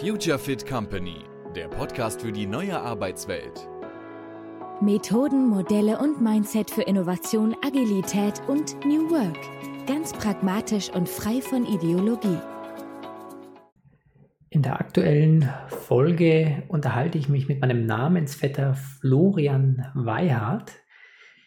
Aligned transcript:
Future 0.00 0.38
Fit 0.38 0.66
Company, 0.66 1.24
der 1.56 1.68
Podcast 1.68 2.22
für 2.22 2.32
die 2.32 2.46
neue 2.46 2.80
Arbeitswelt. 2.80 3.68
Methoden, 4.80 5.48
Modelle 5.48 5.98
und 5.98 6.22
Mindset 6.22 6.70
für 6.70 6.82
Innovation, 6.82 7.56
Agilität 7.66 8.40
und 8.46 8.76
New 8.84 9.10
Work. 9.10 9.36
Ganz 9.86 10.12
pragmatisch 10.12 10.90
und 10.90 11.08
frei 11.08 11.40
von 11.40 11.66
Ideologie. 11.66 12.38
In 14.50 14.62
der 14.62 14.78
aktuellen 14.78 15.48
Folge 15.66 16.62
unterhalte 16.68 17.18
ich 17.18 17.28
mich 17.28 17.48
mit 17.48 17.60
meinem 17.60 17.84
Namensvetter 17.86 18.74
Florian 18.74 19.84
Weihardt, 19.94 20.72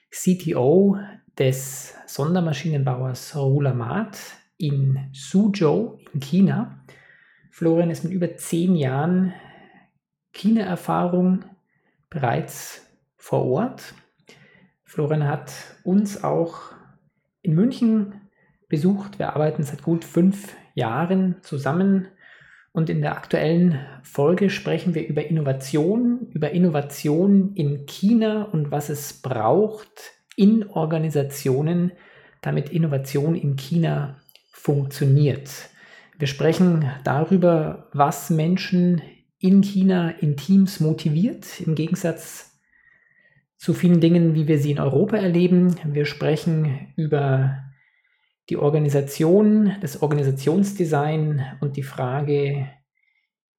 CTO 0.09 0.97
des 1.39 1.95
Sondermaschinenbauers 2.05 3.35
Rulamat 3.35 4.19
in 4.57 5.09
Suzhou 5.13 5.97
in 6.13 6.19
China. 6.19 6.83
Florian 7.51 7.91
ist 7.91 8.03
mit 8.03 8.13
über 8.13 8.35
zehn 8.37 8.75
Jahren 8.75 9.33
China-Erfahrung 10.31 11.43
bereits 12.09 12.87
vor 13.17 13.45
Ort. 13.45 13.93
Florian 14.85 15.27
hat 15.27 15.51
uns 15.83 16.23
auch 16.23 16.71
in 17.41 17.53
München 17.53 18.21
besucht. 18.69 19.19
Wir 19.19 19.35
arbeiten 19.35 19.63
seit 19.63 19.83
gut 19.83 20.05
fünf 20.05 20.55
Jahren 20.75 21.35
zusammen 21.41 22.07
und 22.71 22.89
in 22.89 23.01
der 23.01 23.17
aktuellen 23.17 23.79
Folge 24.01 24.49
sprechen 24.49 24.95
wir 24.95 25.05
über 25.05 25.25
Innovation, 25.25 26.27
über 26.31 26.51
Innovation 26.51 27.53
in 27.55 27.85
China 27.85 28.43
und 28.43 28.71
was 28.71 28.89
es 28.89 29.21
braucht 29.21 30.13
in 30.37 30.69
Organisationen, 30.69 31.91
damit 32.41 32.69
Innovation 32.69 33.35
in 33.35 33.57
China 33.57 34.15
funktioniert. 34.53 35.69
Wir 36.21 36.27
sprechen 36.27 36.87
darüber, 37.03 37.89
was 37.93 38.29
Menschen 38.29 39.01
in 39.39 39.63
China 39.63 40.11
in 40.11 40.37
Teams 40.37 40.79
motiviert, 40.79 41.59
im 41.61 41.73
Gegensatz 41.73 42.59
zu 43.57 43.73
vielen 43.73 44.01
Dingen, 44.01 44.35
wie 44.35 44.47
wir 44.47 44.59
sie 44.59 44.69
in 44.69 44.79
Europa 44.79 45.17
erleben. 45.17 45.75
Wir 45.83 46.05
sprechen 46.05 46.93
über 46.95 47.57
die 48.51 48.57
Organisation, 48.57 49.75
das 49.81 50.03
Organisationsdesign 50.03 51.43
und 51.59 51.75
die 51.75 51.81
Frage, 51.81 52.69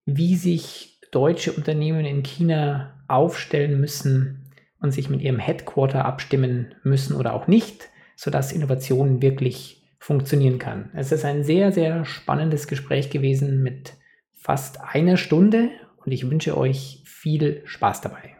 wie 0.04 0.36
sich 0.36 1.00
deutsche 1.10 1.50
Unternehmen 1.50 2.04
in 2.04 2.22
China 2.22 3.02
aufstellen 3.08 3.80
müssen 3.80 4.52
und 4.78 4.92
sich 4.92 5.10
mit 5.10 5.20
ihrem 5.20 5.40
Headquarter 5.40 6.04
abstimmen 6.04 6.76
müssen 6.84 7.16
oder 7.16 7.34
auch 7.34 7.48
nicht, 7.48 7.88
sodass 8.14 8.52
Innovation 8.52 9.20
wirklich 9.20 9.81
funktionieren 10.02 10.58
kann. 10.58 10.90
Es 10.94 11.12
ist 11.12 11.24
ein 11.24 11.44
sehr, 11.44 11.70
sehr 11.70 12.04
spannendes 12.04 12.66
Gespräch 12.66 13.08
gewesen 13.08 13.62
mit 13.62 13.94
fast 14.34 14.80
einer 14.80 15.16
Stunde 15.16 15.70
und 16.04 16.10
ich 16.10 16.28
wünsche 16.28 16.58
euch 16.58 17.04
viel 17.06 17.62
Spaß 17.66 18.00
dabei. 18.00 18.36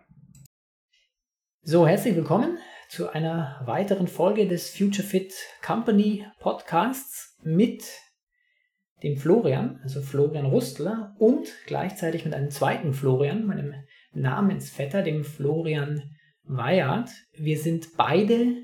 So, 1.63 1.87
herzlich 1.87 2.17
willkommen 2.17 2.59
zu 2.89 3.11
einer 3.11 3.63
weiteren 3.65 4.09
Folge 4.09 4.49
des 4.49 4.77
Future 4.77 5.07
Fit 5.07 5.33
Company 5.65 6.27
Podcasts 6.41 7.39
mit 7.45 7.85
dem 9.05 9.17
Florian, 9.17 9.79
also 9.85 10.03
Florian 10.03 10.47
Rustler 10.47 11.15
und 11.21 11.47
gleichzeitig 11.67 12.25
mit 12.25 12.35
einem 12.35 12.51
zweiten 12.51 12.93
Florian, 12.93 13.47
meinem 13.47 13.75
Namensvetter, 14.13 15.03
dem 15.03 15.23
Florian 15.23 16.17
Weyert. 16.43 17.11
Wir 17.35 17.57
sind 17.57 17.97
beide 17.97 18.57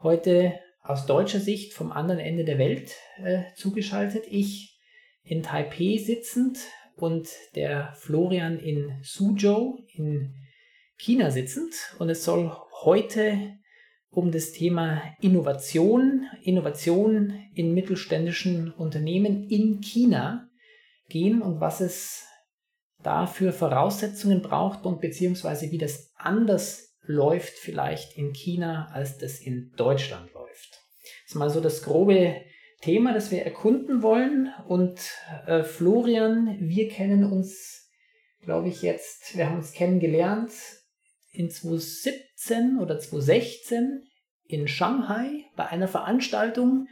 heute 0.00 0.54
aus 0.86 1.06
deutscher 1.06 1.40
Sicht 1.40 1.74
vom 1.74 1.92
anderen 1.92 2.20
Ende 2.20 2.44
der 2.44 2.58
Welt 2.58 2.94
äh, 3.22 3.44
zugeschaltet. 3.54 4.24
Ich 4.30 4.78
in 5.22 5.42
Taipei 5.42 5.98
sitzend 5.98 6.58
und 6.96 7.28
der 7.54 7.92
Florian 7.96 8.58
in 8.58 8.98
Suzhou 9.02 9.84
in 9.94 10.34
China 10.96 11.30
sitzend. 11.30 11.74
Und 11.98 12.08
es 12.08 12.24
soll 12.24 12.52
heute 12.84 13.58
um 14.10 14.32
das 14.32 14.52
Thema 14.52 15.02
Innovation, 15.20 16.26
Innovation 16.42 17.34
in 17.54 17.74
mittelständischen 17.74 18.72
Unternehmen 18.72 19.48
in 19.48 19.80
China 19.80 20.48
gehen 21.08 21.42
und 21.42 21.60
was 21.60 21.80
es 21.80 22.26
da 23.02 23.26
für 23.26 23.52
Voraussetzungen 23.52 24.42
braucht 24.42 24.84
und 24.86 25.00
beziehungsweise 25.00 25.70
wie 25.70 25.78
das 25.78 26.12
anders 26.16 26.96
läuft 27.02 27.52
vielleicht 27.52 28.16
in 28.16 28.32
China, 28.32 28.88
als 28.92 29.18
das 29.18 29.38
in 29.38 29.72
Deutschland 29.76 30.34
ist 31.26 31.34
mal 31.34 31.50
so 31.50 31.60
das 31.60 31.82
grobe 31.82 32.40
Thema, 32.80 33.12
das 33.12 33.30
wir 33.30 33.42
erkunden 33.42 34.02
wollen. 34.02 34.52
Und 34.68 35.00
äh, 35.46 35.62
Florian, 35.64 36.56
wir 36.60 36.88
kennen 36.88 37.24
uns, 37.24 37.90
glaube 38.42 38.68
ich, 38.68 38.82
jetzt, 38.82 39.36
wir 39.36 39.48
haben 39.48 39.56
uns 39.56 39.72
kennengelernt 39.72 40.52
in 41.32 41.50
2017 41.50 42.78
oder 42.78 42.98
2016 42.98 44.02
in 44.44 44.68
Shanghai 44.68 45.44
bei 45.56 45.66
einer 45.66 45.88
Veranstaltung. 45.88 46.86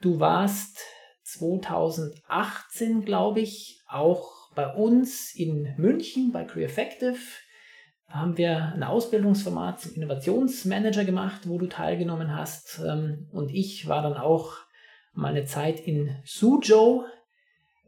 Du 0.00 0.20
warst 0.20 0.78
2018, 1.24 3.04
glaube 3.04 3.40
ich, 3.40 3.80
auch 3.88 4.54
bei 4.54 4.72
uns 4.72 5.34
in 5.34 5.74
München 5.76 6.30
bei 6.32 6.44
Creaeffective. 6.44 7.18
Haben 8.08 8.38
wir 8.38 8.72
ein 8.72 8.82
Ausbildungsformat 8.82 9.80
zum 9.80 9.94
Innovationsmanager 9.94 11.04
gemacht, 11.04 11.48
wo 11.48 11.58
du 11.58 11.66
teilgenommen 11.66 12.34
hast. 12.34 12.80
Ähm, 12.86 13.28
und 13.32 13.52
ich 13.52 13.88
war 13.88 14.02
dann 14.02 14.14
auch 14.14 14.54
mal 15.12 15.28
eine 15.28 15.44
Zeit 15.44 15.80
in 15.80 16.16
Suzhou 16.24 17.04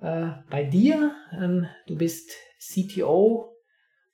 äh, 0.01 0.29
bei 0.51 0.65
dir. 0.65 1.15
Ähm, 1.33 1.67
du 1.87 1.97
bist 1.97 2.33
CTO 2.59 3.55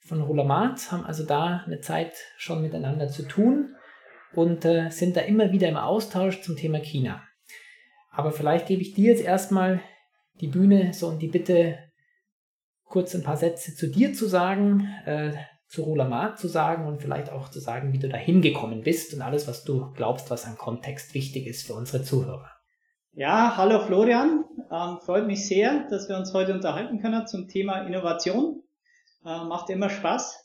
von 0.00 0.20
Rulamat, 0.20 0.92
haben 0.92 1.04
also 1.04 1.24
da 1.24 1.62
eine 1.66 1.80
Zeit 1.80 2.14
schon 2.36 2.60
miteinander 2.60 3.08
zu 3.08 3.22
tun 3.22 3.74
und 4.34 4.64
äh, 4.64 4.90
sind 4.90 5.16
da 5.16 5.22
immer 5.22 5.52
wieder 5.52 5.68
im 5.68 5.76
Austausch 5.76 6.42
zum 6.42 6.56
Thema 6.56 6.78
China. 6.78 7.22
Aber 8.10 8.30
vielleicht 8.30 8.66
gebe 8.66 8.82
ich 8.82 8.94
dir 8.94 9.12
jetzt 9.12 9.24
erstmal 9.24 9.80
die 10.40 10.48
Bühne 10.48 10.92
so 10.92 11.08
und 11.08 11.20
die 11.20 11.28
Bitte, 11.28 11.78
kurz 12.84 13.14
ein 13.14 13.22
paar 13.22 13.36
Sätze 13.36 13.74
zu 13.74 13.88
dir 13.88 14.12
zu 14.12 14.26
sagen, 14.26 14.88
äh, 15.04 15.32
zu 15.74 15.82
Rulamat 15.82 16.38
zu 16.38 16.46
sagen 16.46 16.86
und 16.86 17.02
vielleicht 17.02 17.32
auch 17.32 17.50
zu 17.50 17.58
sagen, 17.58 17.92
wie 17.92 17.98
du 17.98 18.08
da 18.08 18.16
hingekommen 18.16 18.82
bist 18.82 19.12
und 19.12 19.22
alles, 19.22 19.48
was 19.48 19.64
du 19.64 19.90
glaubst, 19.92 20.30
was 20.30 20.46
an 20.46 20.56
Kontext 20.56 21.14
wichtig 21.14 21.48
ist 21.48 21.66
für 21.66 21.74
unsere 21.74 22.04
Zuhörer. 22.04 22.48
Ja, 23.12 23.56
hallo 23.56 23.80
Florian. 23.80 24.44
Ähm, 24.70 24.98
freut 25.00 25.26
mich 25.26 25.48
sehr, 25.48 25.88
dass 25.90 26.08
wir 26.08 26.16
uns 26.16 26.32
heute 26.32 26.54
unterhalten 26.54 27.00
können 27.00 27.26
zum 27.26 27.48
Thema 27.48 27.80
Innovation. 27.86 28.62
Äh, 29.24 29.42
macht 29.44 29.68
immer 29.68 29.90
Spaß. 29.90 30.44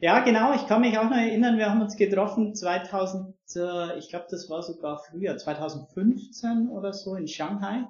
Ja, 0.00 0.20
genau, 0.20 0.52
ich 0.52 0.66
kann 0.66 0.82
mich 0.82 0.98
auch 0.98 1.10
noch 1.10 1.16
erinnern, 1.16 1.56
wir 1.56 1.70
haben 1.70 1.80
uns 1.82 1.96
getroffen 1.96 2.54
2000, 2.54 3.34
äh, 3.56 3.98
ich 3.98 4.10
glaube, 4.10 4.26
das 4.30 4.50
war 4.50 4.62
sogar 4.62 5.02
früher, 5.10 5.36
2015 5.36 6.68
oder 6.68 6.92
so 6.92 7.16
in 7.16 7.26
Shanghai, 7.26 7.84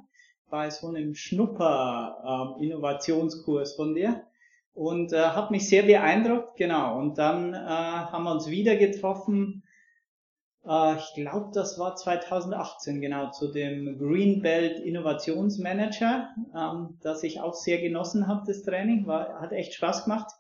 bei 0.48 0.70
so 0.70 0.88
einem 0.88 1.14
Schnupper-Innovationskurs 1.14 3.72
ähm, 3.72 3.76
von 3.76 3.94
dir 3.94 4.24
und 4.78 5.12
äh, 5.12 5.18
hat 5.18 5.50
mich 5.50 5.68
sehr 5.68 5.82
beeindruckt, 5.82 6.56
genau. 6.56 6.98
Und 6.98 7.18
dann 7.18 7.52
äh, 7.52 7.56
haben 7.56 8.22
wir 8.22 8.30
uns 8.30 8.48
wieder 8.48 8.76
getroffen, 8.76 9.64
äh, 10.64 10.96
ich 10.96 11.14
glaube, 11.14 11.50
das 11.52 11.80
war 11.80 11.96
2018, 11.96 13.00
genau, 13.00 13.32
zu 13.32 13.50
dem 13.50 13.98
Greenbelt 13.98 14.78
Innovationsmanager, 14.78 16.28
ähm, 16.56 16.98
das 17.02 17.24
ich 17.24 17.40
auch 17.40 17.54
sehr 17.54 17.80
genossen 17.80 18.28
habe, 18.28 18.44
das 18.46 18.62
Training, 18.62 19.04
war, 19.08 19.40
hat 19.40 19.52
echt 19.52 19.74
Spaß 19.74 20.04
gemacht. 20.04 20.30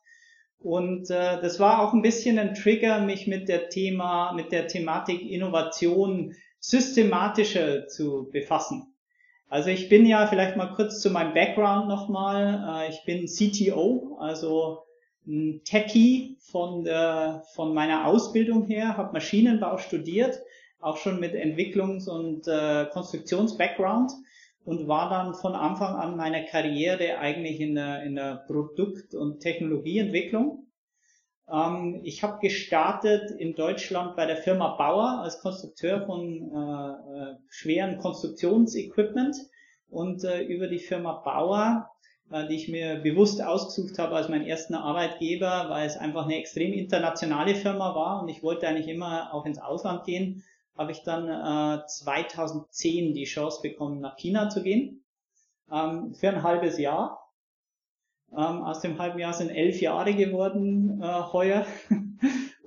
Und 0.60 1.10
äh, 1.10 1.40
das 1.40 1.58
war 1.58 1.82
auch 1.82 1.92
ein 1.92 2.02
bisschen 2.02 2.38
ein 2.38 2.54
Trigger, 2.54 3.00
mich 3.00 3.26
mit 3.26 3.48
der 3.48 3.68
Thema, 3.70 4.32
mit 4.34 4.52
der 4.52 4.68
Thematik 4.68 5.20
Innovation 5.20 6.32
systematischer 6.60 7.88
zu 7.88 8.28
befassen. 8.30 8.94
Also 9.48 9.70
ich 9.70 9.88
bin 9.88 10.04
ja 10.04 10.26
vielleicht 10.26 10.56
mal 10.56 10.74
kurz 10.74 11.00
zu 11.00 11.10
meinem 11.10 11.32
Background 11.32 11.88
nochmal. 11.88 12.84
Äh, 12.86 12.90
ich 12.90 13.04
bin 13.04 13.26
CTO, 13.26 14.18
also 14.20 14.84
ein 15.26 15.62
Techie 15.64 16.36
von, 16.40 16.84
der, 16.84 17.42
von 17.54 17.74
meiner 17.74 18.06
Ausbildung 18.06 18.66
her, 18.66 18.96
habe 18.96 19.12
Maschinenbau 19.12 19.78
studiert, 19.78 20.38
auch 20.80 20.96
schon 20.96 21.18
mit 21.20 21.34
Entwicklungs- 21.34 22.08
und 22.08 22.46
äh, 22.46 22.86
Konstruktions-Background 22.92 24.12
und 24.64 24.86
war 24.86 25.08
dann 25.10 25.34
von 25.34 25.54
Anfang 25.54 25.96
an 25.96 26.16
meiner 26.16 26.42
Karriere 26.42 27.18
eigentlich 27.18 27.60
in 27.60 27.74
der, 27.74 28.02
in 28.02 28.16
der 28.16 28.44
Produkt- 28.46 29.14
und 29.14 29.40
Technologieentwicklung. 29.40 30.66
Ähm, 31.52 32.00
ich 32.04 32.22
habe 32.22 32.40
gestartet 32.40 33.30
in 33.30 33.54
Deutschland 33.54 34.16
bei 34.16 34.26
der 34.26 34.36
Firma 34.36 34.76
Bauer 34.76 35.20
als 35.22 35.40
Konstrukteur 35.40 36.06
von 36.06 36.50
äh, 36.52 37.32
äh, 37.32 37.36
schweren 37.48 37.98
Konstruktionsequipment 37.98 39.36
und 39.90 40.24
äh, 40.24 40.42
über 40.42 40.66
die 40.68 40.78
Firma 40.78 41.12
Bauer 41.12 41.90
äh, 42.30 42.46
die 42.46 42.56
ich 42.56 42.68
mir 42.68 42.96
bewusst 42.96 43.42
ausgesucht 43.42 43.98
habe 43.98 44.16
als 44.16 44.28
meinen 44.28 44.46
ersten 44.46 44.74
Arbeitgeber, 44.74 45.66
weil 45.70 45.86
es 45.86 45.96
einfach 45.96 46.24
eine 46.24 46.36
extrem 46.36 46.72
internationale 46.72 47.54
Firma 47.54 47.94
war 47.94 48.22
und 48.22 48.28
ich 48.28 48.42
wollte 48.42 48.68
eigentlich 48.68 48.88
immer 48.88 49.32
auch 49.32 49.46
ins 49.46 49.58
Ausland 49.58 50.04
gehen, 50.04 50.44
habe 50.76 50.92
ich 50.92 51.02
dann 51.02 51.28
äh, 51.28 51.86
2010 51.86 53.14
die 53.14 53.24
Chance 53.24 53.60
bekommen, 53.62 54.00
nach 54.00 54.16
China 54.16 54.50
zu 54.50 54.62
gehen 54.62 55.04
ähm, 55.72 56.14
für 56.14 56.28
ein 56.28 56.42
halbes 56.42 56.78
Jahr. 56.78 57.27
Ähm, 58.32 58.62
aus 58.62 58.80
dem 58.80 58.98
halben 58.98 59.18
Jahr 59.18 59.32
sind 59.32 59.50
elf 59.50 59.80
Jahre 59.80 60.14
geworden 60.14 61.00
äh, 61.02 61.06
heuer. 61.32 61.66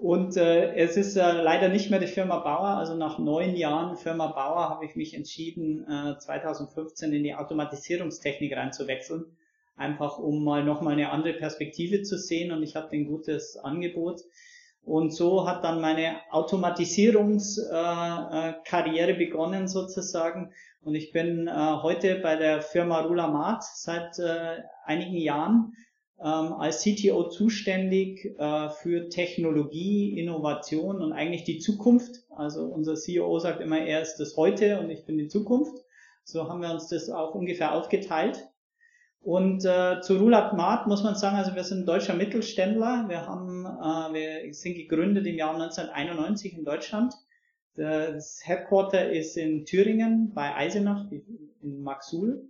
Und 0.01 0.35
äh, 0.35 0.73
es 0.73 0.97
ist 0.97 1.15
äh, 1.15 1.31
leider 1.31 1.69
nicht 1.69 1.91
mehr 1.91 1.99
die 1.99 2.07
Firma 2.07 2.39
Bauer. 2.39 2.77
Also 2.77 2.95
nach 2.95 3.19
neun 3.19 3.55
Jahren 3.55 3.95
Firma 3.95 4.27
Bauer 4.27 4.69
habe 4.69 4.85
ich 4.85 4.95
mich 4.95 5.13
entschieden, 5.13 5.85
äh, 5.87 6.17
2015 6.17 7.13
in 7.13 7.23
die 7.23 7.35
Automatisierungstechnik 7.35 8.57
reinzuwechseln. 8.57 9.25
Einfach 9.77 10.17
um 10.17 10.43
mal 10.43 10.63
nochmal 10.63 10.93
eine 10.93 11.11
andere 11.11 11.33
Perspektive 11.33 12.01
zu 12.01 12.17
sehen. 12.17 12.51
Und 12.51 12.63
ich 12.63 12.75
hatte 12.75 12.95
ein 12.95 13.05
gutes 13.05 13.57
Angebot. 13.57 14.21
Und 14.83 15.13
so 15.13 15.47
hat 15.47 15.63
dann 15.63 15.79
meine 15.79 16.17
Automatisierungskarriere 16.31 19.11
äh, 19.11 19.13
äh, 19.13 19.17
begonnen 19.17 19.67
sozusagen. 19.67 20.51
Und 20.81 20.95
ich 20.95 21.11
bin 21.11 21.47
äh, 21.47 21.51
heute 21.51 22.15
bei 22.15 22.35
der 22.35 22.61
Firma 22.61 23.01
Rulamat 23.01 23.63
seit 23.63 24.19
einigen 24.85 25.17
Jahren 25.17 25.73
ähm, 26.19 26.53
als 26.53 26.83
CTO 26.83 27.29
zuständig 27.29 28.35
für 28.37 29.09
Technologie, 29.09 30.19
Innovation 30.19 31.01
und 31.01 31.13
eigentlich 31.13 31.43
die 31.43 31.59
Zukunft. 31.59 32.23
Also 32.29 32.65
unser 32.65 32.95
CEO 32.95 33.37
sagt 33.39 33.61
immer, 33.61 33.79
er 33.79 34.01
ist 34.01 34.17
das 34.17 34.35
Heute 34.35 34.79
und 34.79 34.89
ich 34.89 35.05
bin 35.05 35.17
die 35.17 35.27
Zukunft. 35.27 35.75
So 36.23 36.49
haben 36.49 36.61
wir 36.61 36.71
uns 36.71 36.89
das 36.89 37.09
auch 37.09 37.35
ungefähr 37.35 37.73
aufgeteilt. 37.73 38.50
Und 39.23 39.65
äh, 39.65 40.01
zu 40.01 40.17
Rulat 40.17 40.53
Mart 40.57 40.87
muss 40.87 41.03
man 41.03 41.15
sagen, 41.15 41.37
also 41.37 41.53
wir 41.55 41.63
sind 41.63 41.87
deutscher 41.87 42.15
Mittelständler. 42.15 43.05
Wir 43.07 43.27
haben, 43.27 43.65
äh, 43.65 44.13
wir 44.13 44.53
sind 44.53 44.75
gegründet 44.75 45.27
im 45.27 45.37
Jahr 45.37 45.53
1991 45.53 46.57
in 46.57 46.65
Deutschland. 46.65 47.13
Das 47.75 48.41
Headquarter 48.43 49.11
ist 49.11 49.37
in 49.37 49.65
Thüringen 49.65 50.33
bei 50.33 50.55
Eisenach 50.55 51.05
in 51.11 51.83
Maxul. 51.83 52.47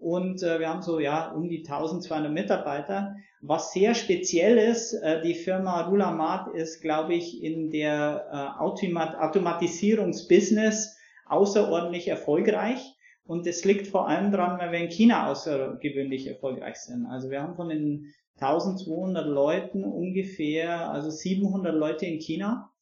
Und 0.00 0.42
äh, 0.42 0.58
wir 0.58 0.68
haben 0.68 0.82
so 0.82 0.98
ja 0.98 1.30
um 1.32 1.48
die 1.48 1.58
1200 1.58 2.32
Mitarbeiter. 2.32 3.16
Was 3.40 3.72
sehr 3.72 3.94
speziell 3.94 4.56
ist, 4.56 4.94
äh, 4.94 5.20
die 5.22 5.34
Firma 5.34 5.82
Rulamat 5.82 6.54
ist, 6.54 6.80
glaube 6.80 7.14
ich, 7.14 7.42
in 7.42 7.70
der 7.70 8.26
äh, 8.32 8.60
Automat 8.60 9.16
Automatisierungsbusiness 9.16 10.96
außerordentlich 11.26 12.08
erfolgreich. 12.08 12.96
Und 13.28 13.46
es 13.46 13.62
liegt 13.66 13.88
vor 13.88 14.08
allem 14.08 14.32
daran, 14.32 14.58
weil 14.58 14.72
wir 14.72 14.78
in 14.78 14.88
China 14.88 15.30
außergewöhnlich 15.30 16.26
erfolgreich 16.26 16.76
sind. 16.76 17.04
Also 17.04 17.28
wir 17.28 17.42
haben 17.42 17.56
von 17.56 17.68
den 17.68 18.14
1200 18.40 19.26
Leuten 19.26 19.84
ungefähr, 19.84 20.90
also 20.90 21.10
700 21.10 21.74
Leute 21.74 22.06
in 22.06 22.20
China 22.20 22.72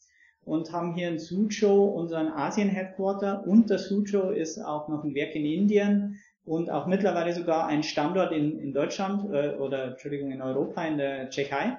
und 0.45 0.73
haben 0.73 0.95
hier 0.95 1.09
in 1.09 1.19
Suzhou 1.19 1.87
unseren 1.87 2.29
Asien-Headquarter 2.29 3.45
und 3.45 3.71
der 3.71 3.81
Suzhou 3.81 4.31
ist 4.31 4.61
auch 4.61 4.87
noch 4.87 5.03
ein 5.03 5.17
Werk 5.17 5.35
in 5.35 5.45
Indien 5.45 6.21
und 6.45 6.71
auch 6.71 6.87
mittlerweile 6.87 7.35
sogar 7.35 7.67
ein 7.67 7.83
Standort 7.83 8.31
in, 8.31 8.57
in 8.61 8.73
Deutschland 8.73 9.25
äh, 9.35 9.57
oder 9.57 9.87
Entschuldigung 9.87 10.31
in 10.31 10.43
Europa, 10.43 10.85
in 10.85 10.97
der 10.97 11.29
Tschechei, 11.29 11.77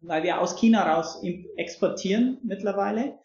weil 0.00 0.24
wir 0.24 0.40
aus 0.40 0.56
China 0.56 0.96
raus 0.96 1.22
exportieren 1.56 2.38
mittlerweile 2.42 3.20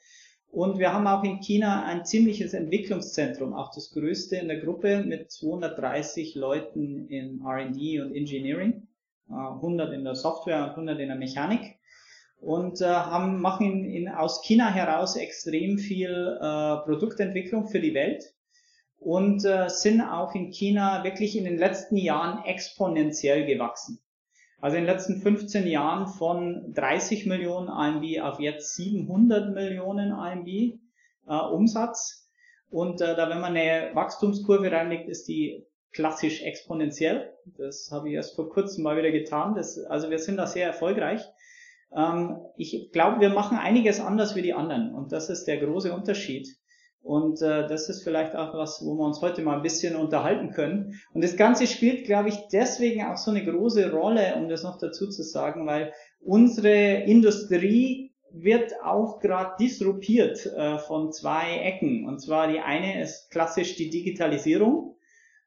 und 0.52 0.80
wir 0.80 0.94
haben 0.94 1.08
auch 1.08 1.24
in 1.24 1.40
China 1.42 1.86
ein 1.86 2.06
ziemliches 2.06 2.54
Entwicklungszentrum, 2.54 3.54
auch 3.54 3.72
das 3.74 3.92
größte 3.92 4.38
in 4.38 4.48
der 4.48 4.60
Gruppe 4.60 5.04
mit 5.04 5.32
230 5.32 6.36
Leuten 6.36 7.08
in 7.08 7.42
R&D 7.46 8.02
und 8.02 8.16
Engineering, 8.16 8.88
100 9.30 9.92
äh, 9.92 9.96
in 9.96 10.04
der 10.04 10.16
Software 10.16 10.64
und 10.64 10.70
100 10.72 11.00
in 11.00 11.10
der 11.10 11.18
Mechanik 11.18 11.78
und 12.42 12.82
äh, 12.82 12.86
haben, 12.86 13.42
machen 13.42 13.86
in, 13.86 14.10
aus 14.10 14.42
China 14.42 14.72
heraus 14.72 15.16
extrem 15.18 15.78
viel 15.78 16.38
äh, 16.42 16.78
Produktentwicklung 16.78 17.68
für 17.68 17.80
die 17.80 17.94
Welt 17.94 18.34
und 18.98 19.46
äh, 19.46 19.70
sind 19.70 20.02
auch 20.02 20.34
in 20.36 20.52
China 20.52 21.04
wirklich 21.04 21.38
in 21.38 21.44
den 21.44 21.58
letzten 21.58 21.98
Jahren 21.98 22.44
exponentiell 22.46 23.46
gewachsen. 23.46 24.00
Also 24.62 24.78
in 24.78 24.84
den 24.84 24.94
letzten 24.94 25.22
15 25.22 25.68
Jahren 25.68 26.08
von 26.08 26.74
30 26.74 27.26
Millionen 27.26 27.70
AMB 27.70 28.22
auf 28.22 28.40
jetzt 28.40 28.76
700 28.76 29.54
Millionen 29.54 30.12
AMB 30.12 30.48
äh, 30.48 30.78
Umsatz. 31.28 32.30
Und 32.70 33.02
äh, 33.02 33.16
da 33.16 33.30
wenn 33.30 33.40
man 33.40 33.56
eine 33.56 33.92
Wachstumskurve 33.96 34.72
reinlegt, 34.72 35.08
ist 35.08 35.28
die 35.28 35.66
klassisch 35.92 36.44
exponentiell. 36.44 37.34
Das 37.58 37.90
habe 37.92 38.10
ich 38.10 38.16
erst 38.16 38.36
vor 38.36 38.50
kurzem 38.50 38.84
mal 38.84 38.98
wieder 38.98 39.12
getan. 39.12 39.56
Das, 39.56 39.80
also 39.86 40.10
wir 40.10 40.20
sind 40.20 40.38
da 40.38 40.46
sehr 40.46 40.68
erfolgreich. 40.68 41.22
Ähm, 41.96 42.40
ich 42.58 42.92
glaube, 42.92 43.22
wir 43.22 43.30
machen 43.30 43.58
einiges 43.58 44.00
anders 44.00 44.36
wie 44.36 44.42
die 44.42 44.54
anderen. 44.54 44.94
Und 44.94 45.12
das 45.12 45.30
ist 45.30 45.46
der 45.46 45.58
große 45.58 45.94
Unterschied. 45.94 46.48
Und 47.02 47.42
äh, 47.42 47.68
das 47.68 47.90
ist 47.90 48.04
vielleicht 48.04 48.36
auch 48.36 48.54
was, 48.54 48.84
wo 48.86 48.94
wir 48.96 49.06
uns 49.06 49.22
heute 49.22 49.42
mal 49.42 49.56
ein 49.56 49.64
bisschen 49.64 49.96
unterhalten 49.96 50.52
können. 50.52 51.00
Und 51.14 51.24
das 51.24 51.38
Ganze 51.38 51.66
spielt, 51.66 52.06
glaube 52.06 52.30
ich, 52.30 52.36
deswegen 52.52 53.06
auch 53.06 53.18
so 53.18 53.32
eine 53.32 53.44
große 53.44 53.92
Rolle, 53.92 54.36
um 54.36 54.50
das 54.50 54.64
noch 54.64 54.78
dazu 54.78 55.10
zu 55.10 55.24
sagen, 55.24 55.66
weil 55.66 55.94
unsere 56.20 57.04
Industrie 57.04 58.10
wird 58.32 58.74
auch 58.84 59.20
gerade 59.20 59.56
disruptiert 59.60 60.46
äh, 60.46 60.78
von 60.78 61.12
zwei 61.12 61.60
Ecken. 61.60 62.06
Und 62.06 62.20
zwar 62.20 62.48
die 62.48 62.60
eine 62.60 63.02
ist 63.02 63.32
klassisch 63.32 63.76
die 63.76 63.90
Digitalisierung, 63.90 64.96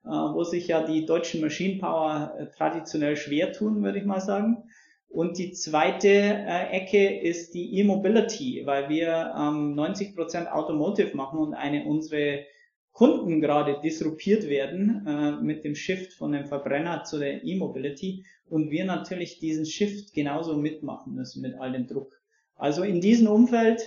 äh, 0.04 0.08
wo 0.08 0.42
sich 0.44 0.66
ja 0.68 0.84
die 0.84 1.06
deutschen 1.06 1.40
Maschinenpower 1.40 2.34
äh, 2.38 2.46
traditionell 2.56 3.16
schwer 3.16 3.52
tun, 3.52 3.82
würde 3.82 3.98
ich 3.98 4.04
mal 4.04 4.20
sagen. 4.20 4.64
Und 5.12 5.36
die 5.36 5.52
zweite 5.52 6.08
äh, 6.08 6.70
Ecke 6.70 7.20
ist 7.20 7.52
die 7.52 7.78
E-Mobility, 7.78 8.62
weil 8.64 8.88
wir 8.88 9.34
ähm, 9.36 9.74
90% 9.78 10.50
Automotive 10.50 11.14
machen 11.14 11.38
und 11.38 11.52
eine 11.52 11.84
unsere 11.84 12.46
Kunden 12.92 13.42
gerade 13.42 13.78
disruptiert 13.82 14.48
werden 14.48 15.06
äh, 15.06 15.32
mit 15.32 15.64
dem 15.64 15.74
Shift 15.74 16.14
von 16.14 16.32
dem 16.32 16.46
Verbrenner 16.46 17.04
zu 17.04 17.18
der 17.18 17.44
E-Mobility 17.44 18.24
und 18.48 18.70
wir 18.70 18.86
natürlich 18.86 19.38
diesen 19.38 19.66
Shift 19.66 20.14
genauso 20.14 20.56
mitmachen 20.56 21.14
müssen 21.14 21.42
mit 21.42 21.56
all 21.60 21.72
dem 21.72 21.86
Druck. 21.86 22.18
Also 22.56 22.82
in 22.82 23.02
diesem 23.02 23.26
Umfeld 23.26 23.82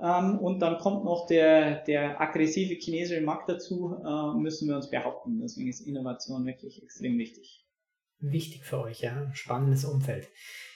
ähm, 0.00 0.38
und 0.38 0.60
dann 0.60 0.78
kommt 0.78 1.04
noch 1.04 1.26
der, 1.26 1.82
der 1.82 2.20
aggressive 2.20 2.74
chinesische 2.74 3.22
Markt 3.22 3.48
dazu, 3.48 3.96
äh, 4.06 4.38
müssen 4.38 4.68
wir 4.68 4.76
uns 4.76 4.88
behaupten. 4.88 5.40
Deswegen 5.40 5.68
ist 5.68 5.80
Innovation 5.80 6.46
wirklich 6.46 6.80
extrem 6.80 7.18
wichtig 7.18 7.64
wichtig 8.20 8.64
für 8.64 8.80
euch, 8.80 9.00
ja. 9.00 9.30
Spannendes 9.34 9.84
Umfeld. 9.84 10.28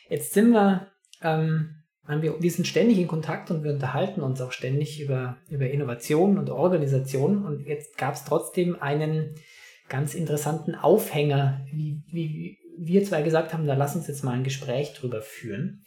Jetzt 0.09 0.33
sind 0.33 0.51
wir, 0.51 0.91
ähm, 1.23 1.83
wir, 2.07 2.41
wir 2.41 2.51
sind 2.51 2.67
ständig 2.67 2.99
in 2.99 3.09
Kontakt 3.09 3.51
und 3.51 3.65
wir 3.65 3.73
unterhalten 3.73 4.21
uns 4.21 4.41
auch 4.41 4.53
ständig 4.53 5.01
über, 5.01 5.39
über 5.49 5.69
Innovation 5.69 6.39
und 6.39 6.51
Organisation. 6.51 7.45
Und 7.45 7.67
jetzt 7.67 7.97
gab 7.97 8.15
es 8.15 8.25
trotzdem 8.25 8.81
einen 8.81 9.35
ganz 9.89 10.15
interessanten 10.15 10.75
Aufhänger, 10.75 11.65
wie, 11.71 12.03
wie 12.07 12.59
wir 12.77 13.05
zwei 13.05 13.23
gesagt 13.23 13.53
haben, 13.53 13.67
da 13.67 13.75
lass 13.75 13.97
uns 13.97 14.09
jetzt 14.09 14.25
mal 14.25 14.33
ein 14.33 14.45
Gespräch 14.45 14.95
drüber 14.95 15.23
führen. 15.23 15.85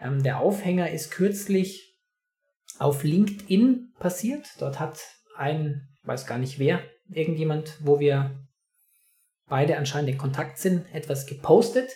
Ähm, 0.00 0.22
der 0.22 0.40
Aufhänger 0.40 0.90
ist 0.90 1.10
kürzlich 1.10 1.98
auf 2.78 3.04
LinkedIn 3.04 3.92
passiert. 3.98 4.46
Dort 4.58 4.80
hat 4.80 4.98
ein, 5.36 5.88
weiß 6.04 6.26
gar 6.26 6.38
nicht 6.38 6.58
wer, 6.58 6.82
irgendjemand, 7.08 7.76
wo 7.80 8.00
wir 8.00 8.48
beide 9.50 9.76
anscheinend 9.76 10.08
in 10.08 10.18
Kontakt 10.18 10.56
sind, 10.56 10.86
etwas 10.94 11.26
gepostet. 11.26 11.90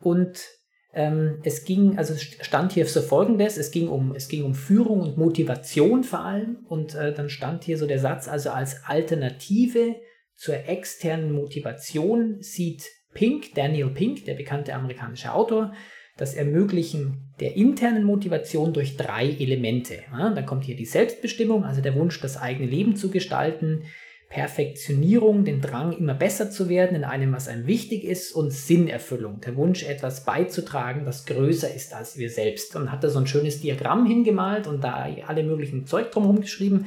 Und 0.00 0.44
ähm, 0.92 1.40
es 1.44 1.64
ging, 1.64 1.98
also 1.98 2.14
stand 2.16 2.72
hier 2.72 2.86
so 2.86 3.02
folgendes, 3.02 3.56
es 3.56 3.70
ging 3.70 3.88
um, 3.88 4.14
es 4.16 4.28
ging 4.28 4.42
um 4.42 4.54
Führung 4.54 5.00
und 5.00 5.18
Motivation 5.18 6.02
vor 6.02 6.24
allem. 6.24 6.64
Und 6.68 6.96
äh, 6.96 7.14
dann 7.14 7.28
stand 7.28 7.62
hier 7.62 7.78
so 7.78 7.86
der 7.86 8.00
Satz, 8.00 8.26
also 8.26 8.50
als 8.50 8.84
Alternative 8.84 9.94
zur 10.34 10.54
externen 10.68 11.32
Motivation 11.32 12.38
sieht 12.40 12.84
Pink, 13.14 13.54
Daniel 13.54 13.88
Pink, 13.90 14.24
der 14.24 14.34
bekannte 14.34 14.74
amerikanische 14.74 15.32
Autor, 15.32 15.72
das 16.16 16.34
Ermöglichen 16.34 17.34
der 17.40 17.56
internen 17.56 18.04
Motivation 18.04 18.72
durch 18.72 18.96
drei 18.96 19.28
Elemente. 19.28 19.98
Ja, 20.10 20.30
dann 20.30 20.46
kommt 20.46 20.64
hier 20.64 20.76
die 20.76 20.86
Selbstbestimmung, 20.86 21.64
also 21.64 21.82
der 21.82 21.94
Wunsch, 21.94 22.20
das 22.20 22.38
eigene 22.38 22.68
Leben 22.68 22.96
zu 22.96 23.10
gestalten, 23.10 23.84
Perfektionierung, 24.28 25.44
den 25.44 25.60
Drang, 25.60 25.92
immer 25.92 26.14
besser 26.14 26.50
zu 26.50 26.68
werden 26.68 26.96
in 26.96 27.04
einem, 27.04 27.32
was 27.32 27.48
einem 27.48 27.66
wichtig 27.66 28.04
ist, 28.04 28.32
und 28.32 28.52
Sinnerfüllung, 28.52 29.40
der 29.40 29.56
Wunsch, 29.56 29.84
etwas 29.84 30.24
beizutragen, 30.24 31.04
das 31.04 31.26
größer 31.26 31.72
ist 31.72 31.94
als 31.94 32.18
wir 32.18 32.28
selbst. 32.28 32.74
Und 32.76 32.90
hat 32.90 33.04
da 33.04 33.08
so 33.08 33.18
ein 33.20 33.26
schönes 33.26 33.60
Diagramm 33.60 34.06
hingemalt 34.06 34.66
und 34.66 34.82
da 34.82 35.06
alle 35.26 35.44
möglichen 35.44 35.86
Zeug 35.86 36.10
drumherum 36.10 36.40
geschrieben. 36.40 36.86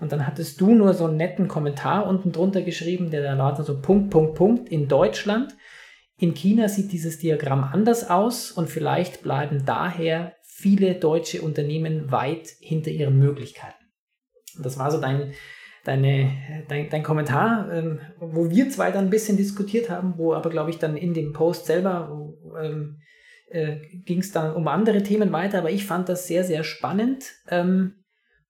Und 0.00 0.12
dann 0.12 0.26
hattest 0.26 0.60
du 0.60 0.74
nur 0.74 0.94
so 0.94 1.06
einen 1.06 1.16
netten 1.16 1.48
Kommentar 1.48 2.06
unten 2.06 2.32
drunter 2.32 2.62
geschrieben, 2.62 3.10
der 3.10 3.22
da 3.22 3.34
lautet 3.34 3.66
so 3.66 3.80
Punkt, 3.80 4.10
Punkt, 4.10 4.34
Punkt 4.34 4.68
in 4.68 4.88
Deutschland. 4.88 5.56
In 6.18 6.34
China 6.34 6.68
sieht 6.68 6.92
dieses 6.92 7.18
Diagramm 7.18 7.64
anders 7.64 8.08
aus 8.08 8.50
und 8.50 8.68
vielleicht 8.68 9.22
bleiben 9.22 9.64
daher 9.64 10.34
viele 10.42 10.94
deutsche 10.94 11.42
Unternehmen 11.42 12.10
weit 12.10 12.48
hinter 12.60 12.90
ihren 12.90 13.18
Möglichkeiten. 13.18 13.84
Und 14.56 14.66
das 14.66 14.78
war 14.78 14.90
so 14.90 15.00
dein, 15.00 15.32
deine, 15.88 16.64
dein, 16.68 16.90
dein 16.90 17.02
Kommentar, 17.02 17.72
ähm, 17.72 18.00
wo 18.20 18.50
wir 18.50 18.68
zwei 18.70 18.92
dann 18.92 19.06
ein 19.06 19.10
bisschen 19.10 19.36
diskutiert 19.36 19.88
haben, 19.88 20.14
wo 20.18 20.34
aber, 20.34 20.50
glaube 20.50 20.70
ich, 20.70 20.78
dann 20.78 20.96
in 20.96 21.14
dem 21.14 21.32
Post 21.32 21.66
selber 21.66 22.34
ähm, 22.62 23.00
äh, 23.48 23.78
ging 24.04 24.18
es 24.18 24.30
dann 24.30 24.54
um 24.54 24.68
andere 24.68 25.02
Themen 25.02 25.32
weiter, 25.32 25.58
aber 25.58 25.70
ich 25.70 25.86
fand 25.86 26.08
das 26.08 26.26
sehr, 26.26 26.44
sehr 26.44 26.62
spannend. 26.62 27.24
Ähm, 27.48 27.94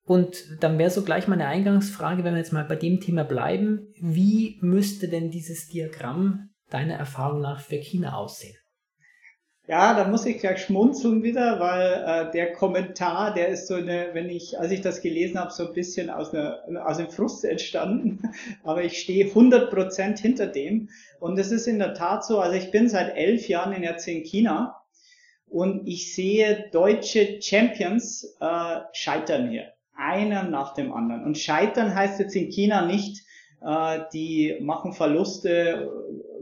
und 0.04 0.36
dann 0.60 0.78
wäre 0.78 0.90
so 0.90 1.02
gleich 1.02 1.28
meine 1.28 1.46
Eingangsfrage, 1.46 2.24
wenn 2.24 2.34
wir 2.34 2.38
jetzt 2.38 2.52
mal 2.52 2.64
bei 2.64 2.76
dem 2.76 2.98
Thema 3.00 3.24
bleiben, 3.24 3.92
wie 4.00 4.58
müsste 4.60 5.08
denn 5.08 5.30
dieses 5.30 5.68
Diagramm 5.68 6.50
deiner 6.70 6.94
Erfahrung 6.94 7.40
nach 7.40 7.60
für 7.60 7.76
China 7.76 8.14
aussehen? 8.14 8.56
Ja, 9.68 9.92
da 9.92 10.08
muss 10.08 10.24
ich 10.24 10.38
gleich 10.38 10.62
schmunzeln 10.62 11.22
wieder, 11.22 11.60
weil 11.60 12.28
äh, 12.28 12.32
der 12.32 12.54
Kommentar, 12.54 13.34
der 13.34 13.48
ist 13.48 13.66
so 13.66 13.74
eine, 13.74 14.08
wenn 14.14 14.30
ich, 14.30 14.58
als 14.58 14.72
ich 14.72 14.80
das 14.80 15.02
gelesen 15.02 15.38
habe, 15.38 15.52
so 15.52 15.68
ein 15.68 15.74
bisschen 15.74 16.08
aus, 16.08 16.32
einer, 16.32 16.62
aus 16.86 16.96
dem 16.96 17.10
Frust 17.10 17.44
entstanden. 17.44 18.22
Aber 18.64 18.82
ich 18.82 18.98
stehe 18.98 19.26
100% 19.26 20.18
hinter 20.18 20.46
dem. 20.46 20.88
Und 21.20 21.38
es 21.38 21.52
ist 21.52 21.66
in 21.66 21.78
der 21.78 21.92
Tat 21.92 22.24
so, 22.24 22.40
also 22.40 22.56
ich 22.56 22.70
bin 22.70 22.88
seit 22.88 23.14
elf 23.14 23.46
Jahren 23.46 23.74
in 23.74 23.82
jetzt 23.82 24.08
in 24.08 24.24
China 24.24 24.80
und 25.50 25.86
ich 25.86 26.14
sehe 26.14 26.70
deutsche 26.72 27.42
Champions 27.42 28.36
äh, 28.40 28.80
scheitern 28.94 29.50
hier. 29.50 29.74
Einer 29.94 30.44
nach 30.44 30.72
dem 30.72 30.94
anderen. 30.94 31.24
Und 31.24 31.36
scheitern 31.36 31.94
heißt 31.94 32.20
jetzt 32.20 32.34
in 32.34 32.50
China 32.50 32.86
nicht, 32.86 33.22
äh, 33.60 33.98
die 34.14 34.56
machen 34.60 34.94
Verluste, 34.94 35.90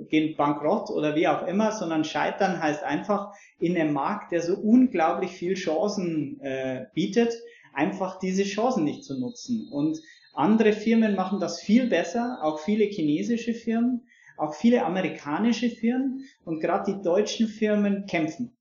gehen 0.08 0.36
bankrott 0.36 0.90
oder 0.90 1.14
wie 1.14 1.28
auch 1.28 1.46
immer, 1.46 1.72
sondern 1.72 2.04
scheitern 2.04 2.60
heißt 2.62 2.82
einfach 2.82 3.32
in 3.58 3.76
einem 3.76 3.92
Markt, 3.92 4.32
der 4.32 4.42
so 4.42 4.54
unglaublich 4.54 5.30
viel 5.30 5.54
Chancen 5.54 6.40
äh, 6.40 6.86
bietet, 6.94 7.32
einfach 7.72 8.18
diese 8.18 8.44
Chancen 8.44 8.84
nicht 8.84 9.04
zu 9.04 9.18
nutzen. 9.18 9.68
Und 9.70 10.00
andere 10.32 10.72
Firmen 10.72 11.14
machen 11.14 11.40
das 11.40 11.60
viel 11.60 11.88
besser, 11.88 12.38
auch 12.42 12.58
viele 12.58 12.84
chinesische 12.84 13.54
Firmen, 13.54 14.06
auch 14.36 14.54
viele 14.54 14.84
amerikanische 14.84 15.70
Firmen 15.70 16.24
und 16.44 16.60
gerade 16.60 16.92
die 16.92 17.02
deutschen 17.02 17.48
Firmen 17.48 18.06
kämpfen. 18.06 18.56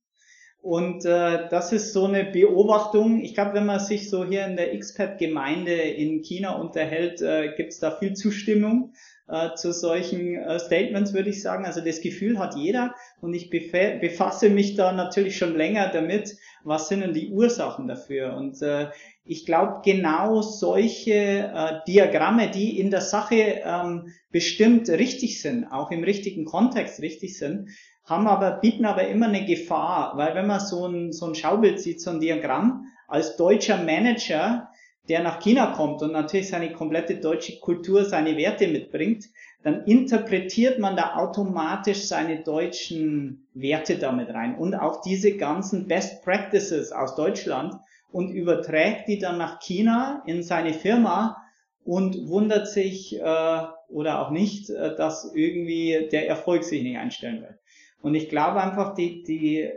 Und 0.65 1.05
äh, 1.05 1.47
das 1.51 1.71
ist 1.73 1.93
so 1.93 2.05
eine 2.05 2.23
Beobachtung. 2.23 3.21
Ich 3.21 3.35
glaube, 3.35 3.53
wenn 3.53 3.67
man 3.67 3.79
sich 3.79 4.09
so 4.09 4.25
hier 4.25 4.47
in 4.47 4.55
der 4.55 4.73
Expat-Gemeinde 4.73 5.71
in 5.71 6.23
China 6.23 6.55
unterhält, 6.55 7.21
äh, 7.21 7.53
gibt 7.55 7.73
es 7.73 7.77
da 7.77 7.91
viel 7.91 8.13
Zustimmung 8.13 8.91
äh, 9.27 9.53
zu 9.53 9.71
solchen 9.71 10.33
äh, 10.33 10.57
Statements, 10.57 11.13
würde 11.13 11.29
ich 11.29 11.43
sagen. 11.43 11.65
Also 11.65 11.81
das 11.81 12.01
Gefühl 12.01 12.39
hat 12.39 12.55
jeder 12.55 12.95
und 13.21 13.35
ich 13.35 13.51
befasse 13.51 14.49
mich 14.49 14.73
da 14.73 14.91
natürlich 14.91 15.37
schon 15.37 15.55
länger 15.55 15.89
damit, 15.93 16.35
was 16.63 16.89
sind 16.89 17.01
denn 17.01 17.13
die 17.13 17.29
Ursachen 17.29 17.87
dafür. 17.87 18.35
Und 18.35 18.59
äh, 18.63 18.87
ich 19.23 19.45
glaube, 19.45 19.81
genau 19.85 20.41
solche 20.41 21.13
äh, 21.13 21.73
Diagramme, 21.87 22.49
die 22.49 22.79
in 22.79 22.89
der 22.89 23.01
Sache 23.01 23.61
ähm, 23.63 24.13
bestimmt 24.31 24.89
richtig 24.89 25.43
sind, 25.43 25.65
auch 25.65 25.91
im 25.91 26.03
richtigen 26.03 26.45
Kontext 26.45 27.03
richtig 27.03 27.37
sind, 27.37 27.69
haben 28.05 28.27
aber, 28.27 28.51
bieten 28.51 28.85
aber 28.85 29.07
immer 29.07 29.27
eine 29.27 29.45
Gefahr, 29.45 30.15
weil 30.15 30.35
wenn 30.35 30.47
man 30.47 30.59
so 30.59 30.87
ein, 30.87 31.11
so 31.11 31.25
ein 31.25 31.35
Schaubild 31.35 31.79
sieht, 31.79 32.01
so 32.01 32.11
ein 32.11 32.19
Diagramm, 32.19 32.85
als 33.07 33.35
deutscher 33.35 33.77
Manager, 33.77 34.69
der 35.09 35.21
nach 35.21 35.39
China 35.39 35.67
kommt 35.67 36.01
und 36.01 36.11
natürlich 36.11 36.49
seine 36.49 36.71
komplette 36.71 37.15
deutsche 37.17 37.59
Kultur, 37.59 38.05
seine 38.05 38.37
Werte 38.37 38.67
mitbringt, 38.67 39.25
dann 39.63 39.83
interpretiert 39.85 40.79
man 40.79 40.95
da 40.95 41.15
automatisch 41.15 42.05
seine 42.05 42.43
deutschen 42.43 43.47
Werte 43.53 43.97
damit 43.97 44.29
rein 44.29 44.55
und 44.55 44.75
auch 44.75 45.01
diese 45.01 45.37
ganzen 45.37 45.87
Best 45.87 46.23
Practices 46.23 46.91
aus 46.91 47.15
Deutschland 47.15 47.75
und 48.11 48.29
überträgt 48.29 49.07
die 49.07 49.19
dann 49.19 49.37
nach 49.37 49.59
China 49.59 50.23
in 50.25 50.43
seine 50.43 50.73
Firma 50.73 51.37
und 51.83 52.29
wundert 52.29 52.67
sich 52.67 53.19
äh, 53.19 53.61
oder 53.89 54.21
auch 54.21 54.31
nicht, 54.31 54.69
äh, 54.69 54.95
dass 54.95 55.31
irgendwie 55.35 56.09
der 56.11 56.27
Erfolg 56.27 56.63
sich 56.63 56.81
nicht 56.81 56.97
einstellen 56.97 57.41
will. 57.41 57.59
Und 58.01 58.15
ich 58.15 58.29
glaube 58.29 58.61
einfach, 58.61 58.93
die, 58.93 59.23
die, 59.23 59.69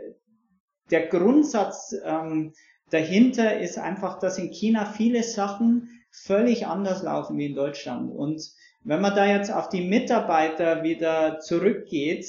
der 0.91 1.07
Grundsatz 1.07 1.95
ähm, 2.03 2.53
dahinter 2.89 3.59
ist 3.59 3.77
einfach, 3.77 4.19
dass 4.19 4.37
in 4.37 4.51
China 4.51 4.85
viele 4.85 5.23
Sachen 5.23 5.89
völlig 6.11 6.67
anders 6.67 7.03
laufen 7.03 7.37
wie 7.37 7.47
in 7.47 7.55
Deutschland. 7.55 8.11
Und 8.11 8.41
wenn 8.83 9.01
man 9.01 9.15
da 9.15 9.25
jetzt 9.25 9.51
auf 9.51 9.69
die 9.69 9.87
Mitarbeiter 9.87 10.83
wieder 10.83 11.39
zurückgeht, 11.39 12.25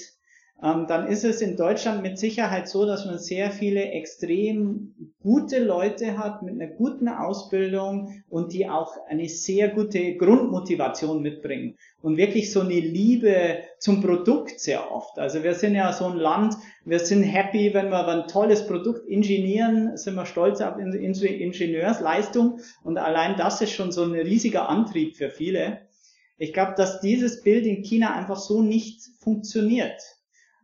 dann 0.62 1.06
ist 1.06 1.24
es 1.24 1.40
in 1.40 1.56
Deutschland 1.56 2.02
mit 2.02 2.18
Sicherheit 2.18 2.68
so, 2.68 2.84
dass 2.84 3.06
man 3.06 3.18
sehr 3.18 3.50
viele 3.50 3.92
extrem 3.92 4.94
gute 5.22 5.58
Leute 5.58 6.18
hat 6.18 6.42
mit 6.42 6.60
einer 6.60 6.70
guten 6.70 7.08
Ausbildung 7.08 8.22
und 8.28 8.52
die 8.52 8.68
auch 8.68 8.92
eine 9.08 9.26
sehr 9.28 9.68
gute 9.68 10.16
Grundmotivation 10.16 11.22
mitbringen 11.22 11.76
und 12.02 12.18
wirklich 12.18 12.52
so 12.52 12.60
eine 12.60 12.78
Liebe 12.78 13.60
zum 13.78 14.02
Produkt 14.02 14.60
sehr 14.60 14.92
oft. 14.92 15.18
Also 15.18 15.42
wir 15.42 15.54
sind 15.54 15.74
ja 15.74 15.94
so 15.94 16.06
ein 16.06 16.18
Land, 16.18 16.56
wir 16.84 16.98
sind 16.98 17.22
happy, 17.22 17.72
wenn 17.72 17.88
wir 17.88 18.06
ein 18.06 18.28
tolles 18.28 18.66
Produkt 18.66 19.06
ingenieren, 19.08 19.96
sind 19.96 20.14
wir 20.14 20.26
stolz 20.26 20.60
auf 20.60 20.78
Ingenieursleistung 20.78 22.60
und 22.84 22.98
allein 22.98 23.36
das 23.38 23.62
ist 23.62 23.72
schon 23.72 23.92
so 23.92 24.04
ein 24.04 24.12
riesiger 24.12 24.68
Antrieb 24.68 25.16
für 25.16 25.30
viele. 25.30 25.88
Ich 26.36 26.52
glaube, 26.52 26.74
dass 26.76 27.00
dieses 27.00 27.42
Bild 27.42 27.64
in 27.64 27.82
China 27.82 28.14
einfach 28.14 28.38
so 28.38 28.60
nicht 28.60 29.00
funktioniert. 29.20 30.19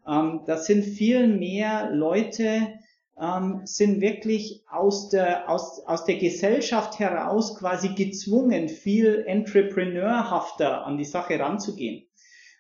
Ähm, 0.07 0.43
das 0.47 0.67
sind 0.67 0.85
viel 0.85 1.27
mehr 1.27 1.91
Leute, 1.93 2.79
ähm, 3.21 3.63
sind 3.65 4.01
wirklich 4.01 4.63
aus 4.71 5.09
der, 5.09 5.51
aus, 5.51 5.81
aus 5.87 6.05
der 6.05 6.17
Gesellschaft 6.17 6.99
heraus 6.99 7.59
quasi 7.59 7.95
gezwungen, 7.95 8.69
viel 8.69 9.25
entrepreneurhafter 9.27 10.87
an 10.87 10.99
die 10.99 11.05
Sache 11.05 11.39
ranzugehen. 11.39 12.07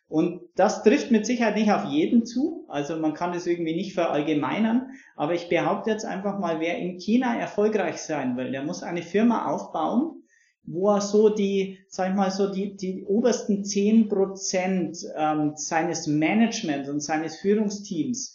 Und 0.08 0.42
das 0.54 0.84
trifft 0.84 1.10
mit 1.10 1.26
Sicherheit 1.26 1.56
nicht 1.56 1.72
auf 1.72 1.86
jeden 1.86 2.24
zu, 2.24 2.64
also 2.68 2.96
man 2.96 3.12
kann 3.12 3.34
es 3.34 3.46
irgendwie 3.46 3.74
nicht 3.74 3.92
verallgemeinern, 3.92 4.90
aber 5.16 5.34
ich 5.34 5.48
behaupte 5.48 5.90
jetzt 5.90 6.04
einfach 6.04 6.38
mal, 6.38 6.60
wer 6.60 6.78
in 6.78 6.98
China 6.98 7.36
erfolgreich 7.36 7.96
sein 7.98 8.36
will, 8.36 8.52
der 8.52 8.62
muss 8.62 8.84
eine 8.84 9.02
Firma 9.02 9.52
aufbauen, 9.52 10.22
wo 10.66 10.90
er 10.90 11.00
so 11.00 11.28
die, 11.28 11.78
sag 11.88 12.10
ich 12.10 12.16
mal, 12.16 12.30
so 12.30 12.52
die, 12.52 12.76
die 12.76 13.04
obersten 13.04 13.64
zehn 13.64 14.08
Prozent 14.08 14.98
ähm, 15.16 15.52
seines 15.54 16.06
Managements 16.06 16.88
und 16.88 17.00
seines 17.00 17.36
Führungsteams, 17.36 18.34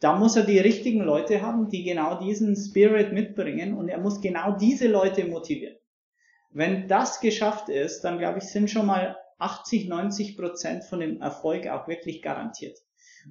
da 0.00 0.16
muss 0.16 0.36
er 0.36 0.42
die 0.42 0.58
richtigen 0.58 1.02
Leute 1.02 1.42
haben, 1.42 1.68
die 1.68 1.84
genau 1.84 2.18
diesen 2.18 2.56
Spirit 2.56 3.12
mitbringen 3.12 3.74
und 3.74 3.88
er 3.88 4.00
muss 4.00 4.20
genau 4.20 4.56
diese 4.56 4.88
Leute 4.88 5.24
motivieren. 5.26 5.76
Wenn 6.50 6.88
das 6.88 7.20
geschafft 7.20 7.68
ist, 7.68 8.02
dann 8.02 8.18
glaube 8.18 8.38
ich, 8.38 8.44
sind 8.44 8.68
schon 8.68 8.86
mal 8.86 9.16
80, 9.38 9.88
90 9.88 10.36
Prozent 10.36 10.84
von 10.84 11.00
dem 11.00 11.20
Erfolg 11.20 11.66
auch 11.68 11.88
wirklich 11.88 12.20
garantiert. 12.20 12.78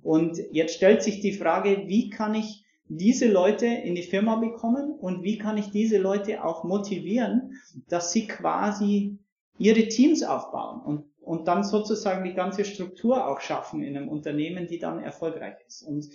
Und 0.01 0.39
jetzt 0.51 0.75
stellt 0.75 1.03
sich 1.03 1.19
die 1.19 1.33
Frage, 1.33 1.83
wie 1.87 2.09
kann 2.09 2.35
ich 2.35 2.60
diese 2.97 3.31
Leute 3.31 3.67
in 3.67 3.95
die 3.95 4.03
Firma 4.03 4.35
bekommen 4.35 4.91
und 4.91 5.23
wie 5.23 5.37
kann 5.37 5.57
ich 5.57 5.71
diese 5.71 5.97
Leute 5.97 6.43
auch 6.43 6.65
motivieren, 6.65 7.53
dass 7.87 8.11
sie 8.11 8.27
quasi 8.27 9.17
ihre 9.57 9.87
Teams 9.87 10.23
aufbauen 10.23 10.81
und, 10.81 11.05
und 11.21 11.47
dann 11.47 11.63
sozusagen 11.63 12.25
die 12.25 12.33
ganze 12.33 12.65
Struktur 12.65 13.27
auch 13.27 13.39
schaffen 13.39 13.81
in 13.81 13.95
einem 13.95 14.09
Unternehmen, 14.09 14.67
die 14.67 14.77
dann 14.77 15.01
erfolgreich 15.01 15.55
ist. 15.65 15.83
Und 15.83 16.09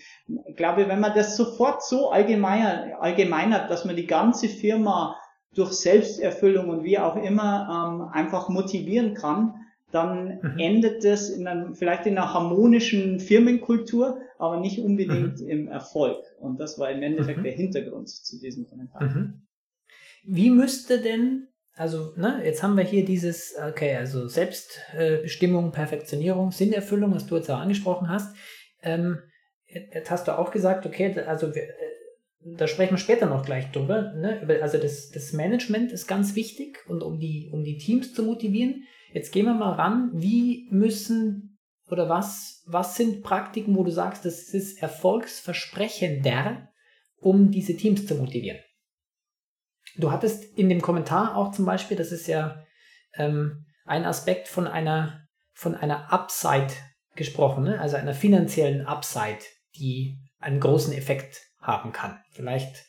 ich 0.46 0.56
glaube, 0.56 0.86
wenn 0.86 1.00
man 1.00 1.14
das 1.14 1.36
sofort 1.36 1.82
so 1.82 2.10
allgemein, 2.10 2.92
allgemeinert, 2.94 3.70
dass 3.70 3.86
man 3.86 3.96
die 3.96 4.06
ganze 4.06 4.48
Firma 4.48 5.16
durch 5.54 5.72
Selbsterfüllung 5.72 6.68
und 6.68 6.84
wie 6.84 6.98
auch 6.98 7.16
immer 7.16 8.02
ähm, 8.02 8.08
einfach 8.12 8.50
motivieren 8.50 9.14
kann, 9.14 9.65
dann 9.92 10.40
mhm. 10.42 10.58
endet 10.58 11.04
es 11.04 11.30
in 11.30 11.46
einem, 11.46 11.74
vielleicht 11.74 12.06
in 12.06 12.18
einer 12.18 12.34
harmonischen 12.34 13.20
Firmenkultur, 13.20 14.20
aber 14.38 14.60
nicht 14.60 14.80
unbedingt 14.80 15.40
mhm. 15.40 15.48
im 15.48 15.68
Erfolg. 15.68 16.18
Und 16.40 16.58
das 16.58 16.78
war 16.78 16.90
im 16.90 17.02
Endeffekt 17.02 17.38
mhm. 17.38 17.44
der 17.44 17.52
Hintergrund 17.52 18.08
zu 18.08 18.40
diesem 18.40 18.66
Kommentar. 18.66 19.04
Mhm. 19.04 19.42
Wie 20.24 20.50
müsste 20.50 21.00
denn, 21.00 21.48
also 21.74 22.12
ne, 22.16 22.42
jetzt 22.44 22.62
haben 22.62 22.76
wir 22.76 22.84
hier 22.84 23.04
dieses, 23.04 23.54
okay, 23.68 23.94
also 23.94 24.26
Selbstbestimmung, 24.26 25.70
Perfektionierung, 25.70 26.50
Sinnerfüllung, 26.50 27.14
was 27.14 27.26
du 27.26 27.36
jetzt 27.36 27.50
auch 27.50 27.60
angesprochen 27.60 28.08
hast. 28.08 28.34
Ähm, 28.82 29.18
jetzt 29.66 30.10
hast 30.10 30.26
du 30.26 30.36
auch 30.36 30.50
gesagt, 30.50 30.84
okay, 30.84 31.16
also 31.20 31.54
wir, 31.54 31.68
da 32.40 32.66
sprechen 32.66 32.94
wir 32.94 32.98
später 32.98 33.26
noch 33.26 33.44
gleich 33.44 33.70
drüber. 33.70 34.12
Ne? 34.14 34.60
Also 34.62 34.78
das, 34.78 35.10
das 35.10 35.32
Management 35.32 35.92
ist 35.92 36.06
ganz 36.06 36.34
wichtig 36.34 36.78
und 36.88 37.02
um 37.02 37.18
die, 37.18 37.50
um 37.52 37.64
die 37.64 37.78
Teams 37.78 38.14
zu 38.14 38.24
motivieren. 38.24 38.84
Jetzt 39.12 39.32
gehen 39.32 39.46
wir 39.46 39.54
mal 39.54 39.72
ran, 39.74 40.10
wie 40.14 40.68
müssen 40.70 41.58
oder 41.88 42.08
was, 42.08 42.62
was 42.66 42.96
sind 42.96 43.22
Praktiken, 43.22 43.76
wo 43.76 43.84
du 43.84 43.90
sagst, 43.90 44.24
das 44.24 44.52
ist 44.52 44.82
erfolgsversprechender, 44.82 46.68
um 47.18 47.50
diese 47.50 47.76
Teams 47.76 48.06
zu 48.06 48.16
motivieren? 48.16 48.60
Du 49.96 50.10
hattest 50.10 50.44
in 50.58 50.68
dem 50.68 50.82
Kommentar 50.82 51.36
auch 51.36 51.52
zum 51.52 51.64
Beispiel, 51.64 51.96
das 51.96 52.12
ist 52.12 52.26
ja 52.26 52.64
ähm, 53.14 53.66
ein 53.84 54.04
Aspekt 54.04 54.48
von 54.48 54.66
einer, 54.66 55.26
von 55.52 55.74
einer 55.74 56.12
Upside 56.12 56.72
gesprochen, 57.14 57.64
ne? 57.64 57.80
also 57.80 57.96
einer 57.96 58.14
finanziellen 58.14 58.84
Upside, 58.84 59.38
die 59.76 60.18
einen 60.38 60.60
großen 60.60 60.92
Effekt 60.92 61.40
haben 61.60 61.92
kann. 61.92 62.20
Vielleicht 62.32 62.84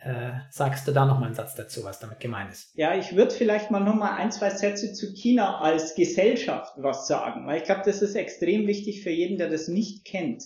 äh, 0.00 0.32
sagst 0.50 0.88
du 0.88 0.92
da 0.92 1.04
noch 1.04 1.18
mal 1.18 1.26
einen 1.26 1.34
Satz 1.34 1.54
dazu, 1.54 1.84
was 1.84 1.98
damit 1.98 2.20
gemeint 2.20 2.50
ist? 2.52 2.70
Ja, 2.74 2.96
ich 2.96 3.14
würde 3.14 3.32
vielleicht 3.32 3.70
mal 3.70 3.80
noch 3.80 3.94
mal 3.94 4.16
ein, 4.16 4.32
zwei 4.32 4.50
Sätze 4.50 4.92
zu 4.92 5.12
China 5.12 5.60
als 5.60 5.94
Gesellschaft 5.94 6.74
was 6.76 7.06
sagen, 7.06 7.46
weil 7.46 7.58
ich 7.58 7.64
glaube, 7.64 7.82
das 7.84 8.02
ist 8.02 8.14
extrem 8.14 8.66
wichtig 8.66 9.02
für 9.02 9.10
jeden, 9.10 9.38
der 9.38 9.50
das 9.50 9.68
nicht 9.68 10.04
kennt. 10.04 10.44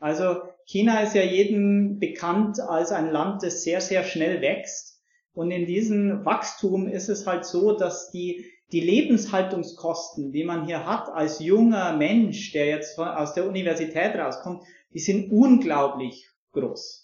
Also 0.00 0.42
China 0.64 1.00
ist 1.02 1.14
ja 1.14 1.22
jedem 1.22 1.98
bekannt 1.98 2.58
als 2.60 2.90
ein 2.90 3.10
Land, 3.10 3.42
das 3.42 3.62
sehr, 3.62 3.80
sehr 3.80 4.02
schnell 4.02 4.40
wächst. 4.40 5.00
Und 5.32 5.50
in 5.50 5.66
diesem 5.66 6.24
Wachstum 6.24 6.88
ist 6.88 7.08
es 7.08 7.26
halt 7.26 7.44
so, 7.44 7.76
dass 7.76 8.10
die 8.10 8.44
die 8.72 8.80
Lebenshaltungskosten, 8.80 10.32
die 10.32 10.44
man 10.44 10.64
hier 10.64 10.86
hat 10.86 11.08
als 11.08 11.40
junger 11.40 11.96
Mensch, 11.96 12.52
der 12.52 12.66
jetzt 12.66 12.98
aus 12.98 13.34
der 13.34 13.48
Universität 13.48 14.14
rauskommt, 14.14 14.62
die 14.94 15.00
sind 15.00 15.32
unglaublich 15.32 16.28
groß. 16.52 16.99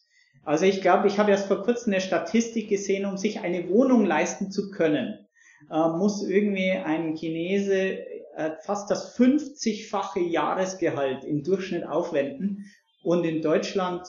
Also 0.46 0.64
ich 0.64 0.80
glaube, 0.80 1.08
ich 1.08 1.18
habe 1.18 1.32
erst 1.32 1.48
vor 1.48 1.64
kurzem 1.64 1.92
eine 1.92 2.00
Statistik 2.00 2.68
gesehen, 2.68 3.04
um 3.04 3.16
sich 3.16 3.40
eine 3.40 3.68
Wohnung 3.68 4.06
leisten 4.06 4.52
zu 4.52 4.70
können, 4.70 5.26
äh, 5.68 5.88
muss 5.88 6.22
irgendwie 6.22 6.70
ein 6.70 7.16
Chinese 7.16 7.98
äh, 8.36 8.52
fast 8.62 8.88
das 8.88 9.18
50-fache 9.18 10.20
Jahresgehalt 10.20 11.24
im 11.24 11.42
Durchschnitt 11.42 11.84
aufwenden 11.84 12.64
und 13.02 13.24
in 13.24 13.42
Deutschland 13.42 14.06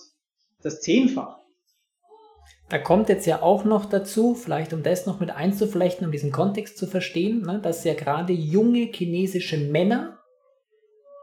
das 0.62 0.82
Zehnfache. 0.82 1.41
Da 2.70 2.77
kommt 2.77 3.10
jetzt 3.10 3.25
ja 3.25 3.41
auch 3.41 3.65
noch 3.65 3.86
dazu, 3.86 4.36
vielleicht 4.36 4.74
um 4.74 4.84
das 4.84 5.08
noch 5.08 5.20
mit 5.20 5.32
einzuflechten, 5.32 6.06
um 6.06 6.12
diesen 6.12 6.32
Kontext 6.32 6.77
zu 6.77 6.86
verstehen, 6.86 7.41
ne, 7.41 7.60
dass 7.60 7.84
ja 7.84 7.96
gerade 7.96 8.34
junge 8.34 8.91
chinesische 8.94 9.58
Männer, 9.58 10.20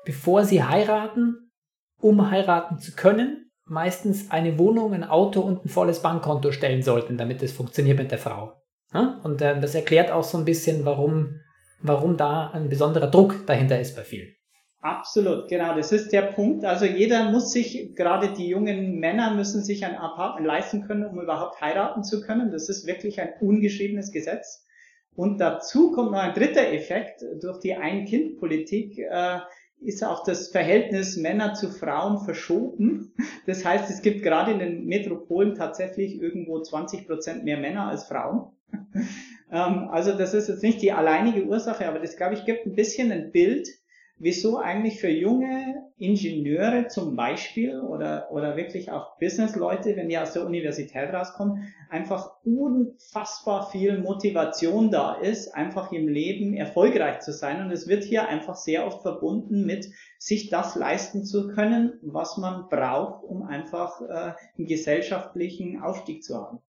bevor 0.05 0.45
sie 0.45 0.65
heiraten, 0.65 1.53
um 2.01 2.33
heiraten 2.33 2.81
zu 2.81 2.97
können, 2.97 3.44
meistens 3.67 4.31
eine 4.31 4.59
Wohnung, 4.59 4.93
ein 4.93 5.05
Auto 5.05 5.41
und 5.41 5.65
ein 5.65 5.69
volles 5.69 6.01
Bankkonto 6.01 6.53
stellen 6.53 6.83
sollten, 6.83 7.17
damit 7.17 7.43
es 7.43 7.53
funktioniert 7.53 7.99
mit 7.99 8.11
der 8.11 8.19
Frau. 8.19 8.53
Und 8.93 9.43
äh, 9.43 9.61
das 9.61 9.75
erklärt 9.75 10.11
auch 10.11 10.23
so 10.23 10.39
ein 10.39 10.45
bisschen, 10.45 10.85
warum, 10.85 11.41
warum 11.83 12.17
da 12.17 12.51
ein 12.51 12.69
besonderer 12.69 13.09
Druck 13.09 13.47
dahinter 13.47 13.81
ist 13.81 13.97
bei 13.97 14.03
vielen. 14.03 14.35
Absolut, 14.81 15.49
genau, 15.49 15.75
das 15.75 15.93
ist 15.93 16.13
der 16.13 16.23
Punkt. 16.23 16.65
Also 16.65 16.85
jeder 16.85 17.31
muss 17.31 17.53
sich, 17.53 17.95
gerade 17.97 18.35
die 18.35 18.49
jungen 18.49 19.01
Männer 19.01 19.35
müssen 19.35 19.65
sich 19.65 19.85
ein 19.85 19.97
Apartment 19.97 20.47
leisten 20.47 20.87
können, 20.87 21.07
um 21.07 21.19
überhaupt 21.21 21.61
heiraten 21.61 22.05
zu 22.05 22.21
können. 22.21 22.53
Das 22.53 22.69
ist 22.69 22.87
wirklich 22.87 23.19
ein 23.21 23.31
ungeschriebenes 23.41 24.13
Gesetz. 24.13 24.65
Und 25.17 25.39
dazu 25.41 25.93
kommt 25.93 26.13
noch 26.13 26.19
ein 26.19 26.35
dritter 26.35 26.71
Effekt. 26.71 27.25
Durch 27.41 27.61
die 27.61 27.75
Ein-Kind-Politik 27.75 28.99
äh, 28.99 29.39
ist 29.85 30.03
auch 30.05 30.25
das 30.25 30.49
Verhältnis 30.49 31.17
Männer 31.17 31.55
zu 31.55 31.71
Frauen 31.71 32.25
verschoben. 32.25 33.15
Das 33.47 33.65
heißt, 33.65 33.91
es 33.91 34.03
gibt 34.03 34.23
gerade 34.23 34.53
in 34.53 34.59
den 34.59 34.87
Metropolen 34.87 35.55
tatsächlich 35.55 36.21
irgendwo 36.21 36.61
20 36.61 37.07
Prozent 37.07 37.45
mehr 37.45 37.59
Männer 37.59 37.89
als 37.89 38.05
Frauen. 38.05 38.53
ähm, 39.53 39.89
also 39.91 40.13
das 40.13 40.35
ist 40.35 40.49
jetzt 40.49 40.63
nicht 40.63 40.83
die 40.83 40.93
alleinige 40.93 41.45
Ursache, 41.45 41.87
aber 41.87 41.99
das, 41.99 42.17
glaube 42.17 42.35
ich, 42.35 42.45
gibt 42.45 42.67
ein 42.67 42.75
bisschen 42.75 43.13
ein 43.13 43.31
Bild, 43.33 43.69
wieso 44.25 44.57
eigentlich 44.57 45.01
für 45.01 45.11
junge 45.11 45.85
Ingenieure 45.99 46.89
zum 46.89 47.15
Beispiel 47.15 47.79
oder, 47.79 48.33
oder 48.33 48.57
wirklich 48.57 48.91
auch 48.91 49.19
Businessleute, 49.19 49.97
wenn 49.97 50.09
die 50.09 50.17
aus 50.17 50.33
der 50.33 50.47
Universität 50.47 51.13
rauskommen, 51.13 51.75
einfach 51.91 52.31
unfassbar 52.43 53.71
viel 53.71 53.99
Motivation 53.99 54.91
da 54.91 55.17
ist, 55.17 55.55
einfach 55.55 55.93
im 55.93 56.09
Leben 56.09 56.55
erfolgreich 56.55 57.21
zu 57.21 57.35
sein. 57.35 57.61
Und 57.61 57.71
es 57.71 57.87
wird 57.87 58.03
hier 58.03 58.27
einfach 58.27 58.57
sehr 58.57 58.87
oft 58.87 59.03
verbunden 59.03 59.67
mit 59.67 59.91
sich 60.19 60.49
das 60.49 60.75
leisten 60.75 61.27
zu 61.27 61.49
können, 61.49 62.01
was 62.01 62.39
man 62.39 62.71
braucht, 62.71 63.25
um 63.25 63.43
einfach 63.43 64.01
äh, 64.01 64.33
einen 64.57 64.67
gesellschaftlichen 64.67 65.83
Aufstieg 65.83 66.25
zu 66.25 66.37
haben. 66.37 66.61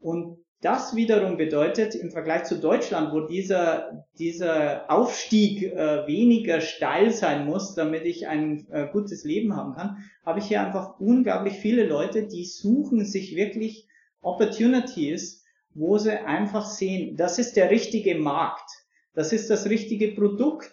Und 0.00 0.38
das 0.62 0.96
wiederum 0.96 1.36
bedeutet, 1.36 1.94
im 1.94 2.10
Vergleich 2.10 2.44
zu 2.44 2.58
Deutschland, 2.58 3.12
wo 3.12 3.20
dieser, 3.20 4.06
dieser 4.18 4.90
Aufstieg 4.90 5.62
äh, 5.62 6.06
weniger 6.06 6.60
steil 6.60 7.12
sein 7.12 7.44
muss, 7.44 7.74
damit 7.74 8.04
ich 8.06 8.26
ein 8.26 8.66
äh, 8.70 8.88
gutes 8.90 9.24
Leben 9.24 9.54
haben 9.54 9.74
kann, 9.74 9.98
habe 10.24 10.38
ich 10.38 10.46
hier 10.46 10.62
einfach 10.62 10.98
unglaublich 10.98 11.54
viele 11.54 11.86
Leute, 11.86 12.26
die 12.26 12.44
suchen 12.44 13.04
sich 13.04 13.36
wirklich 13.36 13.86
Opportunities, 14.22 15.44
wo 15.74 15.98
sie 15.98 16.18
einfach 16.24 16.64
sehen, 16.64 17.16
das 17.16 17.38
ist 17.38 17.56
der 17.56 17.70
richtige 17.70 18.14
Markt, 18.14 18.70
das 19.12 19.34
ist 19.34 19.50
das 19.50 19.68
richtige 19.68 20.12
Produkt, 20.14 20.72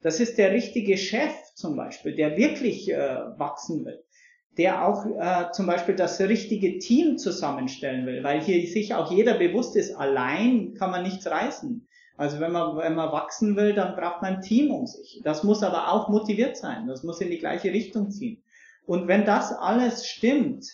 das 0.00 0.20
ist 0.20 0.38
der 0.38 0.52
richtige 0.52 0.96
Chef 0.96 1.32
zum 1.54 1.76
Beispiel, 1.76 2.14
der 2.14 2.36
wirklich 2.36 2.88
äh, 2.88 2.96
wachsen 3.36 3.84
will 3.84 4.03
der 4.56 4.86
auch 4.86 5.04
äh, 5.06 5.50
zum 5.52 5.66
Beispiel 5.66 5.96
das 5.96 6.20
richtige 6.20 6.78
Team 6.78 7.18
zusammenstellen 7.18 8.06
will, 8.06 8.22
weil 8.22 8.40
hier 8.40 8.66
sich 8.68 8.94
auch 8.94 9.10
jeder 9.10 9.34
bewusst 9.34 9.76
ist, 9.76 9.94
allein 9.94 10.74
kann 10.74 10.90
man 10.90 11.02
nichts 11.02 11.26
reißen. 11.26 11.86
Also 12.16 12.38
wenn 12.38 12.52
man, 12.52 12.76
wenn 12.76 12.94
man 12.94 13.10
wachsen 13.10 13.56
will, 13.56 13.74
dann 13.74 13.96
braucht 13.96 14.22
man 14.22 14.36
ein 14.36 14.40
Team 14.42 14.70
um 14.70 14.86
sich. 14.86 15.20
Das 15.24 15.42
muss 15.42 15.64
aber 15.64 15.92
auch 15.92 16.08
motiviert 16.08 16.56
sein. 16.56 16.86
Das 16.86 17.02
muss 17.02 17.20
in 17.20 17.30
die 17.30 17.38
gleiche 17.38 17.72
Richtung 17.72 18.10
ziehen. 18.10 18.42
Und 18.86 19.08
wenn 19.08 19.24
das 19.24 19.52
alles 19.52 20.06
stimmt 20.06 20.64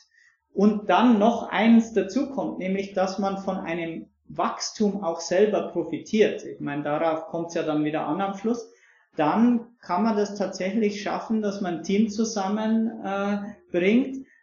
und 0.53 0.91
dann 0.91 1.19
noch 1.19 1.49
eins 1.49 1.95
dazukommt, 1.95 2.59
nämlich 2.59 2.93
dass 2.93 3.19
man 3.19 3.39
von 3.39 3.57
einem 3.57 4.11
Wachstum 4.27 5.03
auch 5.03 5.21
selber 5.21 5.69
profitiert. 5.69 6.45
Ich 6.45 6.61
meine, 6.61 6.83
darauf 6.83 7.29
kommt 7.29 7.49
es 7.49 7.55
ja 7.55 7.63
dann 7.63 7.85
wieder 7.85 8.07
an 8.07 8.21
am 8.21 8.37
Schluss 8.37 8.71
dann 9.17 9.77
kann 9.81 10.03
man 10.03 10.17
das 10.17 10.37
tatsächlich 10.37 11.03
schaffen, 11.03 11.43
dass 11.43 11.61
man 11.61 11.79
ein 11.79 11.83
Team 11.83 12.09
zusammenbringt, 12.09 13.05
äh, 13.05 13.39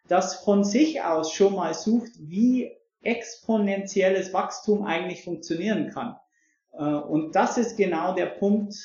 das 0.07 0.43
von 0.43 0.63
sich 0.63 1.01
aus 1.01 1.31
schon 1.31 1.55
mal 1.55 1.73
sucht, 1.73 2.11
wie 2.19 2.71
exponentielles 3.01 4.33
Wachstum 4.33 4.83
eigentlich 4.83 5.23
funktionieren 5.23 5.89
kann. 5.91 6.15
Äh, 6.73 6.83
und 6.83 7.35
das 7.35 7.57
ist 7.57 7.77
genau 7.77 8.13
der 8.13 8.27
Punkt, 8.27 8.75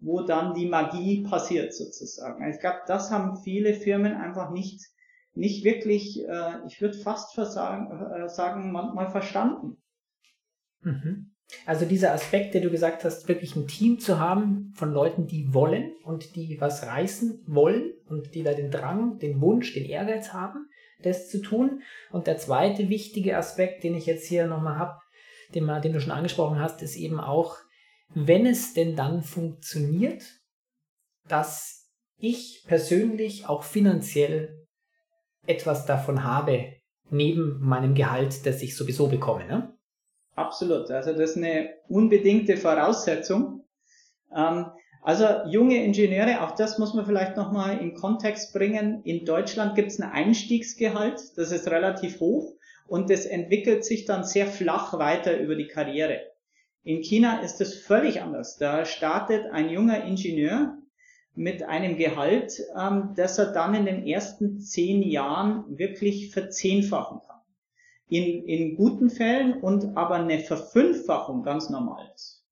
wo 0.00 0.22
dann 0.22 0.54
die 0.54 0.66
Magie 0.66 1.22
passiert 1.24 1.74
sozusagen. 1.74 2.48
Ich 2.50 2.60
glaube, 2.60 2.80
das 2.86 3.10
haben 3.10 3.36
viele 3.36 3.74
Firmen 3.74 4.14
einfach 4.14 4.50
nicht, 4.50 4.86
nicht 5.34 5.64
wirklich, 5.64 6.26
äh, 6.26 6.66
ich 6.66 6.80
würde 6.80 6.96
fast 6.98 7.34
versagen, 7.34 7.90
äh, 8.12 8.28
sagen, 8.28 8.72
manchmal 8.72 9.10
verstanden. 9.10 9.76
Mhm. 10.80 11.29
Also 11.66 11.84
dieser 11.84 12.12
Aspekt, 12.12 12.54
der 12.54 12.60
du 12.60 12.70
gesagt 12.70 13.04
hast, 13.04 13.28
wirklich 13.28 13.56
ein 13.56 13.66
Team 13.66 13.98
zu 13.98 14.18
haben 14.18 14.72
von 14.74 14.92
Leuten, 14.92 15.26
die 15.26 15.52
wollen 15.52 15.92
und 16.04 16.36
die 16.36 16.58
was 16.60 16.86
reißen 16.86 17.44
wollen 17.46 17.92
und 18.06 18.34
die 18.34 18.42
da 18.42 18.52
den 18.52 18.70
Drang, 18.70 19.18
den 19.18 19.40
Wunsch, 19.40 19.74
den 19.74 19.84
Ehrgeiz 19.84 20.32
haben, 20.32 20.68
das 21.02 21.28
zu 21.28 21.40
tun. 21.40 21.82
Und 22.10 22.26
der 22.26 22.38
zweite 22.38 22.88
wichtige 22.88 23.36
Aspekt, 23.36 23.84
den 23.84 23.94
ich 23.94 24.06
jetzt 24.06 24.26
hier 24.26 24.46
nochmal 24.46 24.78
habe, 24.78 24.98
den, 25.54 25.66
den 25.82 25.92
du 25.92 26.00
schon 26.00 26.12
angesprochen 26.12 26.58
hast, 26.58 26.82
ist 26.82 26.96
eben 26.96 27.20
auch, 27.20 27.56
wenn 28.14 28.46
es 28.46 28.74
denn 28.74 28.96
dann 28.96 29.22
funktioniert, 29.22 30.22
dass 31.28 31.88
ich 32.16 32.64
persönlich 32.66 33.48
auch 33.48 33.62
finanziell 33.62 34.66
etwas 35.46 35.86
davon 35.86 36.24
habe, 36.24 36.74
neben 37.10 37.58
meinem 37.60 37.94
Gehalt, 37.94 38.46
das 38.46 38.62
ich 38.62 38.76
sowieso 38.76 39.08
bekomme. 39.08 39.46
Ne? 39.46 39.76
Absolut. 40.36 40.90
Also 40.90 41.12
das 41.12 41.30
ist 41.30 41.36
eine 41.36 41.74
unbedingte 41.88 42.56
Voraussetzung. 42.56 43.64
Ähm, 44.34 44.66
also 45.02 45.24
junge 45.46 45.82
Ingenieure, 45.82 46.42
auch 46.42 46.52
das 46.52 46.78
muss 46.78 46.94
man 46.94 47.06
vielleicht 47.06 47.36
nochmal 47.36 47.78
in 47.78 47.94
Kontext 47.94 48.52
bringen. 48.52 49.02
In 49.04 49.24
Deutschland 49.24 49.74
gibt 49.74 49.90
es 49.90 50.00
ein 50.00 50.10
Einstiegsgehalt, 50.10 51.20
das 51.36 51.52
ist 51.52 51.68
relativ 51.68 52.20
hoch 52.20 52.54
und 52.86 53.08
das 53.08 53.24
entwickelt 53.24 53.84
sich 53.84 54.04
dann 54.04 54.24
sehr 54.24 54.46
flach 54.46 54.98
weiter 54.98 55.38
über 55.38 55.56
die 55.56 55.68
Karriere. 55.68 56.20
In 56.82 57.02
China 57.02 57.40
ist 57.40 57.60
es 57.60 57.74
völlig 57.74 58.20
anders. 58.20 58.56
Da 58.58 58.84
startet 58.84 59.46
ein 59.52 59.70
junger 59.70 60.04
Ingenieur 60.04 60.76
mit 61.34 61.62
einem 61.62 61.96
Gehalt, 61.96 62.60
ähm, 62.78 63.14
das 63.16 63.38
er 63.38 63.52
dann 63.52 63.74
in 63.74 63.86
den 63.86 64.06
ersten 64.06 64.60
zehn 64.60 65.02
Jahren 65.02 65.78
wirklich 65.78 66.30
verzehnfachen 66.30 67.20
kann 67.26 67.39
in, 68.10 68.44
in 68.44 68.76
guten 68.76 69.08
Fällen 69.08 69.60
und 69.60 69.96
aber 69.96 70.16
eine 70.16 70.40
Verfünffachung 70.40 71.42
ganz 71.42 71.70
normal 71.70 72.10
ist. 72.14 72.44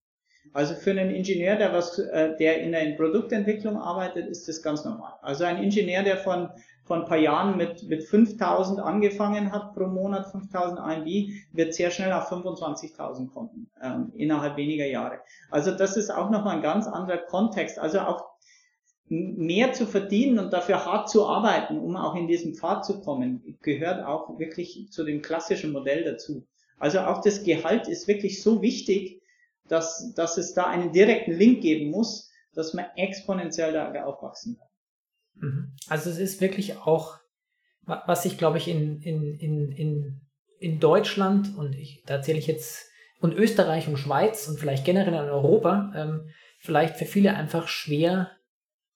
Also 0.55 0.75
für 0.75 0.93
einen 0.93 1.11
Ingenieur, 1.11 1.57
der 1.57 1.75
was, 1.75 1.99
äh, 1.99 2.35
der 2.39 2.63
in 2.63 2.73
der 2.73 2.95
Produktentwicklung 2.97 3.77
arbeitet, 3.77 4.29
ist 4.29 4.49
das 4.49 4.63
ganz 4.63 4.85
normal. 4.85 5.13
Also 5.21 5.45
ein 5.45 5.63
Ingenieur, 5.63 6.03
der 6.03 6.17
von 6.17 6.49
von 6.89 7.03
ein 7.03 7.07
paar 7.07 7.19
Jahren 7.19 7.57
mit, 7.57 7.83
mit 7.85 8.03
5000 8.03 8.81
angefangen 8.81 9.53
hat 9.53 9.75
pro 9.75 9.87
Monat, 9.87 10.31
5000 10.33 10.81
AMB, 10.81 11.07
wird 11.53 11.75
sehr 11.75 11.91
schnell 11.91 12.13
auf 12.13 12.33
25.000 12.33 13.31
kommen, 13.31 13.71
ähm, 13.81 14.11
innerhalb 14.17 14.57
weniger 14.57 14.87
Jahre. 14.87 15.21
Also 15.51 15.71
das 15.71 15.97
ist 15.97 16.11
auch 16.11 16.31
nochmal 16.31 16.57
ein 16.57 16.63
ganz 16.63 16.89
anderer 16.89 17.19
Kontext. 17.19 17.79
Also 17.79 18.01
auch 18.01 18.25
mehr 19.11 19.73
zu 19.73 19.87
verdienen 19.87 20.39
und 20.39 20.53
dafür 20.53 20.85
hart 20.85 21.09
zu 21.09 21.27
arbeiten, 21.27 21.79
um 21.79 21.97
auch 21.97 22.15
in 22.15 22.29
diesen 22.29 22.55
Pfad 22.55 22.85
zu 22.85 23.01
kommen, 23.01 23.57
gehört 23.63 24.05
auch 24.05 24.39
wirklich 24.39 24.89
zu 24.91 25.05
dem 25.05 25.23
klassischen 25.23 25.73
Modell 25.73 26.05
dazu. 26.05 26.47
Also 26.79 27.01
auch 27.01 27.23
das 27.23 27.43
Gehalt 27.43 27.89
ist 27.89 28.07
wirklich 28.07 28.43
so 28.43 28.63
wichtig, 28.63 29.23
dass, 29.67 30.13
dass 30.15 30.39
es 30.39 30.55
da 30.55 30.67
einen 30.67 30.93
direkten 30.93 31.33
Link 31.33 31.63
geben 31.63 31.91
muss, 31.91 32.31
dass 32.55 32.75
man 32.75 32.87
exponentiell 32.97 33.73
da 33.73 34.05
aufwachsen 34.05 34.59
kann. 34.59 35.49
Mhm. 35.49 35.73
Also 35.89 36.11
es 36.11 36.19
ist 36.19 36.41
wirklich 36.41 36.77
auch, 36.79 37.19
was 37.83 38.25
ich 38.25 38.39
glaube 38.39 38.59
ich 38.59 38.69
in, 38.69 39.01
in, 39.01 39.35
in, 39.39 39.73
in, 39.73 40.21
in 40.59 40.81
Deutschland 40.81 41.57
und 41.57 41.75
ich, 41.75 42.03
da 42.07 42.15
erzähle 42.15 42.39
ich 42.39 42.47
jetzt 42.47 42.87
und 43.21 43.35
Österreich 43.35 43.89
und 43.89 43.97
Schweiz 43.97 44.47
und 44.49 44.61
vielleicht 44.61 44.85
generell 44.85 45.15
in 45.15 45.31
Europa 45.31 45.93
ähm, 45.95 46.29
vielleicht 46.59 46.97
für 46.97 47.05
viele 47.05 47.35
einfach 47.35 47.69
schwer 47.69 48.31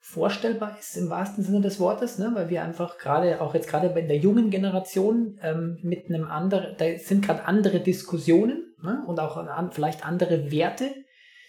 vorstellbar 0.04 0.76
ist 0.80 0.96
im 0.96 1.10
wahrsten 1.10 1.44
Sinne 1.44 1.60
des 1.60 1.78
Wortes, 1.78 2.18
ne? 2.18 2.32
weil 2.34 2.50
wir 2.50 2.64
einfach 2.64 2.98
gerade, 2.98 3.40
auch 3.40 3.54
jetzt 3.54 3.68
gerade 3.68 3.88
bei 3.88 4.02
der 4.02 4.16
jungen 4.16 4.50
Generation 4.50 5.38
ähm, 5.40 5.78
mit 5.82 6.06
einem 6.08 6.24
anderen, 6.24 6.74
da 6.76 6.98
sind 6.98 7.24
gerade 7.24 7.44
andere 7.44 7.78
Diskussionen 7.78 8.74
ne? 8.82 9.04
und 9.06 9.20
auch 9.20 9.36
an, 9.36 9.70
vielleicht 9.70 10.04
andere 10.04 10.50
Werte, 10.50 10.90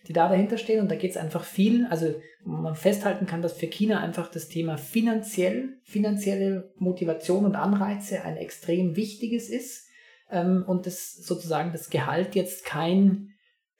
die 0.07 0.13
da 0.13 0.29
dahinter 0.29 0.59
stehen. 0.59 0.81
Und 0.81 0.91
da 0.91 0.95
geht 0.95 1.11
es 1.11 1.17
einfach 1.17 1.43
viel, 1.43 1.87
also 1.87 2.13
man 2.45 2.75
festhalten 2.75 3.25
kann, 3.25 3.41
dass 3.41 3.53
für 3.53 3.65
China 3.65 3.99
einfach 3.99 4.29
das 4.29 4.49
Thema 4.49 4.77
finanziell, 4.77 5.79
finanzielle 5.83 6.71
Motivation 6.77 7.45
und 7.45 7.55
Anreize 7.55 8.21
ein 8.21 8.37
extrem 8.37 8.95
wichtiges 8.95 9.49
ist. 9.49 9.87
Ähm, 10.29 10.63
und 10.67 10.85
das 10.85 11.15
sozusagen 11.15 11.71
das 11.71 11.89
Gehalt 11.89 12.35
jetzt 12.35 12.65
kein 12.65 13.32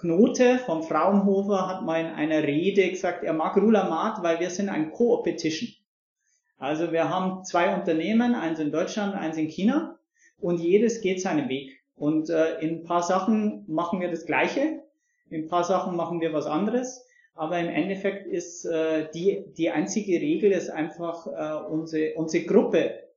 Knote 0.00 0.58
vom 0.58 0.82
Fraunhofer 0.82 1.68
hat 1.68 1.82
mal 1.82 2.00
in 2.00 2.06
einer 2.06 2.42
Rede 2.42 2.88
gesagt, 2.88 3.22
er 3.22 3.34
mag 3.34 3.56
Rulamat, 3.56 4.22
weil 4.22 4.40
wir 4.40 4.50
sind 4.50 4.68
ein 4.68 4.90
Co-Opetition. 4.90 5.68
Also 6.58 6.92
wir 6.92 7.08
haben 7.08 7.44
zwei 7.44 7.74
Unternehmen, 7.74 8.34
eins 8.34 8.58
in 8.58 8.72
Deutschland, 8.72 9.14
eins 9.14 9.36
in 9.36 9.48
China 9.48 9.98
und 10.38 10.60
jedes 10.60 11.00
geht 11.00 11.20
seinen 11.20 11.48
Weg. 11.48 11.80
Und 11.96 12.30
äh, 12.30 12.60
in 12.60 12.76
ein 12.76 12.84
paar 12.84 13.02
Sachen 13.02 13.64
machen 13.66 14.00
wir 14.00 14.10
das 14.10 14.24
Gleiche, 14.24 14.82
in 15.28 15.44
ein 15.44 15.48
paar 15.48 15.64
Sachen 15.64 15.96
machen 15.96 16.20
wir 16.20 16.32
was 16.32 16.46
anderes, 16.46 17.06
aber 17.34 17.58
im 17.58 17.68
Endeffekt 17.68 18.26
ist 18.26 18.64
äh, 18.64 19.08
die, 19.14 19.44
die 19.56 19.70
einzige 19.70 20.20
Regel 20.20 20.50
ist 20.52 20.70
einfach 20.70 21.26
äh, 21.26 21.64
unsere, 21.70 22.14
unsere 22.14 22.44
Gruppe 22.44 23.09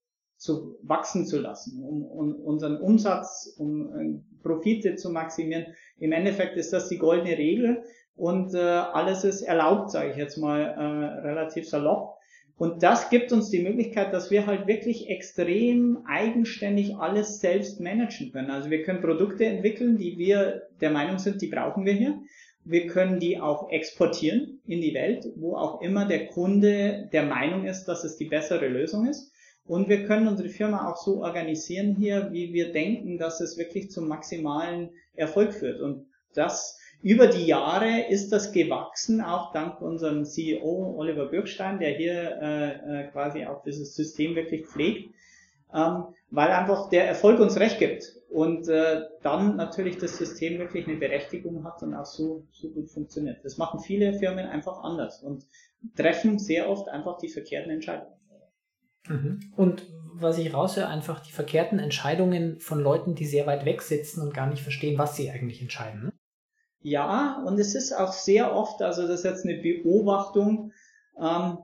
zu 0.43 0.77
wachsen 0.83 1.25
zu 1.25 1.39
lassen, 1.39 1.81
um, 1.81 2.03
um 2.03 2.35
unseren 2.35 2.75
Umsatz, 2.75 3.55
um 3.57 3.87
äh, 3.95 4.43
Profite 4.43 4.95
zu 4.95 5.09
maximieren. 5.09 5.67
Im 5.99 6.11
Endeffekt 6.11 6.57
ist 6.57 6.73
das 6.73 6.89
die 6.89 6.97
goldene 6.97 7.37
Regel 7.37 7.83
und 8.17 8.53
äh, 8.53 8.59
alles 8.59 9.23
ist 9.23 9.41
erlaubt, 9.41 9.91
sage 9.91 10.11
ich 10.11 10.17
jetzt 10.17 10.37
mal 10.37 10.59
äh, 10.59 11.21
relativ 11.25 11.69
salopp. 11.69 12.17
Und 12.57 12.83
das 12.83 13.09
gibt 13.09 13.31
uns 13.31 13.51
die 13.51 13.63
Möglichkeit, 13.63 14.13
dass 14.13 14.31
wir 14.31 14.45
halt 14.45 14.67
wirklich 14.67 15.09
extrem 15.09 15.99
eigenständig 16.05 16.97
alles 16.97 17.39
selbst 17.39 17.79
managen 17.79 18.33
können. 18.33 18.51
Also 18.51 18.69
wir 18.69 18.83
können 18.83 19.01
Produkte 19.01 19.45
entwickeln, 19.45 19.97
die 19.97 20.17
wir 20.17 20.63
der 20.81 20.91
Meinung 20.91 21.19
sind, 21.19 21.41
die 21.41 21.47
brauchen 21.47 21.85
wir 21.85 21.93
hier. 21.93 22.19
Wir 22.65 22.87
können 22.87 23.19
die 23.19 23.39
auch 23.39 23.69
exportieren 23.69 24.59
in 24.67 24.81
die 24.81 24.93
Welt, 24.93 25.25
wo 25.37 25.55
auch 25.55 25.81
immer 25.81 26.05
der 26.05 26.27
Kunde 26.27 27.09
der 27.13 27.23
Meinung 27.23 27.65
ist, 27.65 27.85
dass 27.85 28.03
es 28.03 28.17
die 28.17 28.25
bessere 28.25 28.67
Lösung 28.67 29.07
ist. 29.07 29.32
Und 29.65 29.87
wir 29.87 30.05
können 30.05 30.27
unsere 30.27 30.49
Firma 30.49 30.89
auch 30.89 30.97
so 30.97 31.23
organisieren 31.23 31.95
hier, 31.95 32.29
wie 32.31 32.53
wir 32.53 32.73
denken, 32.73 33.17
dass 33.17 33.39
es 33.39 33.57
wirklich 33.57 33.91
zum 33.91 34.07
maximalen 34.07 34.89
Erfolg 35.15 35.53
führt. 35.53 35.79
Und 35.79 36.05
das 36.33 36.77
über 37.01 37.27
die 37.27 37.45
Jahre 37.45 38.07
ist 38.09 38.31
das 38.31 38.51
gewachsen, 38.51 39.21
auch 39.21 39.51
dank 39.51 39.81
unserem 39.81 40.25
CEO 40.25 40.95
Oliver 40.97 41.25
Bürgstein, 41.25 41.79
der 41.79 41.91
hier 41.91 42.39
äh, 42.41 43.01
äh, 43.01 43.11
quasi 43.11 43.45
auch 43.45 43.61
dieses 43.63 43.93
System 43.95 44.35
wirklich 44.35 44.65
pflegt, 44.65 45.13
ähm, 45.73 46.05
weil 46.29 46.49
einfach 46.49 46.89
der 46.89 47.07
Erfolg 47.07 47.39
uns 47.39 47.59
recht 47.59 47.79
gibt 47.79 48.05
und 48.29 48.69
äh, 48.69 49.01
dann 49.21 49.57
natürlich 49.57 49.97
das 49.97 50.17
System 50.17 50.59
wirklich 50.59 50.87
eine 50.87 50.97
Berechtigung 50.97 51.65
hat 51.65 51.83
und 51.83 51.93
auch 51.93 52.05
so, 52.05 52.47
so 52.51 52.69
gut 52.69 52.89
funktioniert. 52.89 53.43
Das 53.43 53.57
machen 53.57 53.81
viele 53.81 54.13
Firmen 54.13 54.45
einfach 54.45 54.81
anders 54.81 55.21
und 55.21 55.45
treffen 55.97 56.39
sehr 56.39 56.69
oft 56.69 56.87
einfach 56.87 57.17
die 57.17 57.29
verkehrten 57.29 57.71
Entscheidungen. 57.71 58.13
Mhm. 59.07 59.51
Und 59.55 59.87
was 60.15 60.37
ich 60.37 60.53
raushöre, 60.53 60.87
einfach 60.87 61.19
die 61.21 61.31
verkehrten 61.31 61.79
Entscheidungen 61.79 62.59
von 62.59 62.79
Leuten, 62.79 63.15
die 63.15 63.25
sehr 63.25 63.47
weit 63.47 63.65
weg 63.65 63.81
sitzen 63.81 64.21
und 64.21 64.33
gar 64.33 64.47
nicht 64.47 64.61
verstehen, 64.61 64.97
was 64.97 65.15
sie 65.15 65.29
eigentlich 65.29 65.61
entscheiden. 65.61 66.11
Ja, 66.81 67.43
und 67.45 67.59
es 67.59 67.75
ist 67.75 67.93
auch 67.93 68.11
sehr 68.11 68.53
oft, 68.55 68.81
also 68.81 69.07
das 69.07 69.19
ist 69.19 69.25
jetzt 69.25 69.45
eine 69.45 69.61
Beobachtung, 69.61 70.71
ähm, 71.19 71.57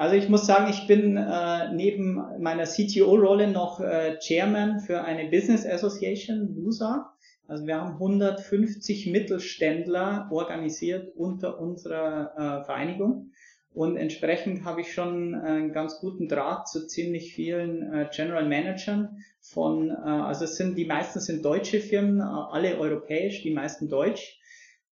also 0.00 0.14
ich 0.16 0.30
muss 0.30 0.46
sagen, 0.46 0.70
ich 0.70 0.86
bin 0.86 1.18
äh, 1.18 1.72
neben 1.74 2.14
meiner 2.38 2.64
CTO-Rolle 2.64 3.48
noch 3.48 3.80
äh, 3.80 4.18
Chairman 4.18 4.80
für 4.80 5.02
eine 5.02 5.28
Business 5.28 5.66
Association, 5.66 6.54
LUSA. 6.56 7.12
Also 7.46 7.66
wir 7.66 7.78
haben 7.78 7.94
150 7.94 9.08
Mittelständler 9.08 10.28
organisiert 10.30 11.14
unter 11.16 11.60
unserer 11.60 12.32
äh, 12.34 12.64
Vereinigung. 12.64 13.32
Und 13.72 13.96
entsprechend 13.96 14.64
habe 14.64 14.80
ich 14.80 14.92
schon 14.92 15.34
einen 15.34 15.72
ganz 15.72 16.00
guten 16.00 16.28
Draht 16.28 16.68
zu 16.68 16.86
ziemlich 16.88 17.34
vielen 17.34 17.82
äh, 17.92 18.08
General 18.12 18.46
Managern 18.46 19.22
von, 19.40 19.90
äh, 19.90 19.94
also 19.94 20.44
es 20.44 20.56
sind 20.56 20.76
die 20.76 20.86
meisten 20.86 21.20
sind 21.20 21.44
deutsche 21.44 21.80
Firmen, 21.80 22.18
äh, 22.18 22.22
alle 22.22 22.78
europäisch, 22.78 23.42
die 23.42 23.52
meisten 23.52 23.88
deutsch. 23.88 24.38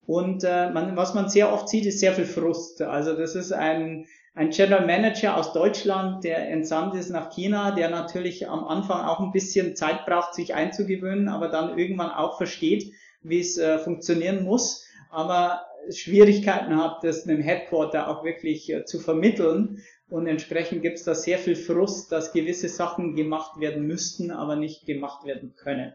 Und 0.06 0.44
äh, 0.44 0.70
man, 0.70 0.96
was 0.96 1.12
man 1.12 1.28
sehr 1.28 1.52
oft 1.52 1.68
sieht, 1.68 1.86
ist 1.86 1.98
sehr 1.98 2.12
viel 2.12 2.24
Frust. 2.24 2.80
Also 2.80 3.14
das 3.16 3.34
ist 3.34 3.52
ein, 3.52 4.06
ein 4.34 4.50
General 4.50 4.86
Manager 4.86 5.36
aus 5.36 5.52
Deutschland, 5.52 6.22
der 6.22 6.48
entsandt 6.48 6.94
ist 6.94 7.10
nach 7.10 7.30
China, 7.30 7.72
der 7.72 7.90
natürlich 7.90 8.48
am 8.48 8.64
Anfang 8.64 9.04
auch 9.04 9.18
ein 9.18 9.32
bisschen 9.32 9.74
Zeit 9.74 10.06
braucht, 10.06 10.34
sich 10.34 10.54
einzugewöhnen, 10.54 11.28
aber 11.28 11.48
dann 11.48 11.76
irgendwann 11.76 12.10
auch 12.10 12.36
versteht, 12.38 12.92
wie 13.22 13.40
es 13.40 13.58
äh, 13.58 13.78
funktionieren 13.78 14.44
muss. 14.44 14.86
Aber 15.10 15.67
Schwierigkeiten 15.90 16.76
hat, 16.76 17.02
das 17.02 17.26
einem 17.26 17.42
Headquarter 17.42 18.08
auch 18.08 18.24
wirklich 18.24 18.72
äh, 18.72 18.84
zu 18.84 18.98
vermitteln. 18.98 19.82
Und 20.08 20.26
entsprechend 20.26 20.82
gibt 20.82 20.98
es 20.98 21.04
da 21.04 21.14
sehr 21.14 21.38
viel 21.38 21.56
Frust, 21.56 22.12
dass 22.12 22.32
gewisse 22.32 22.68
Sachen 22.68 23.14
gemacht 23.14 23.60
werden 23.60 23.86
müssten, 23.86 24.30
aber 24.30 24.56
nicht 24.56 24.86
gemacht 24.86 25.24
werden 25.24 25.54
können. 25.54 25.92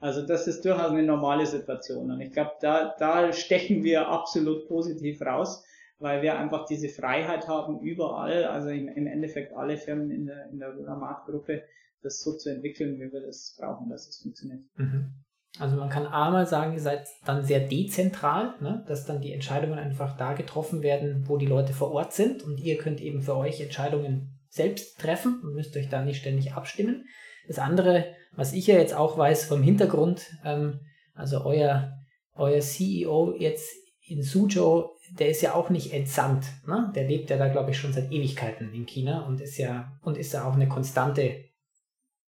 Also 0.00 0.24
das 0.24 0.46
ist 0.46 0.64
durchaus 0.64 0.92
eine 0.92 1.02
normale 1.02 1.46
Situation. 1.46 2.10
Und 2.10 2.20
ich 2.20 2.32
glaube, 2.32 2.52
da, 2.60 2.94
da 2.98 3.32
stechen 3.32 3.82
wir 3.82 4.08
absolut 4.08 4.68
positiv 4.68 5.20
raus, 5.22 5.64
weil 5.98 6.22
wir 6.22 6.38
einfach 6.38 6.66
diese 6.66 6.88
Freiheit 6.88 7.48
haben, 7.48 7.80
überall, 7.80 8.44
also 8.44 8.68
im, 8.68 8.88
im 8.88 9.06
Endeffekt 9.08 9.52
alle 9.54 9.76
Firmen 9.76 10.12
in 10.12 10.26
der, 10.26 10.48
in 10.50 10.60
der 10.60 10.96
Marktgruppe, 10.96 11.64
das 12.02 12.20
so 12.20 12.36
zu 12.36 12.50
entwickeln, 12.50 13.00
wie 13.00 13.12
wir 13.12 13.20
das 13.20 13.56
brauchen, 13.58 13.90
dass 13.90 14.06
es 14.08 14.22
funktioniert. 14.22 14.62
Mhm. 14.76 15.14
Also 15.58 15.76
man 15.76 15.88
kann 15.88 16.06
einmal 16.06 16.46
sagen, 16.46 16.74
ihr 16.74 16.80
seid 16.80 17.06
dann 17.24 17.44
sehr 17.44 17.60
dezentral, 17.60 18.54
ne? 18.60 18.84
dass 18.86 19.06
dann 19.06 19.20
die 19.20 19.32
Entscheidungen 19.32 19.78
einfach 19.78 20.16
da 20.16 20.34
getroffen 20.34 20.82
werden, 20.82 21.24
wo 21.26 21.36
die 21.36 21.46
Leute 21.46 21.72
vor 21.72 21.90
Ort 21.92 22.12
sind 22.12 22.42
und 22.42 22.60
ihr 22.60 22.78
könnt 22.78 23.00
eben 23.00 23.22
für 23.22 23.36
euch 23.36 23.60
Entscheidungen 23.60 24.38
selbst 24.48 24.98
treffen 24.98 25.40
und 25.42 25.54
müsst 25.54 25.76
euch 25.76 25.88
da 25.88 26.02
nicht 26.02 26.20
ständig 26.20 26.52
abstimmen. 26.54 27.06
Das 27.46 27.58
andere, 27.58 28.06
was 28.32 28.52
ich 28.52 28.66
ja 28.66 28.76
jetzt 28.76 28.94
auch 28.94 29.18
weiß 29.18 29.44
vom 29.46 29.62
Hintergrund, 29.62 30.26
ähm, 30.44 30.80
also 31.14 31.44
euer, 31.44 31.92
euer 32.34 32.60
CEO 32.60 33.34
jetzt 33.36 33.70
in 34.06 34.22
Suzhou, 34.22 34.90
der 35.18 35.30
ist 35.30 35.42
ja 35.42 35.54
auch 35.54 35.70
nicht 35.70 35.92
entsandt. 35.92 36.46
Ne? 36.66 36.92
Der 36.94 37.06
lebt 37.06 37.30
ja 37.30 37.36
da, 37.36 37.48
glaube 37.48 37.70
ich, 37.70 37.78
schon 37.78 37.92
seit 37.92 38.12
Ewigkeiten 38.12 38.72
in 38.72 38.86
China 38.86 39.26
und 39.26 39.40
ist 39.40 39.58
ja 39.58 39.92
und 40.02 40.16
ist 40.16 40.32
ja 40.32 40.48
auch 40.48 40.54
eine 40.54 40.68
konstante 40.68 41.47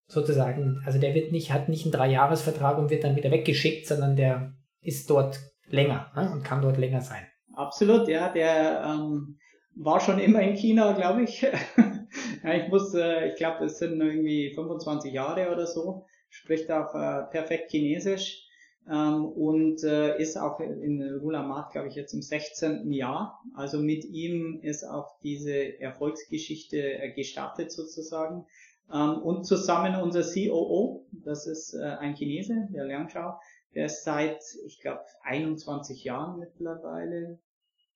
sozusagen. 0.08 0.82
Also 0.84 0.98
der 0.98 1.14
wird 1.14 1.32
nicht, 1.32 1.52
hat 1.52 1.68
nicht 1.68 1.84
einen 1.84 1.92
Dreijahresvertrag 1.92 2.78
und 2.78 2.90
wird 2.90 3.04
dann 3.04 3.16
wieder 3.16 3.30
weggeschickt, 3.30 3.86
sondern 3.86 4.16
der 4.16 4.54
ist 4.80 5.08
dort 5.10 5.38
länger 5.68 6.10
ne? 6.16 6.30
und 6.32 6.42
kann 6.42 6.62
dort 6.62 6.78
länger 6.78 7.02
sein. 7.02 7.26
Absolut, 7.54 8.08
ja, 8.08 8.32
der 8.32 8.84
ähm, 8.84 9.38
war 9.74 10.00
schon 10.00 10.18
immer 10.18 10.40
in 10.40 10.56
China, 10.56 10.92
glaube 10.92 11.24
ich. 11.24 11.42
ja, 12.44 12.54
ich 12.54 12.68
muss, 12.68 12.94
äh, 12.94 13.28
ich 13.28 13.36
glaube, 13.36 13.64
es 13.66 13.78
sind 13.78 14.00
irgendwie 14.00 14.52
25 14.54 15.12
Jahre 15.12 15.52
oder 15.52 15.66
so, 15.66 16.06
spricht 16.30 16.70
auch 16.70 16.94
äh, 16.94 17.24
perfekt 17.30 17.70
Chinesisch 17.70 18.48
ähm, 18.90 19.26
und 19.26 19.82
äh, 19.84 20.20
ist 20.20 20.36
auch 20.36 20.60
in 20.60 21.02
Rulamat, 21.20 21.72
glaube 21.72 21.88
ich, 21.88 21.94
jetzt 21.94 22.14
im 22.14 22.22
16. 22.22 22.90
Jahr. 22.92 23.40
Also 23.54 23.80
mit 23.80 24.04
ihm 24.04 24.60
ist 24.62 24.84
auch 24.84 25.18
diese 25.22 25.80
Erfolgsgeschichte 25.80 26.78
äh, 26.78 27.12
gestartet 27.12 27.72
sozusagen. 27.72 28.46
Ähm, 28.92 29.22
und 29.22 29.44
zusammen 29.44 30.00
unser 30.00 30.22
COO, 30.22 31.06
das 31.12 31.46
ist 31.46 31.74
äh, 31.74 31.82
ein 31.82 32.14
Chinese, 32.14 32.68
der 32.70 32.86
Liang 32.86 33.08
Shao, 33.08 33.38
der 33.74 33.86
ist 33.86 34.04
seit, 34.04 34.42
ich 34.66 34.80
glaube, 34.80 35.04
21 35.22 36.04
Jahren 36.04 36.38
mittlerweile, 36.38 37.38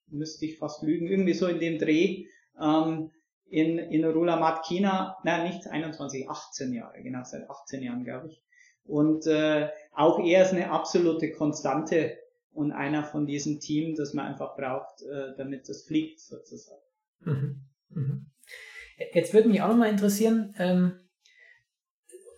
müsste 0.08 0.44
ich 0.44 0.58
fast 0.58 0.82
lügen, 0.82 1.06
irgendwie 1.06 1.34
so 1.34 1.46
in 1.46 1.60
dem 1.60 1.78
Dreh, 1.78 2.26
ähm, 2.60 3.10
in, 3.48 3.78
in 3.78 4.04
Rulamat 4.04 4.64
China, 4.66 5.16
na 5.24 5.44
nicht 5.44 5.66
21, 5.66 6.28
18 6.28 6.72
Jahre, 6.72 7.02
genau, 7.02 7.22
seit 7.24 7.48
18 7.48 7.82
Jahren, 7.82 8.04
glaube 8.04 8.28
ich. 8.28 8.42
Und 8.84 9.26
äh, 9.26 9.68
auch 9.94 10.18
er 10.24 10.42
ist 10.42 10.52
eine 10.52 10.70
absolute 10.70 11.30
Konstante 11.32 12.18
und 12.52 12.72
einer 12.72 13.04
von 13.04 13.26
diesem 13.26 13.60
Team, 13.60 13.94
das 13.94 14.14
man 14.14 14.26
einfach 14.26 14.56
braucht, 14.56 15.02
äh, 15.02 15.36
damit 15.36 15.68
das 15.68 15.82
fliegt 15.82 16.20
sozusagen. 16.20 16.82
Mhm. 17.20 17.60
Mhm. 17.90 18.26
Jetzt 19.12 19.34
würde 19.34 19.48
mich 19.48 19.62
auch 19.62 19.68
nochmal 19.68 19.90
interessieren, 19.90 20.54
ähm, 20.58 20.98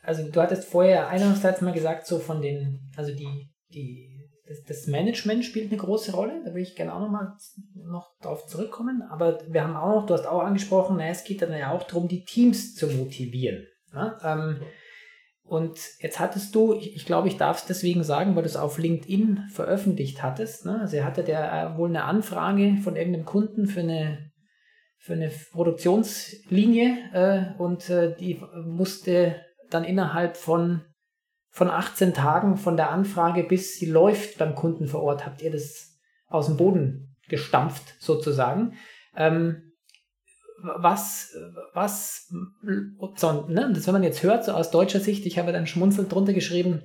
also 0.03 0.29
du 0.31 0.41
hattest 0.41 0.65
vorher 0.65 1.09
einerseits 1.09 1.61
mal 1.61 1.73
gesagt, 1.73 2.07
so 2.07 2.19
von 2.19 2.43
den, 2.43 2.91
also 2.97 3.15
die, 3.15 3.51
die, 3.73 4.29
das, 4.47 4.63
das 4.65 4.87
Management 4.87 5.45
spielt 5.45 5.71
eine 5.71 5.81
große 5.81 6.13
Rolle, 6.13 6.43
da 6.45 6.51
würde 6.51 6.61
ich 6.61 6.77
gerne 6.77 6.95
auch 6.95 7.01
nochmal 7.01 7.33
noch 7.75 8.19
drauf 8.21 8.47
zurückkommen, 8.47 9.03
aber 9.03 9.41
wir 9.49 9.63
haben 9.63 9.77
auch 9.77 10.01
noch, 10.01 10.07
du 10.07 10.15
hast 10.15 10.27
auch 10.27 10.43
angesprochen, 10.43 10.97
na, 10.99 11.09
es 11.09 11.25
geht 11.25 11.43
dann 11.43 11.53
ja 11.53 11.73
auch 11.73 11.85
darum, 11.85 12.09
die 12.09 12.25
Teams 12.25 12.75
zu 12.75 12.87
motivieren. 12.89 13.67
Ja? 13.93 14.19
Ähm, 14.23 14.61
und 15.47 15.79
jetzt 16.01 16.21
hattest 16.21 16.55
du, 16.55 16.75
ich, 16.75 16.97
ich 16.97 17.05
glaube, 17.05 17.29
ich 17.29 17.37
darf 17.37 17.59
es 17.59 17.67
deswegen 17.67 18.03
sagen, 18.03 18.35
weil 18.35 18.43
du 18.43 18.49
es 18.49 18.57
auf 18.57 18.79
LinkedIn 18.79 19.49
veröffentlicht 19.51 20.23
hattest. 20.23 20.65
Ne? 20.65 20.81
Also 20.81 20.97
er 20.97 21.05
hatte 21.05 21.23
der 21.23 21.53
äh, 21.53 21.79
wohl 21.79 21.91
eine 21.91 22.05
Anfrage 22.05 22.79
von 22.83 22.97
irgendeinem 22.97 23.27
Kunden 23.27 23.67
für 23.67 23.81
eine, 23.81 24.31
für 25.05 25.13
eine 25.13 25.31
Produktionslinie 25.53 26.97
äh, 27.13 27.61
und 27.61 27.91
äh, 27.91 28.17
die 28.17 28.41
musste 28.65 29.37
dann 29.69 29.85
innerhalb 29.85 30.39
von, 30.39 30.81
von 31.51 31.69
18 31.69 32.15
Tagen 32.15 32.57
von 32.57 32.79
der 32.79 32.89
Anfrage 32.91 33.45
bis 33.45 33.77
sie 33.77 33.85
läuft 33.85 34.39
beim 34.39 34.55
Kunden 34.55 34.87
vor 34.87 35.03
Ort, 35.03 35.27
habt 35.27 35.43
ihr 35.43 35.51
das 35.51 35.99
aus 36.27 36.47
dem 36.47 36.57
Boden 36.57 37.15
gestampft 37.29 37.97
sozusagen. 37.99 38.79
Ähm, 39.15 39.75
was, 40.63 41.37
was, 41.75 42.33
so, 43.17 43.47
ne, 43.49 43.71
das, 43.75 43.87
wenn 43.87 43.93
man 43.93 44.05
jetzt 44.05 44.23
hört, 44.23 44.47
so 44.47 44.53
aus 44.53 44.71
deutscher 44.71 45.01
Sicht, 45.01 45.27
ich 45.27 45.39
habe 45.39 45.53
dann 45.53 45.67
schmunzelnd 45.67 46.11
drunter 46.11 46.33
geschrieben, 46.33 46.81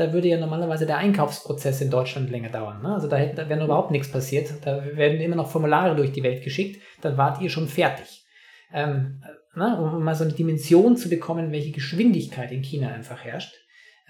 da 0.00 0.14
würde 0.14 0.28
ja 0.28 0.38
normalerweise 0.38 0.86
der 0.86 0.96
Einkaufsprozess 0.96 1.82
in 1.82 1.90
Deutschland 1.90 2.30
länger 2.30 2.48
dauern. 2.48 2.82
Ne? 2.82 2.94
Also 2.94 3.06
da, 3.06 3.22
da 3.26 3.48
wäre 3.50 3.64
überhaupt 3.64 3.90
nichts 3.90 4.10
passiert. 4.10 4.50
Da 4.64 4.82
werden 4.96 5.20
immer 5.20 5.36
noch 5.36 5.50
Formulare 5.50 5.94
durch 5.94 6.10
die 6.10 6.22
Welt 6.22 6.42
geschickt, 6.42 6.80
dann 7.02 7.18
wart 7.18 7.42
ihr 7.42 7.50
schon 7.50 7.68
fertig. 7.68 8.24
Ähm, 8.72 9.22
ne? 9.54 9.78
Um 9.78 10.02
mal 10.02 10.14
so 10.14 10.24
eine 10.24 10.32
Dimension 10.32 10.96
zu 10.96 11.10
bekommen, 11.10 11.52
welche 11.52 11.72
Geschwindigkeit 11.72 12.50
in 12.50 12.62
China 12.62 12.88
einfach 12.88 13.22
herrscht. 13.22 13.54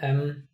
Ähm, 0.00 0.48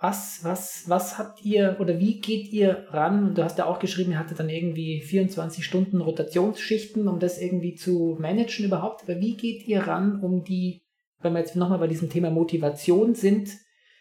was, 0.00 0.40
was, 0.42 0.84
was 0.86 1.18
habt 1.18 1.44
ihr 1.44 1.78
oder 1.80 1.98
wie 1.98 2.20
geht 2.20 2.52
ihr 2.52 2.86
ran? 2.90 3.34
Du 3.34 3.42
hast 3.42 3.56
ja 3.56 3.64
auch 3.64 3.78
geschrieben, 3.78 4.12
ihr 4.12 4.18
hattet 4.18 4.38
dann 4.38 4.50
irgendwie 4.50 5.00
24 5.00 5.64
Stunden 5.64 6.02
Rotationsschichten, 6.02 7.08
um 7.08 7.18
das 7.18 7.40
irgendwie 7.40 7.74
zu 7.74 8.18
managen 8.20 8.66
überhaupt. 8.66 9.04
Aber 9.04 9.18
wie 9.18 9.34
geht 9.34 9.66
ihr 9.66 9.80
ran, 9.80 10.20
um 10.20 10.44
die, 10.44 10.82
wenn 11.20 11.32
wir 11.32 11.40
jetzt 11.40 11.56
nochmal 11.56 11.78
bei 11.78 11.88
diesem 11.88 12.10
Thema 12.10 12.30
Motivation 12.30 13.14
sind, 13.14 13.48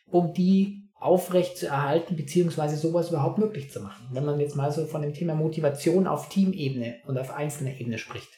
um 0.10 0.34
die 0.34 0.84
aufrecht 1.00 1.58
zu 1.58 1.68
erhalten, 1.68 2.16
beziehungsweise 2.16 2.76
sowas 2.76 3.10
überhaupt 3.10 3.38
möglich 3.38 3.72
zu 3.72 3.82
machen? 3.82 4.08
Wenn 4.12 4.26
man 4.26 4.40
jetzt 4.40 4.56
mal 4.56 4.72
so 4.72 4.86
von 4.86 5.02
dem 5.02 5.14
Thema 5.14 5.36
Motivation 5.36 6.08
auf 6.08 6.30
Teamebene 6.30 6.96
und 7.06 7.18
auf 7.18 7.32
einzelner 7.32 7.80
Ebene 7.80 7.98
spricht. 7.98 8.30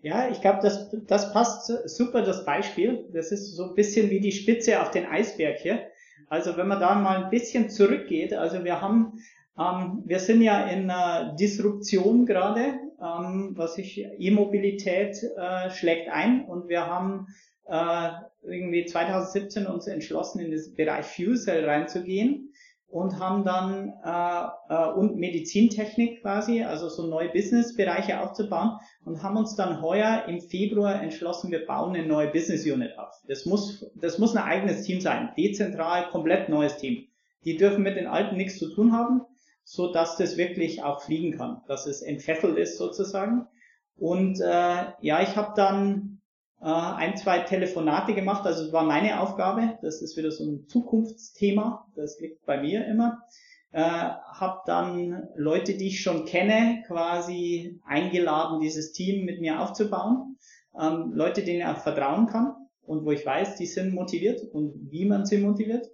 Ja, 0.00 0.28
ich 0.28 0.40
glaube, 0.40 0.60
das, 0.62 0.94
das 1.08 1.32
passt 1.32 1.66
super, 1.88 2.22
das 2.22 2.44
Beispiel. 2.44 3.08
Das 3.12 3.32
ist 3.32 3.56
so 3.56 3.64
ein 3.64 3.74
bisschen 3.74 4.10
wie 4.10 4.20
die 4.20 4.32
Spitze 4.32 4.80
auf 4.80 4.90
den 4.90 5.06
Eisberg 5.06 5.58
hier. 5.58 5.80
Also 6.28 6.56
wenn 6.56 6.68
man 6.68 6.80
da 6.80 6.94
mal 6.94 7.24
ein 7.24 7.30
bisschen 7.30 7.70
zurückgeht, 7.70 8.34
also 8.34 8.62
wir 8.64 8.80
haben, 8.80 9.14
ähm, 9.58 10.02
wir 10.06 10.18
sind 10.18 10.42
ja 10.42 10.66
in 10.66 10.90
einer 10.90 11.34
Disruption 11.34 12.26
gerade, 12.26 12.78
ähm, 13.00 13.52
was 13.56 13.78
ich, 13.78 14.04
E-Mobilität 14.18 15.22
äh, 15.36 15.70
schlägt 15.70 16.08
ein 16.08 16.44
und 16.44 16.68
wir 16.68 16.86
haben 16.86 17.26
äh, 17.68 18.08
irgendwie 18.42 18.84
2017 18.84 19.66
uns 19.66 19.86
entschlossen, 19.86 20.40
in 20.40 20.50
den 20.50 20.74
Bereich 20.76 21.06
Fuel 21.06 21.36
Cell 21.36 21.64
reinzugehen 21.64 22.52
und 22.88 23.18
haben 23.18 23.44
dann 23.44 23.92
äh, 24.04 24.72
äh, 24.72 24.92
und 24.92 25.16
Medizintechnik 25.16 26.22
quasi, 26.22 26.62
also 26.62 26.88
so 26.88 27.06
neue 27.06 27.28
Businessbereiche 27.30 28.20
aufzubauen 28.20 28.78
und 29.04 29.22
haben 29.22 29.36
uns 29.36 29.56
dann 29.56 29.82
heuer 29.82 30.24
im 30.28 30.40
Februar 30.40 31.02
entschlossen, 31.02 31.50
wir 31.50 31.66
bauen 31.66 31.96
eine 31.96 32.06
neue 32.06 32.28
Business 32.28 32.64
Unit 32.64 32.96
auf. 32.98 33.12
Das 33.26 33.44
muss 33.44 33.90
das 33.96 34.18
muss 34.18 34.36
ein 34.36 34.42
eigenes 34.42 34.82
Team 34.82 35.00
sein, 35.00 35.30
dezentral, 35.36 36.08
komplett 36.10 36.48
neues 36.48 36.76
Team. 36.76 37.08
Die 37.44 37.56
dürfen 37.56 37.82
mit 37.82 37.96
den 37.96 38.06
alten 38.06 38.36
nichts 38.36 38.58
zu 38.58 38.72
tun 38.72 38.92
haben, 38.92 39.22
so 39.64 39.92
dass 39.92 40.16
das 40.16 40.36
wirklich 40.36 40.82
auch 40.84 41.02
fliegen 41.02 41.36
kann, 41.36 41.62
dass 41.66 41.86
es 41.86 42.02
entfesselt 42.02 42.56
ist 42.56 42.78
sozusagen. 42.78 43.48
Und 43.96 44.40
äh, 44.40 44.84
ja, 45.00 45.22
ich 45.22 45.36
habe 45.36 45.54
dann 45.56 46.15
äh, 46.60 46.66
ein, 46.66 47.16
zwei 47.16 47.40
Telefonate 47.40 48.14
gemacht. 48.14 48.46
Also 48.46 48.64
es 48.64 48.72
war 48.72 48.84
meine 48.84 49.20
Aufgabe. 49.20 49.78
Das 49.82 50.02
ist 50.02 50.16
wieder 50.16 50.30
so 50.30 50.44
ein 50.44 50.68
Zukunftsthema. 50.68 51.86
Das 51.94 52.20
liegt 52.20 52.44
bei 52.46 52.60
mir 52.60 52.86
immer. 52.86 53.22
Äh, 53.72 53.80
habe 53.80 54.60
dann 54.66 55.28
Leute, 55.36 55.76
die 55.76 55.88
ich 55.88 56.00
schon 56.00 56.24
kenne, 56.24 56.82
quasi 56.86 57.80
eingeladen, 57.84 58.60
dieses 58.60 58.92
Team 58.92 59.24
mit 59.24 59.40
mir 59.40 59.60
aufzubauen. 59.60 60.38
Ähm, 60.80 61.12
Leute, 61.12 61.42
denen 61.42 61.68
ich 61.68 61.82
vertrauen 61.82 62.26
kann 62.26 62.54
und 62.82 63.04
wo 63.04 63.10
ich 63.10 63.26
weiß, 63.26 63.56
die 63.56 63.66
sind 63.66 63.92
motiviert 63.92 64.40
und 64.52 64.90
wie 64.90 65.04
man 65.04 65.26
sie 65.26 65.38
motiviert. 65.38 65.86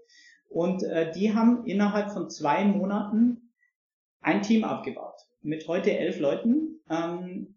Und 0.48 0.83
äh, 0.83 1.11
die 1.12 1.35
haben 1.35 1.64
innerhalb 1.64 2.12
von 2.12 2.29
zwei 2.29 2.64
Monaten 2.64 3.53
ein 4.20 4.42
Team 4.42 4.64
aufgebaut 4.64 5.16
mit 5.40 5.66
heute 5.66 5.96
elf 5.96 6.20
Leuten. 6.20 6.81
Ähm, 6.88 7.52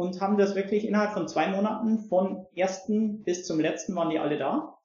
und 0.00 0.18
haben 0.22 0.38
das 0.38 0.54
wirklich 0.54 0.88
innerhalb 0.88 1.12
von 1.12 1.28
zwei 1.28 1.48
Monaten 1.48 1.98
von 1.98 2.46
ersten 2.56 3.22
bis 3.22 3.44
zum 3.44 3.60
letzten 3.60 3.94
waren 3.94 4.08
die 4.08 4.18
alle 4.18 4.38
da. 4.38 4.78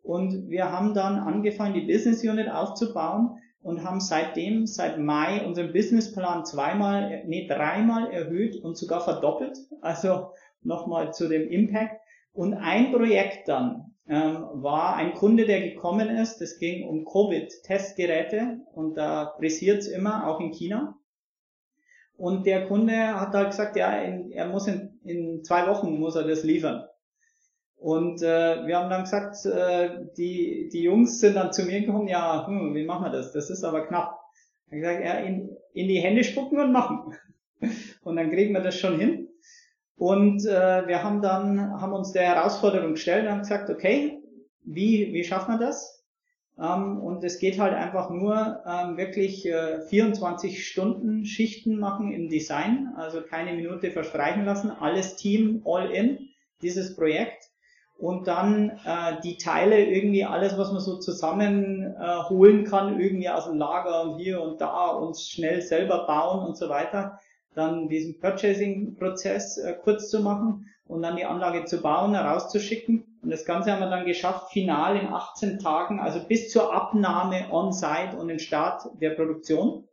Und 0.00 0.48
wir 0.48 0.72
haben 0.72 0.94
dann 0.94 1.18
angefangen, 1.18 1.74
die 1.74 1.82
Business 1.82 2.24
Unit 2.24 2.48
aufzubauen 2.48 3.36
und 3.60 3.84
haben 3.84 4.00
seitdem, 4.00 4.66
seit 4.66 4.98
Mai, 4.98 5.44
unseren 5.44 5.74
Businessplan 5.74 6.46
zweimal, 6.46 7.24
nee, 7.26 7.46
dreimal 7.46 8.10
erhöht 8.10 8.56
und 8.56 8.78
sogar 8.78 9.02
verdoppelt. 9.02 9.58
Also 9.82 10.30
nochmal 10.62 11.12
zu 11.12 11.28
dem 11.28 11.46
Impact. 11.50 12.00
Und 12.32 12.54
ein 12.54 12.90
Projekt 12.90 13.48
dann 13.48 13.92
ähm, 14.08 14.46
war 14.54 14.96
ein 14.96 15.12
Kunde, 15.12 15.44
der 15.44 15.60
gekommen 15.60 16.08
ist. 16.08 16.38
Das 16.38 16.58
ging 16.58 16.88
um 16.88 17.04
Covid-Testgeräte 17.04 18.60
und 18.72 18.94
da 18.94 19.26
pressiert 19.26 19.80
es 19.80 19.88
immer, 19.88 20.26
auch 20.26 20.40
in 20.40 20.52
China. 20.52 20.96
Und 22.16 22.46
der 22.46 22.66
Kunde 22.66 23.20
hat 23.20 23.34
halt 23.34 23.50
gesagt, 23.50 23.76
ja, 23.76 23.96
in, 23.98 24.30
er 24.30 24.46
muss 24.46 24.66
in, 24.66 25.00
in 25.04 25.44
zwei 25.44 25.66
Wochen 25.66 25.98
muss 25.98 26.14
er 26.14 26.24
das 26.24 26.44
liefern. 26.44 26.84
Und 27.76 28.22
äh, 28.22 28.66
wir 28.66 28.78
haben 28.78 28.88
dann 28.88 29.02
gesagt, 29.02 29.44
äh, 29.44 30.06
die, 30.16 30.70
die 30.72 30.82
Jungs 30.82 31.20
sind 31.20 31.34
dann 31.36 31.52
zu 31.52 31.64
mir 31.64 31.80
gekommen, 31.80 32.08
ja, 32.08 32.46
hm, 32.46 32.74
wie 32.74 32.84
machen 32.84 33.04
wir 33.04 33.10
das? 33.10 33.32
Das 33.32 33.50
ist 33.50 33.64
aber 33.64 33.86
knapp. 33.86 34.20
Ich 34.70 34.80
gesagt, 34.80 35.04
ja, 35.04 35.14
in, 35.14 35.54
in 35.72 35.88
die 35.88 36.00
Hände 36.00 36.24
spucken 36.24 36.58
und 36.58 36.72
machen. 36.72 37.14
Und 38.02 38.16
dann 38.16 38.30
kriegen 38.30 38.52
wir 38.52 38.60
das 38.60 38.78
schon 38.78 38.98
hin. 38.98 39.28
Und 39.96 40.44
äh, 40.44 40.86
wir 40.86 41.02
haben 41.02 41.22
dann, 41.22 41.80
haben 41.80 41.92
uns 41.92 42.12
der 42.12 42.22
Herausforderung 42.24 42.92
gestellt 42.92 43.24
und 43.24 43.30
haben 43.30 43.40
gesagt, 43.40 43.70
okay, 43.70 44.20
wie, 44.64 45.12
wie 45.12 45.24
schaffen 45.24 45.54
wir 45.54 45.66
das? 45.66 45.93
Ähm, 46.58 47.00
und 47.00 47.24
es 47.24 47.38
geht 47.38 47.58
halt 47.58 47.74
einfach 47.74 48.10
nur 48.10 48.62
ähm, 48.66 48.96
wirklich 48.96 49.46
äh, 49.46 49.80
24 49.82 50.66
Stunden 50.66 51.24
Schichten 51.24 51.78
machen 51.78 52.12
im 52.12 52.28
Design, 52.28 52.92
also 52.96 53.22
keine 53.22 53.54
Minute 53.54 53.90
verstreichen 53.90 54.44
lassen, 54.44 54.70
alles 54.70 55.16
Team 55.16 55.62
all 55.64 55.90
in, 55.90 56.28
dieses 56.62 56.94
Projekt. 56.94 57.50
und 57.96 58.26
dann 58.26 58.70
äh, 58.84 59.20
die 59.22 59.36
Teile 59.36 59.84
irgendwie 59.84 60.24
alles, 60.24 60.58
was 60.58 60.72
man 60.72 60.80
so 60.80 60.98
zusammenholen 60.98 62.64
äh, 62.64 62.68
kann, 62.68 63.00
irgendwie 63.00 63.28
aus 63.28 63.46
dem 63.46 63.56
Lager 63.56 64.02
und 64.02 64.18
hier 64.18 64.40
und 64.42 64.60
da 64.60 64.88
und 64.88 65.16
schnell 65.18 65.62
selber 65.62 66.06
bauen 66.06 66.44
und 66.46 66.56
so 66.56 66.68
weiter, 66.68 67.20
dann 67.54 67.88
diesen 67.88 68.18
Purchasing-Prozess 68.18 69.58
äh, 69.58 69.74
kurz 69.82 70.10
zu 70.10 70.20
machen 70.20 70.66
und 70.86 71.02
dann 71.02 71.16
die 71.16 71.24
Anlage 71.24 71.64
zu 71.64 71.80
bauen, 71.80 72.14
herauszuschicken. 72.14 73.13
Und 73.24 73.30
das 73.30 73.46
Ganze 73.46 73.72
haben 73.72 73.80
wir 73.80 73.88
dann 73.88 74.04
geschafft, 74.04 74.52
final 74.52 74.96
in 74.96 75.06
18 75.06 75.58
Tagen, 75.58 75.98
also 75.98 76.20
bis 76.20 76.50
zur 76.50 76.74
Abnahme 76.74 77.50
on-site 77.50 78.16
und 78.18 78.28
den 78.28 78.38
Start 78.38 78.82
der 79.00 79.10
Produktion. 79.10 79.88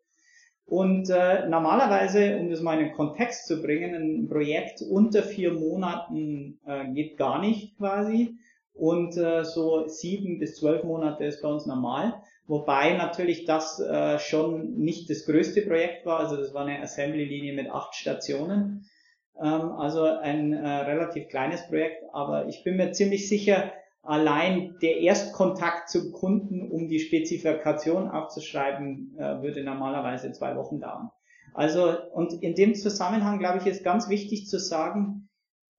Und 0.66 1.10
äh, 1.10 1.48
normalerweise, 1.48 2.38
um 2.38 2.50
das 2.50 2.62
mal 2.62 2.80
in 2.80 2.88
den 2.88 2.94
Kontext 2.94 3.48
zu 3.48 3.62
bringen, 3.62 3.96
ein 3.96 4.28
Projekt 4.28 4.82
unter 4.82 5.24
vier 5.24 5.54
Monaten 5.54 6.60
äh, 6.66 6.92
geht 6.94 7.18
gar 7.18 7.40
nicht 7.40 7.78
quasi. 7.78 8.36
Und 8.74 9.18
äh, 9.18 9.44
so 9.44 9.88
sieben 9.88 10.40
bis 10.40 10.56
zwölf 10.56 10.84
Monate 10.84 11.26
ist 11.26 11.42
bei 11.42 11.50
uns 11.50 11.66
normal. 11.66 12.22
Wobei 12.48 12.94
natürlich 12.98 13.46
das 13.46 13.80
äh, 13.80 14.20
schon 14.20 14.78
nicht 14.78 15.10
das 15.10 15.26
größte 15.26 15.62
Projekt 15.62 16.06
war. 16.06 16.20
Also 16.20 16.36
das 16.38 16.54
war 16.54 16.66
eine 16.66 16.82
Assembly-Linie 16.82 17.54
mit 17.54 17.70
acht 17.70 17.96
Stationen. 17.96 18.86
Ähm, 19.42 19.72
also 19.72 20.04
ein 20.04 20.54
äh, 20.54 20.68
relativ 20.68 21.28
kleines 21.28 21.68
Projekt. 21.68 22.04
Aber 22.14 22.48
ich 22.48 22.64
bin 22.64 22.78
mir 22.78 22.92
ziemlich 22.92 23.28
sicher, 23.28 23.72
allein 24.04 24.76
der 24.82 24.98
Erstkontakt 24.98 25.90
zum 25.90 26.12
Kunden, 26.12 26.72
um 26.72 26.88
die 26.88 27.00
Spezifikation 27.00 28.10
aufzuschreiben, 28.10 29.16
äh, 29.18 29.42
würde 29.42 29.64
normalerweise 29.64 30.32
zwei 30.32 30.56
Wochen 30.56 30.80
dauern. 30.80 31.12
Also, 31.54 31.94
und 32.14 32.34
in 32.42 32.56
dem 32.56 32.76
Zusammenhang, 32.76 33.40
glaube 33.40 33.58
ich, 33.58 33.66
ist 33.66 33.84
ganz 33.84 34.10
wichtig 34.10 34.48
zu 34.48 34.58
sagen, 34.60 35.30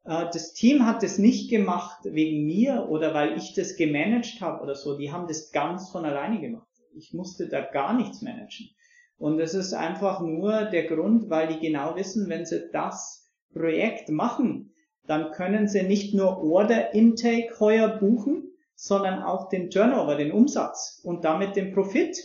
äh, 0.04 0.26
das 0.32 0.52
Team 0.52 0.86
hat 0.86 1.02
das 1.02 1.18
nicht 1.18 1.50
gemacht 1.50 2.00
wegen 2.04 2.44
mir 2.44 2.88
oder 2.88 3.14
weil 3.14 3.36
ich 3.36 3.54
das 3.54 3.76
gemanagt 3.76 4.40
habe 4.40 4.62
oder 4.62 4.74
so. 4.74 4.98
Die 4.98 5.12
haben 5.12 5.28
das 5.28 5.50
ganz 5.52 5.90
von 5.90 6.04
alleine 6.04 6.40
gemacht. 6.40 6.68
Ich 6.94 7.14
musste 7.14 7.48
da 7.48 7.62
gar 7.62 7.94
nichts 7.94 8.22
managen. 8.22 8.68
Und 9.16 9.40
es 9.40 9.54
ist 9.54 9.72
einfach 9.72 10.20
nur 10.20 10.64
der 10.64 10.84
Grund, 10.88 11.30
weil 11.30 11.48
die 11.48 11.60
genau 11.60 11.96
wissen, 11.96 12.28
wenn 12.28 12.44
sie 12.44 12.68
das 12.72 13.21
Projekt 13.52 14.08
machen, 14.08 14.72
dann 15.06 15.32
können 15.32 15.68
Sie 15.68 15.82
nicht 15.82 16.14
nur 16.14 16.42
Order 16.42 16.94
Intake 16.94 17.58
heuer 17.58 17.88
buchen, 17.88 18.52
sondern 18.74 19.22
auch 19.22 19.48
den 19.48 19.70
Turnover, 19.70 20.16
den 20.16 20.32
Umsatz 20.32 21.00
und 21.04 21.24
damit 21.24 21.56
den 21.56 21.72
Profit. 21.72 22.16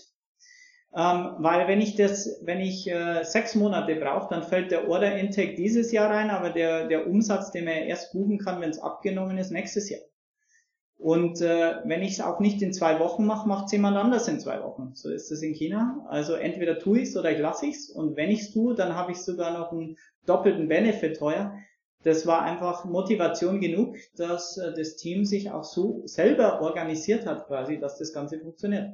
Ähm, 0.95 1.35
weil 1.39 1.67
wenn 1.67 1.81
ich 1.81 1.95
das, 1.95 2.39
wenn 2.43 2.59
ich 2.59 2.89
äh, 2.89 3.23
sechs 3.23 3.55
Monate 3.55 3.95
brauche, 3.95 4.33
dann 4.33 4.43
fällt 4.43 4.71
der 4.71 4.87
Order 4.87 5.17
Intake 5.17 5.55
dieses 5.55 5.91
Jahr 5.91 6.09
rein, 6.09 6.29
aber 6.29 6.49
der, 6.49 6.87
der 6.87 7.07
Umsatz, 7.07 7.51
den 7.51 7.65
man 7.65 7.73
erst 7.73 8.13
buchen 8.13 8.39
kann, 8.39 8.61
wenn 8.61 8.69
es 8.69 8.79
abgenommen 8.79 9.37
ist, 9.37 9.51
nächstes 9.51 9.89
Jahr. 9.89 10.01
Und 10.97 11.41
äh, 11.41 11.75
wenn 11.85 12.01
ich 12.01 12.13
es 12.13 12.21
auch 12.21 12.39
nicht 12.39 12.61
in 12.61 12.73
zwei 12.73 12.99
Wochen 12.99 13.25
mache, 13.25 13.47
macht 13.47 13.67
es 13.67 13.71
jemand 13.71 13.97
anders 13.97 14.27
in 14.27 14.39
zwei 14.39 14.63
Wochen. 14.63 14.91
So 14.95 15.09
ist 15.09 15.31
es 15.31 15.43
in 15.43 15.53
China. 15.53 16.05
Also 16.09 16.33
entweder 16.33 16.79
tue 16.79 16.99
ich 16.99 17.09
es 17.09 17.17
oder 17.17 17.31
ich 17.31 17.39
lasse 17.39 17.67
ich 17.67 17.75
es. 17.75 17.89
Und 17.89 18.15
wenn 18.15 18.31
ich 18.31 18.41
es 18.41 18.51
tue, 18.51 18.73
dann 18.73 18.95
habe 18.95 19.11
ich 19.11 19.19
sogar 19.19 19.57
noch 19.57 19.71
einen 19.71 19.97
doppelten 20.25 20.67
Benefit 20.67 21.21
heuer, 21.21 21.53
das 22.03 22.25
war 22.25 22.41
einfach 22.41 22.85
Motivation 22.85 23.59
genug, 23.59 23.97
dass 24.15 24.57
äh, 24.57 24.73
das 24.73 24.95
Team 24.95 25.25
sich 25.25 25.51
auch 25.51 25.63
so 25.63 26.03
selber 26.05 26.61
organisiert 26.61 27.25
hat, 27.25 27.47
quasi, 27.47 27.79
dass 27.79 27.97
das 27.97 28.13
Ganze 28.13 28.39
funktioniert. 28.39 28.91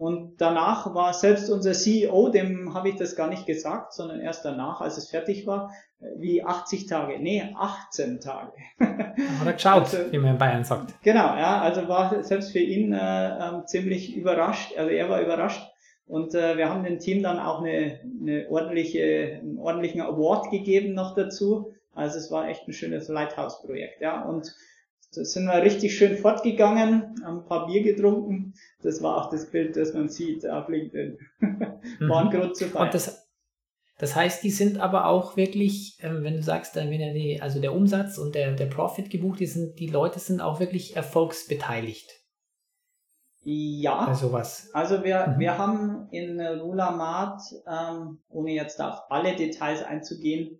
Und 0.00 0.40
danach 0.40 0.94
war 0.94 1.12
selbst 1.12 1.50
unser 1.50 1.72
CEO, 1.72 2.30
dem 2.30 2.72
habe 2.72 2.88
ich 2.88 2.96
das 2.96 3.16
gar 3.16 3.28
nicht 3.28 3.44
gesagt, 3.44 3.92
sondern 3.92 4.20
erst 4.20 4.46
danach, 4.46 4.80
als 4.80 4.96
es 4.96 5.10
fertig 5.10 5.46
war, 5.46 5.72
äh, 6.00 6.06
wie 6.16 6.42
80 6.42 6.86
Tage, 6.86 7.18
nee, 7.18 7.54
18 7.54 8.18
Tage. 8.18 8.52
Hat 8.80 9.46
er 9.46 9.52
geschaut, 9.52 9.82
also, 9.82 10.10
wie 10.10 10.16
man 10.16 10.30
in 10.32 10.38
Bayern 10.38 10.64
sagt. 10.64 10.94
Genau, 11.02 11.36
ja, 11.36 11.60
also 11.60 11.86
war 11.86 12.24
selbst 12.24 12.52
für 12.52 12.60
ihn 12.60 12.94
äh, 12.94 13.28
äh, 13.28 13.64
ziemlich 13.66 14.16
überrascht, 14.16 14.72
also 14.78 14.90
er 14.90 15.10
war 15.10 15.20
überrascht. 15.20 15.70
Und 16.06 16.34
äh, 16.34 16.56
wir 16.56 16.70
haben 16.70 16.82
dem 16.82 16.98
Team 16.98 17.22
dann 17.22 17.38
auch 17.38 17.60
eine, 17.60 18.00
eine 18.22 18.46
ordentliche, 18.48 19.38
einen 19.42 19.58
ordentlichen 19.58 20.00
Award 20.00 20.50
gegeben 20.50 20.94
noch 20.94 21.14
dazu 21.14 21.74
also 21.94 22.18
es 22.18 22.30
war 22.30 22.48
echt 22.48 22.66
ein 22.68 22.72
schönes 22.72 23.08
Lighthouse-Projekt, 23.08 24.00
ja. 24.00 24.22
Und 24.22 24.54
da 25.12 25.24
sind 25.24 25.46
wir 25.46 25.62
richtig 25.62 25.96
schön 25.96 26.16
fortgegangen, 26.16 27.16
haben 27.24 27.40
ein 27.40 27.46
paar 27.46 27.66
Bier 27.66 27.82
getrunken. 27.82 28.54
Das 28.82 29.02
war 29.02 29.16
auch 29.16 29.30
das 29.30 29.50
Bild, 29.50 29.76
das 29.76 29.92
man 29.92 30.08
sieht 30.08 30.46
auf 30.46 30.68
LinkedIn. 30.68 31.18
war 32.00 32.30
ein 32.30 32.48
mhm. 32.48 32.54
Zu 32.54 32.66
feiern. 32.66 32.86
Und 32.86 32.94
das, 32.94 33.28
das 33.98 34.14
heißt, 34.14 34.42
die 34.44 34.50
sind 34.50 34.78
aber 34.78 35.06
auch 35.06 35.36
wirklich, 35.36 35.98
ähm, 36.00 36.22
wenn 36.22 36.36
du 36.36 36.42
sagst, 36.42 36.76
dann 36.76 36.90
wenn 36.90 37.00
er 37.00 37.12
die, 37.12 37.42
also 37.42 37.60
der 37.60 37.74
Umsatz 37.74 38.18
und 38.18 38.34
der, 38.36 38.52
der 38.52 38.66
Profit 38.66 39.10
gebucht, 39.10 39.40
die 39.40 39.46
sind, 39.46 39.78
die 39.80 39.88
Leute 39.88 40.20
sind 40.20 40.40
auch 40.40 40.60
wirklich 40.60 40.94
erfolgsbeteiligt. 40.96 42.08
Ja. 43.42 44.06
Bei 44.06 44.14
sowas. 44.14 44.70
Also 44.74 45.02
wir, 45.02 45.26
mhm. 45.26 45.38
wir 45.40 45.58
haben 45.58 46.08
in 46.12 46.40
Rulamat, 46.40 47.42
ähm, 47.66 48.20
ohne 48.28 48.52
jetzt 48.52 48.80
auf 48.80 49.10
alle 49.10 49.34
Details 49.34 49.82
einzugehen, 49.82 50.59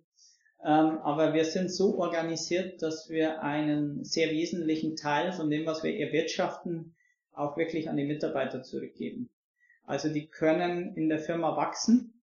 ähm, 0.63 0.99
aber 0.99 1.33
wir 1.33 1.45
sind 1.45 1.71
so 1.71 1.97
organisiert, 1.97 2.81
dass 2.81 3.09
wir 3.09 3.41
einen 3.41 4.03
sehr 4.03 4.29
wesentlichen 4.29 4.95
Teil 4.95 5.31
von 5.31 5.49
dem, 5.49 5.65
was 5.65 5.83
wir 5.83 5.99
erwirtschaften, 5.99 6.95
auch 7.33 7.57
wirklich 7.57 7.89
an 7.89 7.97
die 7.97 8.05
Mitarbeiter 8.05 8.61
zurückgeben. 8.61 9.29
Also 9.85 10.09
die 10.09 10.27
können 10.27 10.95
in 10.95 11.09
der 11.09 11.19
Firma 11.19 11.57
wachsen. 11.57 12.21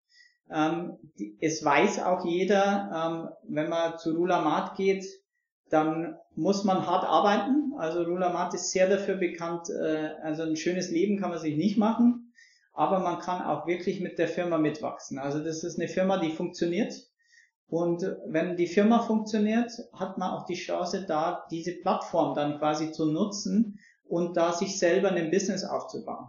Ähm, 0.51 0.99
es 1.40 1.64
weiß 1.64 2.03
auch 2.03 2.25
jeder, 2.27 2.90
ähm, 2.94 3.55
wenn 3.55 3.70
man 3.70 3.99
zu 3.99 4.14
Rulamat 4.14 4.77
geht, 4.77 5.07
dann 5.70 6.16
muss 6.35 6.62
man 6.64 6.87
hart 6.87 7.05
arbeiten. 7.05 7.72
Also 7.79 8.03
Rulamat 8.03 8.53
ist 8.55 8.70
sehr 8.70 8.88
dafür 8.88 9.16
bekannt, 9.16 9.68
äh, 9.70 10.11
also 10.22 10.42
ein 10.42 10.57
schönes 10.57 10.90
Leben 10.90 11.18
kann 11.18 11.31
man 11.31 11.38
sich 11.38 11.57
nicht 11.57 11.79
machen, 11.79 12.33
aber 12.75 12.99
man 12.99 13.18
kann 13.18 13.42
auch 13.42 13.66
wirklich 13.66 14.01
mit 14.01 14.18
der 14.18 14.29
Firma 14.29 14.59
mitwachsen. 14.59 15.18
Also 15.18 15.42
das 15.42 15.64
ist 15.64 15.79
eine 15.79 15.88
Firma, 15.88 16.18
die 16.18 16.31
funktioniert 16.31 17.06
und 17.69 18.03
wenn 18.27 18.57
die 18.57 18.69
Firma 18.69 19.01
funktioniert, 19.01 19.73
hat 19.93 20.19
man 20.19 20.31
auch 20.31 20.47
die 20.47 20.55
Chance, 20.55 21.05
da 21.07 21.47
diese 21.51 21.73
Plattform 21.73 22.35
dann 22.35 22.59
quasi 22.59 22.93
zu 22.93 23.07
nutzen 23.07 23.81
und 24.09 24.37
da 24.37 24.53
sich 24.53 24.79
selber 24.79 25.11
ein 25.11 25.31
Business 25.31 25.65
aufzubauen. 25.65 26.29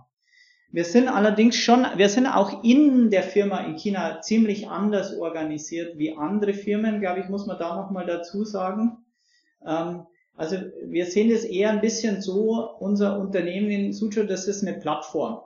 Wir 0.72 0.84
sind 0.84 1.08
allerdings 1.08 1.56
schon, 1.56 1.86
wir 1.96 2.10
sind 2.10 2.28
auch 2.28 2.64
in 2.64 3.10
der 3.10 3.24
Firma 3.24 3.60
in 3.62 3.78
China 3.78 4.20
ziemlich 4.22 4.68
anders 4.68 5.16
organisiert 5.18 5.98
wie 5.98 6.18
andere 6.18 6.54
Firmen, 6.54 7.00
glaube 7.00 7.22
ich, 7.22 7.30
muss 7.30 7.46
man 7.46 7.58
da 7.58 7.76
nochmal 7.76 8.06
dazu 8.06 8.44
sagen. 8.44 8.98
Ähm, 9.66 10.08
also 10.36 10.58
wir 10.86 11.06
sehen 11.06 11.32
es 11.32 11.46
eher 11.46 11.70
ein 11.70 11.82
bisschen 11.82 12.22
so, 12.22 12.70
unser 12.80 13.18
Unternehmen 13.18 13.70
in 13.70 13.94
Suzhou, 13.94 14.24
das 14.24 14.48
ist 14.48 14.62
eine 14.62 14.78
Plattform. 14.78 15.42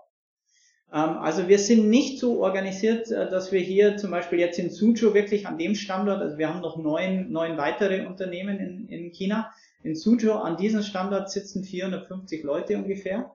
Ähm, 0.94 1.18
also 1.18 1.48
wir 1.48 1.60
sind 1.60 1.90
nicht 1.90 2.20
so 2.20 2.42
organisiert, 2.42 3.10
äh, 3.12 3.30
dass 3.30 3.52
wir 3.52 3.62
hier 3.62 3.98
zum 3.98 4.12
Beispiel 4.12 4.40
jetzt 4.40 4.60
in 4.60 4.70
Suzhou 4.70 5.14
wirklich 5.14 5.48
an 5.48 5.58
dem 5.58 5.76
Standort, 5.76 6.22
also 6.22 6.38
wir 6.38 6.50
haben 6.50 6.62
noch 6.62 6.78
neun, 6.78 7.32
neun 7.32 7.58
weitere 7.58 8.06
Unternehmen 8.06 8.60
in, 8.60 8.88
in 8.90 9.12
China. 9.12 9.52
In 9.84 9.96
Suzhou 9.96 10.34
an 10.34 10.58
diesem 10.58 10.84
Standort 10.84 11.32
sitzen 11.32 11.64
450 11.64 12.44
Leute 12.44 12.78
ungefähr 12.78 13.32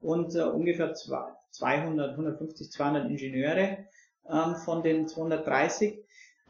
und 0.00 0.34
äh, 0.34 0.42
ungefähr 0.42 0.94
200, 0.94 2.10
150, 2.12 2.70
200 2.70 3.08
Ingenieure 3.08 3.78
ähm, 4.28 4.56
von 4.64 4.82
den 4.82 5.06
230. 5.06 6.00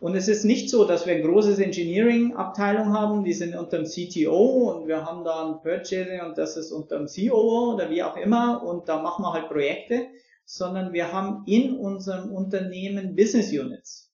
Und 0.00 0.16
es 0.16 0.28
ist 0.28 0.44
nicht 0.44 0.70
so, 0.70 0.84
dass 0.84 1.06
wir 1.06 1.14
ein 1.14 1.22
großes 1.22 1.58
Engineering-Abteilung 1.60 2.92
haben, 2.92 3.24
die 3.24 3.32
sind 3.32 3.56
unter 3.56 3.78
dem 3.78 3.86
CTO 3.86 4.70
und 4.70 4.88
wir 4.88 5.04
haben 5.04 5.24
da 5.24 5.46
ein 5.46 5.62
Purchasing 5.62 6.20
und 6.20 6.36
das 6.36 6.56
ist 6.56 6.72
unter 6.72 6.98
dem 6.98 7.06
COO 7.06 7.74
oder 7.74 7.90
wie 7.90 8.02
auch 8.02 8.16
immer 8.16 8.62
und 8.64 8.88
da 8.88 9.00
machen 9.00 9.22
wir 9.22 9.32
halt 9.32 9.48
Projekte 9.48 10.08
sondern 10.44 10.92
wir 10.92 11.12
haben 11.12 11.44
in 11.46 11.76
unserem 11.76 12.30
Unternehmen 12.30 13.16
Business 13.16 13.50
Units. 13.50 14.12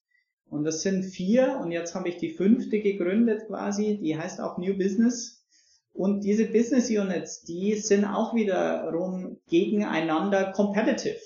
Und 0.49 0.65
das 0.65 0.81
sind 0.81 1.03
vier 1.03 1.59
und 1.61 1.71
jetzt 1.71 1.95
habe 1.95 2.09
ich 2.09 2.17
die 2.17 2.31
fünfte 2.31 2.81
gegründet 2.81 3.47
quasi, 3.47 3.99
die 4.01 4.17
heißt 4.17 4.41
auch 4.41 4.57
New 4.57 4.77
Business. 4.77 5.45
Und 5.93 6.23
diese 6.23 6.45
Business 6.45 6.89
Units, 6.89 7.43
die 7.43 7.75
sind 7.75 8.05
auch 8.05 8.33
wiederum 8.35 9.39
gegeneinander 9.47 10.51
competitive. 10.51 11.19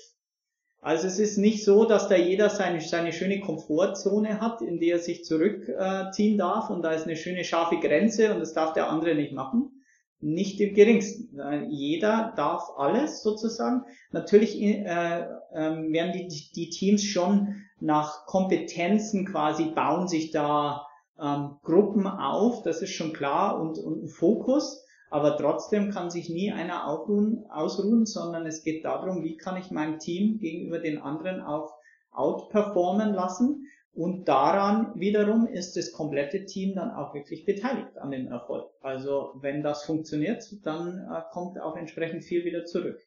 Also 0.80 1.08
es 1.08 1.18
ist 1.18 1.38
nicht 1.38 1.64
so, 1.64 1.84
dass 1.84 2.08
da 2.08 2.14
jeder 2.14 2.48
seine, 2.48 2.80
seine 2.80 3.12
schöne 3.12 3.40
Komfortzone 3.40 4.40
hat, 4.40 4.62
in 4.62 4.78
der 4.78 4.96
er 4.96 4.98
sich 5.00 5.24
zurückziehen 5.24 6.38
darf 6.38 6.70
und 6.70 6.82
da 6.82 6.92
ist 6.92 7.06
eine 7.06 7.16
schöne 7.16 7.42
scharfe 7.42 7.80
Grenze 7.80 8.32
und 8.32 8.38
das 8.38 8.52
darf 8.52 8.72
der 8.72 8.88
andere 8.88 9.16
nicht 9.16 9.32
machen, 9.32 9.75
nicht 10.20 10.60
im 10.60 10.74
geringsten. 10.74 11.38
Jeder 11.68 12.32
darf 12.36 12.70
alles 12.76 13.22
sozusagen. 13.22 13.82
Natürlich 14.12 14.60
äh, 14.60 14.82
äh, 14.82 15.26
werden 15.52 16.12
die, 16.12 16.50
die 16.54 16.70
Teams 16.70 17.04
schon 17.04 17.62
nach 17.80 18.26
Kompetenzen 18.26 19.26
quasi 19.26 19.66
bauen 19.66 20.08
sich 20.08 20.30
da 20.30 20.86
ähm, 21.20 21.56
Gruppen 21.62 22.06
auf, 22.06 22.62
das 22.62 22.82
ist 22.82 22.92
schon 22.92 23.12
klar 23.12 23.60
und, 23.60 23.78
und 23.78 24.04
ein 24.04 24.08
Fokus. 24.08 24.82
Aber 25.08 25.36
trotzdem 25.36 25.90
kann 25.90 26.10
sich 26.10 26.28
nie 26.28 26.50
einer 26.50 26.88
aufruhen, 26.88 27.44
ausruhen, 27.48 28.06
sondern 28.06 28.44
es 28.44 28.64
geht 28.64 28.84
darum, 28.84 29.22
wie 29.22 29.36
kann 29.36 29.56
ich 29.56 29.70
mein 29.70 29.98
Team 29.98 30.38
gegenüber 30.38 30.80
den 30.80 30.98
anderen 30.98 31.40
auch 31.40 31.74
outperformen 32.10 33.12
lassen 33.12 33.66
Und 33.96 34.28
daran 34.28 34.92
wiederum 35.00 35.46
ist 35.46 35.74
das 35.78 35.90
komplette 35.90 36.44
Team 36.44 36.74
dann 36.74 36.90
auch 36.90 37.14
wirklich 37.14 37.46
beteiligt 37.46 37.96
an 37.96 38.10
dem 38.10 38.26
Erfolg. 38.26 38.70
Also 38.82 39.32
wenn 39.40 39.62
das 39.62 39.84
funktioniert, 39.84 40.44
dann 40.64 40.98
äh, 41.10 41.22
kommt 41.32 41.58
auch 41.58 41.76
entsprechend 41.76 42.22
viel 42.22 42.44
wieder 42.44 42.66
zurück. 42.66 43.00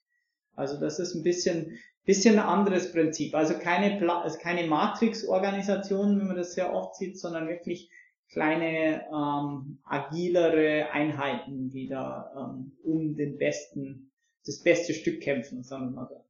Also 0.56 0.80
das 0.80 0.98
ist 0.98 1.14
ein 1.14 1.22
bisschen, 1.22 1.78
bisschen 2.06 2.40
ein 2.40 2.46
anderes 2.46 2.92
Prinzip. 2.92 3.36
Also 3.36 3.54
keine, 3.54 4.02
also 4.12 4.40
keine 4.40 4.66
Matrix-Organisation, 4.66 6.20
wie 6.20 6.26
man 6.26 6.36
das 6.36 6.56
sehr 6.56 6.74
oft 6.74 6.96
sieht, 6.96 7.20
sondern 7.20 7.48
wirklich 7.48 7.92
kleine, 8.32 9.04
ähm, 9.14 9.80
agilere 9.84 10.90
Einheiten, 10.92 11.70
die 11.70 11.88
da 11.88 12.32
ähm, 12.36 12.72
um 12.84 13.16
den 13.16 13.38
besten, 13.38 14.12
das 14.44 14.64
beste 14.64 14.96
Stück 14.96 15.22
kämpfen, 15.22 15.62
sagen 15.62 15.92
wir 15.92 16.02
mal 16.02 16.08
so. 16.08 16.26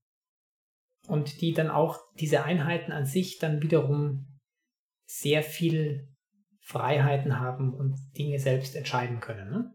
Und 1.08 1.40
die 1.40 1.54
dann 1.54 1.70
auch 1.70 1.98
diese 2.20 2.44
Einheiten 2.44 2.92
an 2.92 3.06
sich 3.06 3.40
dann 3.40 3.64
wiederum 3.64 4.26
sehr 5.10 5.42
viel 5.42 6.08
Freiheiten 6.62 7.40
haben 7.40 7.74
und 7.74 7.98
Dinge 8.16 8.38
selbst 8.38 8.76
entscheiden 8.76 9.20
können. 9.20 9.50
Ne? 9.50 9.74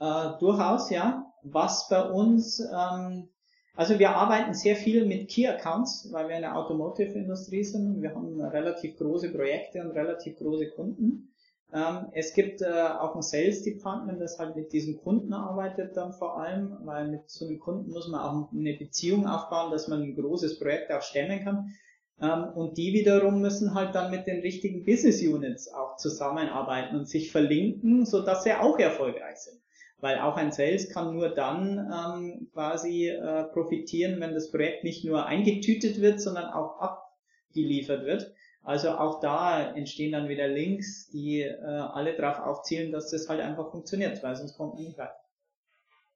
Äh, 0.00 0.38
durchaus, 0.40 0.88
ja. 0.88 1.30
Was 1.42 1.88
bei 1.90 2.02
uns, 2.02 2.60
ähm, 2.60 3.28
also 3.74 3.98
wir 3.98 4.16
arbeiten 4.16 4.54
sehr 4.54 4.74
viel 4.74 5.04
mit 5.04 5.28
Key 5.28 5.46
Accounts, 5.46 6.08
weil 6.10 6.28
wir 6.28 6.36
eine 6.36 6.56
Automotive-Industrie 6.56 7.64
sind. 7.64 8.00
Wir 8.00 8.14
haben 8.14 8.40
relativ 8.40 8.96
große 8.96 9.30
Projekte 9.30 9.82
und 9.82 9.90
relativ 9.90 10.38
große 10.38 10.70
Kunden. 10.70 11.34
Ähm, 11.74 12.06
es 12.12 12.32
gibt 12.32 12.62
äh, 12.62 12.66
auch 12.66 13.14
ein 13.14 13.22
Sales 13.22 13.62
Department, 13.62 14.22
das 14.22 14.38
halt 14.38 14.56
mit 14.56 14.72
diesen 14.72 14.96
Kunden 14.96 15.34
arbeitet 15.34 15.98
dann 15.98 16.14
vor 16.14 16.40
allem, 16.40 16.78
weil 16.84 17.08
mit 17.08 17.28
so 17.28 17.46
einem 17.46 17.58
Kunden 17.58 17.90
muss 17.90 18.08
man 18.08 18.20
auch 18.20 18.52
eine 18.52 18.72
Beziehung 18.72 19.26
aufbauen, 19.26 19.70
dass 19.70 19.86
man 19.86 20.00
ein 20.00 20.16
großes 20.16 20.58
Projekt 20.58 20.90
auch 20.92 21.02
stemmen 21.02 21.44
kann. 21.44 21.76
Ähm, 22.20 22.44
und 22.54 22.78
die 22.78 22.92
wiederum 22.92 23.40
müssen 23.40 23.74
halt 23.74 23.94
dann 23.94 24.10
mit 24.10 24.26
den 24.26 24.40
richtigen 24.40 24.84
Business 24.84 25.22
Units 25.22 25.72
auch 25.72 25.96
zusammenarbeiten 25.96 26.96
und 26.96 27.08
sich 27.08 27.30
verlinken, 27.30 28.06
so 28.06 28.22
dass 28.22 28.44
sie 28.44 28.52
auch 28.52 28.78
erfolgreich 28.78 29.36
sind. 29.36 29.60
Weil 29.98 30.18
auch 30.18 30.36
ein 30.36 30.52
Sales 30.52 30.90
kann 30.90 31.14
nur 31.14 31.30
dann 31.30 31.78
ähm, 31.78 32.48
quasi 32.52 33.08
äh, 33.08 33.44
profitieren, 33.44 34.20
wenn 34.20 34.34
das 34.34 34.50
Projekt 34.50 34.84
nicht 34.84 35.04
nur 35.04 35.26
eingetütet 35.26 36.00
wird, 36.00 36.20
sondern 36.20 36.52
auch 36.52 36.78
abgeliefert 36.78 38.04
wird. 38.04 38.32
Also 38.62 38.90
auch 38.90 39.20
da 39.20 39.74
entstehen 39.74 40.12
dann 40.12 40.28
wieder 40.28 40.48
Links, 40.48 41.08
die 41.10 41.40
äh, 41.40 41.64
alle 41.64 42.16
darauf 42.16 42.40
aufzielen, 42.40 42.92
dass 42.92 43.10
das 43.10 43.28
halt 43.28 43.40
einfach 43.40 43.70
funktioniert, 43.70 44.22
weil 44.22 44.36
sonst 44.36 44.56
kommt 44.56 44.74
man 44.74 44.84
nicht 44.84 44.98
weiter. 44.98 45.25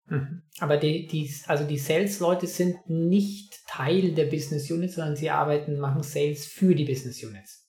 Mhm. 0.07 0.43
Aber 0.59 0.77
die, 0.77 1.07
die, 1.07 1.33
also 1.47 1.67
die 1.67 1.79
Sales-Leute 1.79 2.47
sind 2.47 2.89
nicht 2.89 3.67
Teil 3.69 4.13
der 4.13 4.27
Business 4.27 4.71
Units, 4.71 4.95
sondern 4.97 5.17
sie 5.17 5.31
arbeiten, 5.31 5.79
machen 5.79 6.03
Sales 6.03 6.47
für 6.47 6.75
die 6.75 6.85
Business 6.85 7.23
Units. 7.23 7.69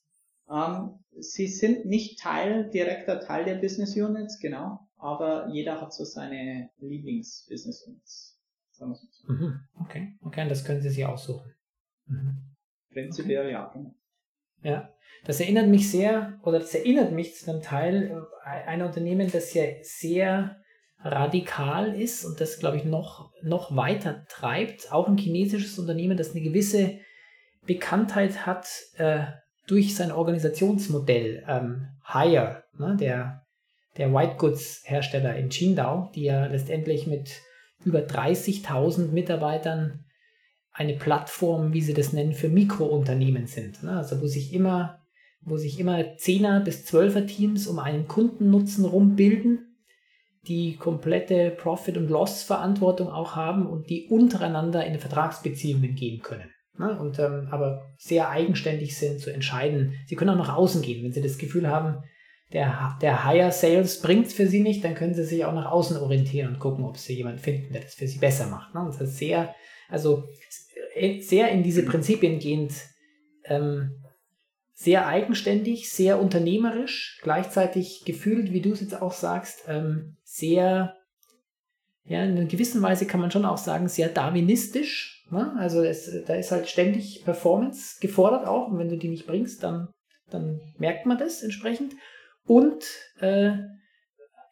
Ähm, 0.50 1.00
sie 1.20 1.48
sind 1.48 1.86
nicht 1.86 2.20
Teil, 2.20 2.70
direkter 2.70 3.20
Teil 3.20 3.46
der 3.46 3.56
Business 3.56 3.96
Units, 3.96 4.40
genau. 4.40 4.88
Aber 4.98 5.50
jeder 5.52 5.82
hat 5.82 5.94
so 5.94 6.04
seine 6.04 6.70
Lieblings-Business 6.80 7.88
Units. 7.88 8.40
Sagen 8.72 8.96
so. 8.96 9.34
mhm. 9.34 9.60
Okay, 9.80 10.18
okay, 10.22 10.42
und 10.44 10.50
das 10.50 10.64
können 10.64 10.82
Sie 10.82 10.90
sich 10.90 11.06
aussuchen. 11.06 11.54
Mhm. 12.06 12.56
Prinzipiell 12.92 13.46
okay. 13.46 13.54
ja, 13.54 13.72
genau. 13.74 13.96
Ja, 14.64 14.94
das 15.26 15.40
erinnert 15.40 15.68
mich 15.68 15.90
sehr, 15.90 16.40
oder 16.44 16.60
das 16.60 16.74
erinnert 16.76 17.12
mich 17.12 17.36
zu 17.36 17.50
einem 17.50 17.62
Teil 17.62 18.26
äh, 18.44 18.48
einer 18.48 18.86
Unternehmen, 18.86 19.32
das 19.32 19.54
ja 19.54 19.64
sehr 19.82 20.61
radikal 21.04 21.94
ist 21.94 22.26
und 22.26 22.40
das, 22.40 22.60
glaube 22.60 22.78
ich, 22.78 22.86
noch, 22.86 23.32
noch 23.42 23.76
weiter 23.76 24.26
treibt. 24.30 24.92
Auch 24.92 25.08
ein 25.08 25.18
chinesisches 25.18 25.78
Unternehmen, 25.80 26.18
das 26.18 26.32
eine 26.32 26.42
gewisse 26.42 27.00
Bekanntheit 27.66 28.46
hat 28.46 28.68
äh, 28.98 29.24
durch 29.68 29.96
sein 29.96 30.12
Organisationsmodell. 30.12 31.44
Ähm, 31.48 31.88
Hire, 32.06 32.64
ne, 32.78 32.96
der, 33.00 33.46
der 33.98 34.14
White 34.14 34.36
Goods 34.38 34.82
Hersteller 34.86 35.36
in 35.36 35.50
Qingdao, 35.50 36.12
die 36.14 36.24
ja 36.24 36.46
letztendlich 36.46 37.08
mit 37.08 37.42
über 37.84 38.00
30.000 38.00 39.12
Mitarbeitern 39.12 40.06
eine 40.72 40.94
Plattform, 40.94 41.74
wie 41.74 41.82
sie 41.82 41.94
das 41.94 42.14
nennen, 42.14 42.34
für 42.34 42.50
Mikrounternehmen 42.50 43.48
sind. 43.48 43.84
Ne? 43.84 43.98
Also 43.98 44.22
wo 44.22 44.28
sich 44.28 44.54
immer 44.54 45.02
wo 45.44 45.58
sich 45.58 45.80
immer 45.80 45.98
10er 45.98 46.60
bis 46.60 46.86
12er 46.86 47.26
Teams 47.26 47.66
um 47.68 47.80
einen 47.80 48.08
Kundennutzen 48.08 48.86
rumbilden 48.86 49.71
die 50.48 50.76
komplette 50.76 51.52
Profit- 51.52 51.98
und 51.98 52.10
Loss-Verantwortung 52.10 53.10
auch 53.10 53.36
haben 53.36 53.68
und 53.68 53.90
die 53.90 54.08
untereinander 54.08 54.86
in 54.86 55.00
Vertragsbeziehungen 55.00 55.96
gehen 55.96 56.22
können. 56.22 56.50
Ne? 56.78 56.98
Und 57.00 57.20
ähm, 57.20 57.48
aber 57.52 57.94
sehr 57.98 58.30
eigenständig 58.30 58.98
sind 58.98 59.20
zu 59.20 59.32
entscheiden. 59.32 59.94
Sie 60.08 60.16
können 60.16 60.32
auch 60.32 60.48
nach 60.48 60.56
außen 60.56 60.82
gehen, 60.82 61.04
wenn 61.04 61.12
sie 61.12 61.22
das 61.22 61.38
Gefühl 61.38 61.68
haben, 61.68 62.04
der, 62.54 62.98
der 63.02 63.24
Higher 63.24 63.52
Sales 63.52 64.02
bringt 64.02 64.28
es 64.28 64.34
für 64.34 64.48
sie 64.48 64.60
nicht, 64.60 64.84
dann 64.84 64.96
können 64.96 65.14
sie 65.14 65.24
sich 65.24 65.46
auch 65.46 65.54
nach 65.54 65.72
außen 65.72 65.98
orientieren 65.98 66.54
und 66.54 66.60
gucken, 66.60 66.84
ob 66.84 66.98
sie 66.98 67.16
jemanden 67.16 67.40
finden, 67.40 67.72
der 67.72 67.84
das 67.84 67.94
für 67.94 68.08
sie 68.08 68.20
besser 68.20 68.48
macht. 68.48 68.74
Ne? 68.74 68.84
Das 68.88 69.00
ist 69.00 69.18
sehr, 69.18 69.56
also 69.88 70.24
sehr 71.20 71.50
in 71.50 71.64
diese 71.64 71.86
Prinzipien 71.86 72.40
gehend 72.40 72.74
ähm, 73.46 74.01
sehr 74.82 75.06
eigenständig, 75.06 75.92
sehr 75.92 76.20
unternehmerisch, 76.20 77.20
gleichzeitig 77.22 78.02
gefühlt, 78.04 78.52
wie 78.52 78.62
du 78.62 78.72
es 78.72 78.82
jetzt 78.82 79.00
auch 79.00 79.14
sagst, 79.14 79.66
ähm, 79.68 80.18
sehr, 80.24 80.98
ja, 82.04 82.24
in 82.24 82.32
einer 82.32 82.46
gewissen 82.46 82.82
Weise 82.82 83.06
kann 83.06 83.20
man 83.20 83.30
schon 83.30 83.46
auch 83.46 83.60
sagen, 83.60 83.88
sehr 83.88 84.10
darwinistisch. 84.10 85.24
Ne? 85.30 85.54
Also 85.60 85.84
es, 85.84 86.24
da 86.26 86.34
ist 86.34 86.52
halt 86.52 86.68
ständig 86.68 87.22
Performance 87.24 88.00
gefordert 88.02 88.48
auch 88.48 88.70
und 88.70 88.80
wenn 88.80 88.90
du 88.90 88.98
die 88.98 89.10
nicht 89.10 89.28
bringst, 89.28 89.62
dann, 89.62 89.90
dann 90.32 90.60
merkt 90.80 91.06
man 91.06 91.20
das 91.20 91.44
entsprechend. 91.44 91.94
Und 92.48 92.84
äh, 93.20 93.52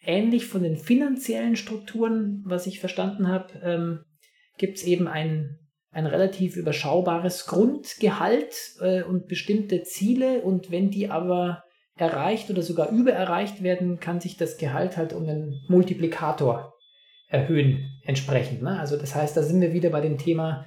ähnlich 0.02 0.46
von 0.46 0.62
den 0.62 0.78
finanziellen 0.78 1.56
Strukturen, 1.56 2.44
was 2.46 2.68
ich 2.68 2.80
verstanden 2.80 3.30
habe, 3.30 3.60
ähm, 3.64 4.06
gibt 4.60 4.78
es 4.78 4.84
eben 4.84 5.08
ein 5.08 5.58
ein 5.92 6.06
relativ 6.06 6.56
überschaubares 6.56 7.48
Grundgehalt 7.48 8.56
äh, 8.80 9.04
und 9.04 9.28
bestimmte 9.28 9.84
Ziele 9.84 10.42
und 10.42 10.72
wenn 10.72 10.92
die 10.92 11.10
aber 11.10 11.64
erreicht 11.96 12.50
oder 12.50 12.62
sogar 12.62 12.90
übererreicht 12.92 13.64
werden, 13.64 14.00
kann 14.00 14.22
sich 14.22 14.38
das 14.38 14.58
Gehalt 14.58 14.98
halt 14.98 15.14
um 15.14 15.28
einen 15.28 15.64
Multiplikator 15.68 16.74
erhöhen 17.28 18.00
entsprechend. 18.04 18.62
Ne? 18.62 18.80
Also 18.80 18.98
das 18.98 19.16
heißt, 19.16 19.36
da 19.36 19.44
sind 19.44 19.62
wir 19.62 19.74
wieder 19.74 19.90
bei 19.90 20.02
dem 20.02 20.18
Thema, 20.18 20.66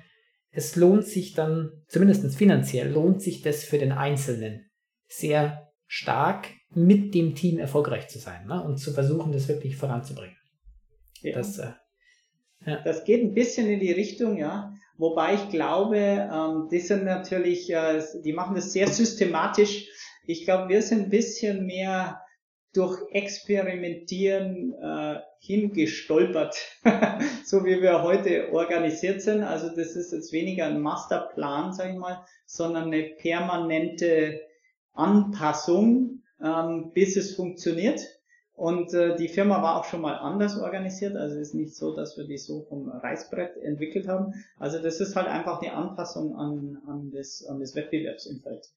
es 0.50 0.76
lohnt 0.76 1.04
sich 1.04 1.32
dann, 1.32 1.84
zumindest 1.88 2.36
finanziell, 2.36 2.90
lohnt 2.90 3.22
sich 3.22 3.42
das 3.42 3.64
für 3.64 3.78
den 3.78 3.92
Einzelnen 3.92 4.70
sehr 5.08 5.72
stark 5.86 6.48
mit 6.74 7.14
dem 7.14 7.34
Team 7.34 7.58
erfolgreich 7.58 8.08
zu 8.08 8.18
sein 8.18 8.46
ne? 8.46 8.62
und 8.62 8.78
zu 8.78 8.92
versuchen, 8.92 9.32
das 9.32 9.48
wirklich 9.48 9.76
voranzubringen. 9.76 10.36
Ja. 11.20 11.34
Das, 11.34 11.58
äh, 11.58 11.72
ja. 12.66 12.82
das 12.82 13.04
geht 13.04 13.22
ein 13.22 13.34
bisschen 13.34 13.68
in 13.68 13.80
die 13.80 13.92
Richtung, 13.92 14.36
ja. 14.36 14.72
Wobei 14.98 15.34
ich 15.34 15.48
glaube, 15.48 15.96
ähm, 15.96 16.68
die 16.70 16.80
sind 16.80 17.04
natürlich, 17.04 17.72
äh, 17.72 18.02
die 18.24 18.32
machen 18.32 18.54
das 18.54 18.72
sehr 18.72 18.88
systematisch. 18.88 19.88
Ich 20.26 20.44
glaube, 20.44 20.68
wir 20.68 20.82
sind 20.82 21.04
ein 21.04 21.10
bisschen 21.10 21.66
mehr 21.66 22.22
durch 22.72 23.02
Experimentieren 23.10 24.72
äh, 24.74 25.20
hingestolpert, 25.40 26.56
so 27.44 27.64
wie 27.64 27.82
wir 27.82 28.02
heute 28.02 28.52
organisiert 28.52 29.20
sind. 29.20 29.42
Also 29.42 29.68
das 29.68 29.96
ist 29.96 30.12
jetzt 30.12 30.32
weniger 30.32 30.66
ein 30.66 30.80
Masterplan, 30.80 31.72
sage 31.72 31.92
ich 31.92 31.98
mal, 31.98 32.24
sondern 32.46 32.84
eine 32.84 33.02
permanente 33.18 34.40
Anpassung, 34.92 36.22
ähm, 36.42 36.92
bis 36.94 37.16
es 37.16 37.34
funktioniert. 37.34 38.00
Und 38.62 38.94
äh, 38.94 39.16
die 39.16 39.26
Firma 39.26 39.60
war 39.60 39.80
auch 39.80 39.84
schon 39.84 40.02
mal 40.02 40.14
anders 40.14 40.56
organisiert, 40.56 41.16
also 41.16 41.34
es 41.34 41.48
ist 41.48 41.54
nicht 41.54 41.74
so, 41.74 41.96
dass 41.96 42.16
wir 42.16 42.28
die 42.28 42.38
so 42.38 42.62
vom 42.68 42.88
Reißbrett 42.88 43.56
entwickelt 43.56 44.06
haben. 44.06 44.34
Also 44.56 44.80
das 44.80 45.00
ist 45.00 45.16
halt 45.16 45.26
einfach 45.26 45.58
die 45.58 45.70
Anpassung 45.70 46.36
an, 46.36 46.78
an, 46.86 47.10
das, 47.12 47.44
an 47.44 47.58
das 47.58 47.74
Wettbewerbsumfeld. 47.74 48.68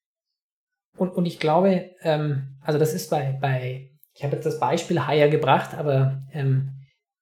Und, 0.98 1.10
und 1.10 1.28
ich 1.28 1.40
glaube, 1.40 1.92
ähm, 2.02 2.58
also 2.64 2.80
das 2.80 2.96
ist 2.96 3.12
bei, 3.12 3.38
bei 3.40 3.92
ich 4.16 4.24
habe 4.24 4.34
jetzt 4.34 4.48
das 4.48 4.60
Beispiel 4.60 5.06
Hire 5.06 5.30
gebracht, 5.30 5.78
aber 5.78 6.24
ähm, 6.34 6.72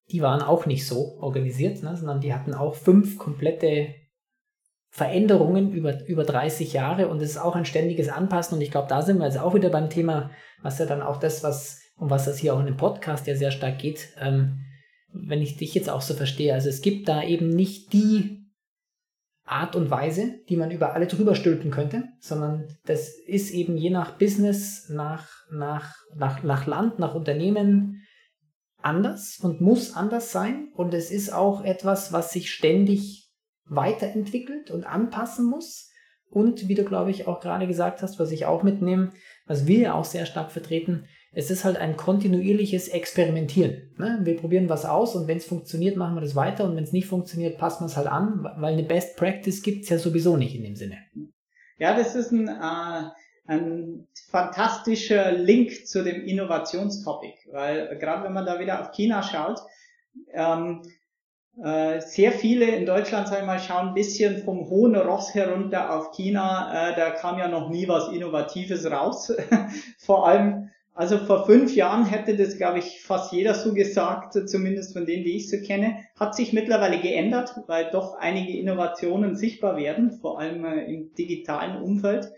die 0.10 0.22
waren 0.22 0.42
auch 0.42 0.66
nicht 0.66 0.88
so 0.88 1.18
organisiert, 1.20 1.84
ne, 1.84 1.98
sondern 1.98 2.22
die 2.22 2.34
hatten 2.34 2.54
auch 2.54 2.76
fünf 2.76 3.18
komplette 3.18 3.94
Veränderungen 4.90 5.74
über, 5.74 6.06
über 6.06 6.24
30 6.24 6.72
Jahre 6.72 7.10
und 7.10 7.22
es 7.22 7.32
ist 7.32 7.40
auch 7.40 7.58
ein 7.58 7.66
ständiges 7.66 8.08
Anpassen 8.08 8.56
und 8.56 8.62
ich 8.62 8.72
glaube, 8.72 8.88
da 8.88 9.02
sind 9.02 9.18
wir 9.18 9.26
jetzt 9.26 9.38
auch 9.40 9.54
wieder 9.54 9.70
beim 9.70 9.90
Thema, 9.90 10.32
was 10.62 10.80
ja 10.80 10.86
dann 10.86 11.02
auch 11.02 11.18
das, 11.18 11.44
was 11.44 11.83
um 11.96 12.10
was 12.10 12.26
das 12.26 12.38
hier 12.38 12.54
auch 12.54 12.60
in 12.60 12.66
dem 12.66 12.78
Podcast 12.78 13.28
ja 13.28 13.36
sehr 13.36 13.52
stark 13.52 13.80
geht, 13.80 14.10
ähm, 14.20 14.60
wenn 15.12 15.42
ich 15.42 15.58
dich 15.58 15.74
jetzt 15.74 15.90
auch 15.90 16.02
so 16.02 16.14
verstehe. 16.14 16.54
Also 16.54 16.70
es 16.70 16.82
gibt 16.82 17.08
da 17.08 17.24
eben 17.24 17.50
nicht 17.50 17.94
die 17.94 18.44
Art 19.46 19.76
und 19.76 19.92
Weise, 19.92 20.40
die 20.50 20.56
man 20.56 20.72
über 20.72 20.94
alle 20.94 21.08
drüber 21.08 21.36
stülpen 21.36 21.70
könnte, 21.70 22.06
sondern 22.20 22.68
das 22.86 23.10
ist 23.10 23.52
eben 23.52 23.78
je 23.78 23.90
nach 23.90 24.18
Business, 24.18 24.90
nach, 24.90 25.28
nach, 25.52 25.94
nach, 26.16 26.44
nach 26.44 26.66
Land, 26.66 26.98
nach 26.98 27.14
Unternehmen 27.14 28.02
anders 28.82 29.40
und 29.42 29.62
muss 29.62 29.96
anders 29.96 30.32
sein. 30.32 30.70
Und 30.76 30.94
es 30.94 31.12
ist 31.12 31.34
auch 31.34 31.64
etwas, 31.64 32.14
was 32.14 32.32
sich 32.32 32.52
ständig 32.52 33.30
weiterentwickelt 33.66 34.72
und 34.72 34.86
anpassen 34.86 35.46
muss. 35.46 35.90
Und 36.30 36.68
wie 36.68 36.76
du, 36.76 36.84
glaube 36.84 37.12
ich, 37.12 37.28
auch 37.28 37.42
gerade 37.42 37.68
gesagt 37.68 38.02
hast, 38.02 38.20
was 38.20 38.32
ich 38.32 38.46
auch 38.46 38.64
mitnehme, 38.64 39.12
was 39.46 39.68
wir 39.68 39.80
ja 39.80 39.94
auch 39.94 40.06
sehr 40.06 40.26
stark 40.26 40.52
vertreten, 40.52 41.06
es 41.36 41.50
ist 41.50 41.66
halt 41.66 41.78
ein 41.78 41.98
kontinuierliches 41.98 42.88
Experimentieren. 42.88 43.92
Ne? 43.98 44.20
Wir 44.22 44.38
probieren 44.38 44.70
was 44.70 44.86
aus 44.86 45.16
und 45.16 45.28
wenn 45.28 45.38
es 45.38 45.46
funktioniert, 45.46 45.98
machen 45.98 46.16
wir 46.16 46.22
das 46.22 46.36
weiter 46.36 46.66
und 46.66 46.76
wenn 46.76 46.84
es 46.84 46.94
nicht 46.94 47.08
funktioniert, 47.08 47.58
passen 47.58 47.84
wir 47.84 47.88
es 47.88 47.98
halt 47.98 48.08
an, 48.08 48.44
weil 48.58 48.74
eine 48.74 48.84
Best 48.84 49.18
Practice 49.18 49.64
gibt 49.64 49.84
es 49.84 49.90
ja 49.90 49.98
sowieso 49.98 50.38
nicht 50.38 50.56
in 50.56 50.64
dem 50.64 50.76
Sinne. 50.76 50.98
Ja, 51.80 51.98
das 51.98 52.16
ist 52.16 52.32
ein, 52.32 52.48
äh, 52.48 53.10
ein 53.48 54.08
fantastischer 54.30 55.32
Link 55.32 55.88
zu 55.88 56.04
dem 56.04 56.24
Innovationstopic, 56.24 57.36
weil 57.52 57.98
gerade 57.98 58.24
wenn 58.24 58.34
man 58.34 58.46
da 58.46 58.60
wieder 58.60 58.82
auf 58.82 58.92
China 58.92 59.24
schaut, 59.24 59.60
ähm, 60.34 60.84
äh, 61.64 62.00
sehr 62.00 62.32
viele 62.32 62.66
in 62.66 62.86
Deutschland, 62.86 63.28
sag 63.28 63.40
ich 63.40 63.46
mal, 63.46 63.60
schauen 63.60 63.90
ein 63.90 63.94
bisschen 63.94 64.44
vom 64.44 64.70
hohen 64.70 64.96
Ross 64.96 65.34
herunter 65.34 65.96
auf 65.96 66.12
China. 66.12 66.90
Äh, 66.92 66.96
da 66.96 67.12
kam 67.12 67.38
ja 67.38 67.48
noch 67.48 67.70
nie 67.70 67.88
was 67.88 68.10
Innovatives 68.10 68.90
raus. 68.90 69.32
Vor 70.00 70.28
allem 70.28 70.63
also 70.96 71.18
vor 71.18 71.46
fünf 71.46 71.76
Jahren 71.76 72.06
hätte 72.06 72.38
das, 72.38 72.58
glaube 72.58 72.80
ich, 72.80 73.02
fast 73.02 73.34
jeder 73.34 73.56
so 73.56 73.74
gesagt, 73.74 74.34
zumindest 74.48 74.94
von 74.94 75.06
denen, 75.06 75.24
die 75.24 75.38
ich 75.38 75.50
so 75.50 75.58
kenne. 75.58 75.98
Hat 76.20 76.36
sich 76.36 76.54
mittlerweile 76.54 77.00
geändert, 77.00 77.56
weil 77.66 77.90
doch 77.92 78.16
einige 78.20 78.56
Innovationen 78.58 79.36
sichtbar 79.36 79.76
werden, 79.76 80.12
vor 80.12 80.40
allem 80.40 80.64
äh, 80.66 80.86
im 80.86 81.14
digitalen 81.16 81.82
Umfeld. 81.82 82.32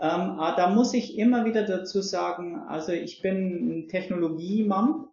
Ähm, 0.00 0.10
aber 0.10 0.56
da 0.56 0.70
muss 0.70 0.94
ich 0.94 1.16
immer 1.16 1.44
wieder 1.44 1.62
dazu 1.62 2.00
sagen, 2.00 2.56
also 2.56 2.90
ich 2.90 3.22
bin 3.22 3.84
ein 3.84 3.88
Technologiemann 3.88 5.06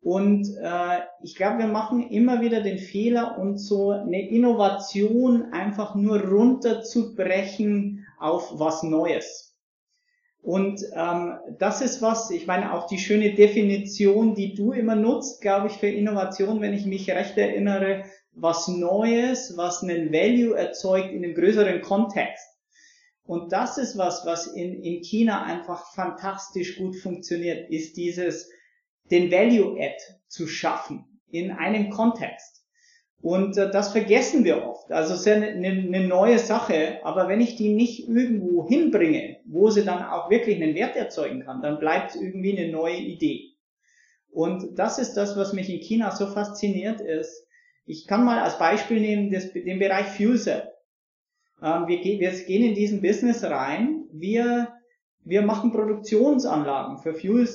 und 0.00 0.48
äh, 0.60 1.00
ich 1.22 1.36
glaube, 1.36 1.58
wir 1.58 1.68
machen 1.68 2.10
immer 2.10 2.40
wieder 2.40 2.60
den 2.60 2.78
Fehler, 2.78 3.38
und 3.38 3.58
so 3.58 3.90
eine 3.90 4.28
Innovation 4.28 5.52
einfach 5.52 5.94
nur 5.94 6.20
runterzubrechen 6.20 8.06
auf 8.18 8.58
was 8.58 8.82
Neues. 8.82 9.45
Und 10.46 10.80
ähm, 10.94 11.40
das 11.58 11.82
ist 11.82 12.02
was, 12.02 12.30
ich 12.30 12.46
meine 12.46 12.72
auch 12.72 12.86
die 12.86 13.00
schöne 13.00 13.34
Definition, 13.34 14.36
die 14.36 14.54
du 14.54 14.70
immer 14.70 14.94
nutzt, 14.94 15.40
glaube 15.40 15.66
ich, 15.66 15.72
für 15.72 15.88
Innovation, 15.88 16.60
wenn 16.60 16.72
ich 16.72 16.86
mich 16.86 17.10
recht 17.10 17.36
erinnere, 17.36 18.04
was 18.30 18.68
Neues, 18.68 19.54
was 19.56 19.82
einen 19.82 20.12
Value 20.12 20.56
erzeugt 20.56 21.10
in 21.10 21.24
einem 21.24 21.34
größeren 21.34 21.80
Kontext. 21.80 22.46
Und 23.24 23.50
das 23.50 23.76
ist 23.76 23.98
was, 23.98 24.24
was 24.24 24.46
in, 24.46 24.84
in 24.84 25.02
China 25.02 25.42
einfach 25.42 25.92
fantastisch 25.92 26.78
gut 26.78 26.94
funktioniert, 26.94 27.68
ist 27.68 27.96
dieses, 27.96 28.48
den 29.10 29.32
Value 29.32 29.76
Add 29.80 29.96
zu 30.28 30.46
schaffen 30.46 31.20
in 31.28 31.50
einem 31.50 31.90
Kontext. 31.90 32.64
Und 33.20 33.56
äh, 33.56 33.68
das 33.68 33.90
vergessen 33.90 34.44
wir 34.44 34.64
oft. 34.64 34.92
Also 34.92 35.14
es 35.14 35.20
ist 35.20 35.26
ja 35.26 35.34
eine, 35.34 35.48
eine 35.48 36.06
neue 36.06 36.38
Sache, 36.38 37.00
aber 37.02 37.26
wenn 37.26 37.40
ich 37.40 37.56
die 37.56 37.74
nicht 37.74 38.08
irgendwo 38.08 38.68
hinbringe, 38.68 39.35
wo 39.48 39.70
sie 39.70 39.84
dann 39.84 40.02
auch 40.04 40.30
wirklich 40.30 40.60
einen 40.60 40.74
Wert 40.74 40.96
erzeugen 40.96 41.44
kann, 41.44 41.62
dann 41.62 41.78
bleibt 41.78 42.10
es 42.10 42.20
irgendwie 42.20 42.58
eine 42.58 42.70
neue 42.70 42.96
Idee. 42.96 43.52
Und 44.30 44.78
das 44.78 44.98
ist 44.98 45.14
das, 45.14 45.36
was 45.36 45.52
mich 45.52 45.70
in 45.70 45.80
China 45.80 46.10
so 46.10 46.26
fasziniert 46.26 47.00
ist. 47.00 47.46
Ich 47.86 48.06
kann 48.06 48.24
mal 48.24 48.40
als 48.40 48.58
Beispiel 48.58 49.00
nehmen 49.00 49.30
das, 49.30 49.52
den 49.52 49.78
Bereich 49.78 50.16
Cell. 50.16 50.68
Ähm, 51.62 51.86
wir, 51.86 52.02
wir 52.02 52.30
gehen 52.44 52.64
in 52.64 52.74
diesen 52.74 53.00
Business 53.00 53.44
rein. 53.44 54.04
Wir, 54.12 54.72
wir 55.24 55.42
machen 55.42 55.72
Produktionsanlagen 55.72 56.98
für 56.98 57.14
Fuel. 57.14 57.48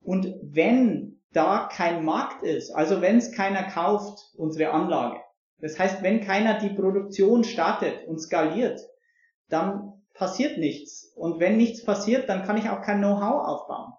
Und 0.00 0.34
wenn 0.42 1.20
da 1.32 1.68
kein 1.70 2.04
Markt 2.04 2.42
ist, 2.42 2.70
also 2.70 3.00
wenn 3.00 3.18
es 3.18 3.32
keiner 3.32 3.62
kauft, 3.62 4.34
unsere 4.36 4.72
Anlage, 4.72 5.20
das 5.60 5.78
heißt, 5.78 6.02
wenn 6.02 6.20
keiner 6.20 6.58
die 6.58 6.70
Produktion 6.70 7.44
startet 7.44 8.08
und 8.08 8.18
skaliert, 8.18 8.80
dann 9.48 10.01
passiert 10.14 10.58
nichts. 10.58 11.12
Und 11.16 11.40
wenn 11.40 11.56
nichts 11.56 11.84
passiert, 11.84 12.28
dann 12.28 12.44
kann 12.44 12.56
ich 12.56 12.68
auch 12.68 12.82
kein 12.82 12.98
Know-how 12.98 13.46
aufbauen. 13.46 13.92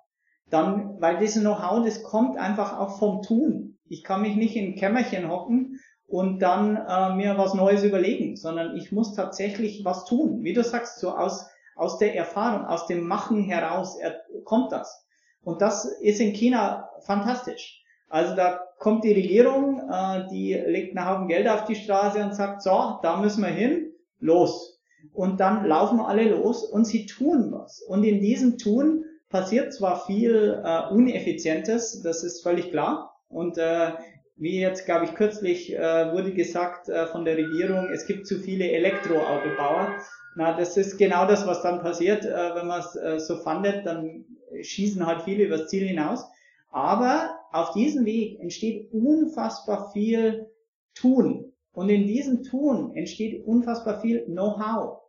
Dann, 0.49 1.01
weil 1.01 1.17
dieses 1.17 1.41
Know-how, 1.41 1.83
das 1.83 2.03
kommt 2.03 2.37
einfach 2.37 2.79
auch 2.79 2.99
vom 2.99 3.21
Tun. 3.21 3.77
Ich 3.87 4.03
kann 4.03 4.21
mich 4.21 4.35
nicht 4.35 4.55
in 4.55 4.73
ein 4.73 4.75
Kämmerchen 4.75 5.29
hocken 5.29 5.79
und 6.07 6.39
dann 6.39 6.75
äh, 6.75 7.15
mir 7.15 7.37
was 7.37 7.53
Neues 7.53 7.83
überlegen, 7.83 8.35
sondern 8.35 8.75
ich 8.75 8.91
muss 8.91 9.15
tatsächlich 9.15 9.83
was 9.83 10.05
tun. 10.05 10.43
Wie 10.43 10.53
du 10.53 10.63
sagst, 10.63 10.99
so 10.99 11.11
aus, 11.11 11.47
aus 11.75 11.97
der 11.97 12.15
Erfahrung, 12.15 12.65
aus 12.65 12.87
dem 12.87 13.07
Machen 13.07 13.43
heraus 13.43 13.97
er, 13.97 14.21
kommt 14.43 14.71
das. 14.71 15.07
Und 15.43 15.61
das 15.61 15.85
ist 15.85 16.21
in 16.21 16.33
China 16.33 16.89
fantastisch. 17.01 17.83
Also 18.09 18.35
da 18.35 18.61
kommt 18.77 19.03
die 19.03 19.13
Regierung, 19.13 19.89
äh, 19.89 20.27
die 20.29 20.53
legt 20.53 20.95
einen 20.95 21.09
Haufen 21.09 21.27
Geld 21.27 21.47
auf 21.47 21.65
die 21.65 21.75
Straße 21.75 22.23
und 22.23 22.35
sagt, 22.35 22.61
so, 22.61 22.99
da 23.01 23.17
müssen 23.17 23.43
wir 23.43 23.49
hin, 23.49 23.91
los. 24.19 24.72
Und 25.11 25.39
dann 25.39 25.65
laufen 25.65 25.99
alle 25.99 26.29
los 26.29 26.63
und 26.63 26.85
sie 26.85 27.05
tun 27.05 27.51
was. 27.51 27.81
Und 27.81 28.03
in 28.03 28.21
diesem 28.21 28.57
Tun 28.57 29.05
passiert 29.29 29.73
zwar 29.73 30.05
viel 30.05 30.61
äh, 30.63 30.93
Uneffizientes, 30.93 32.01
das 32.01 32.23
ist 32.23 32.43
völlig 32.43 32.71
klar. 32.71 33.19
Und 33.27 33.57
äh, 33.57 33.91
wie 34.35 34.59
jetzt, 34.59 34.85
glaube 34.85 35.05
ich, 35.05 35.15
kürzlich 35.15 35.73
äh, 35.75 36.13
wurde 36.13 36.33
gesagt 36.33 36.89
äh, 36.89 37.07
von 37.07 37.25
der 37.25 37.37
Regierung, 37.37 37.89
es 37.91 38.05
gibt 38.05 38.27
zu 38.27 38.39
viele 38.39 38.69
Elektroautobauer. 38.71 39.95
Na, 40.35 40.57
das 40.57 40.77
ist 40.77 40.97
genau 40.97 41.27
das, 41.27 41.45
was 41.45 41.61
dann 41.61 41.81
passiert, 41.81 42.25
äh, 42.25 42.55
wenn 42.55 42.67
man 42.67 42.79
es 42.79 42.95
äh, 42.95 43.19
so 43.19 43.37
fandet, 43.37 43.85
dann 43.85 44.25
schießen 44.61 45.05
halt 45.05 45.23
viele 45.23 45.45
übers 45.45 45.67
Ziel 45.67 45.87
hinaus. 45.87 46.25
Aber 46.71 47.37
auf 47.51 47.71
diesem 47.73 48.05
Weg 48.05 48.39
entsteht 48.39 48.91
unfassbar 48.91 49.91
viel 49.91 50.49
Tun. 50.95 51.52
Und 51.73 51.89
in 51.89 52.07
diesem 52.07 52.43
Tun 52.43 52.95
entsteht 52.95 53.45
unfassbar 53.45 53.99
viel 54.01 54.25
Know-how. 54.25 55.01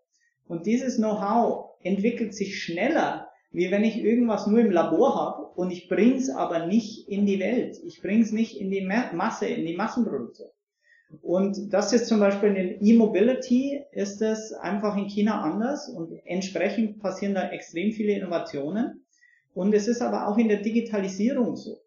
Und 0.48 0.66
dieses 0.66 0.96
Know-how 0.96 1.70
entwickelt 1.82 2.34
sich 2.34 2.62
schneller, 2.62 3.28
wie 3.52 3.70
wenn 3.70 3.84
ich 3.84 4.02
irgendwas 4.02 4.46
nur 4.46 4.60
im 4.60 4.70
Labor 4.70 5.14
habe 5.14 5.46
und 5.54 5.70
ich 5.70 5.88
bring's 5.88 6.28
aber 6.28 6.66
nicht 6.66 7.08
in 7.08 7.26
die 7.26 7.38
Welt. 7.38 7.78
Ich 7.84 8.02
bring's 8.02 8.32
nicht 8.32 8.60
in 8.60 8.70
die 8.70 8.80
Masse, 8.80 9.46
in 9.46 9.64
die 9.64 9.76
Massenproduktion. 9.76 10.48
Und 11.22 11.72
das 11.72 11.92
ist 11.92 12.08
zum 12.08 12.18
Beispiel 12.18 12.56
in 12.56 12.84
E-Mobility 12.84 13.84
ist 13.92 14.20
es 14.22 14.52
einfach 14.52 14.96
in 14.96 15.08
China 15.08 15.42
anders 15.42 15.88
und 15.88 16.12
entsprechend 16.24 17.00
passieren 17.00 17.34
da 17.34 17.50
extrem 17.50 17.92
viele 17.92 18.14
Innovationen. 18.14 19.04
Und 19.54 19.74
es 19.74 19.86
ist 19.86 20.02
aber 20.02 20.26
auch 20.26 20.38
in 20.38 20.48
der 20.48 20.62
Digitalisierung 20.62 21.54
so. 21.54 21.78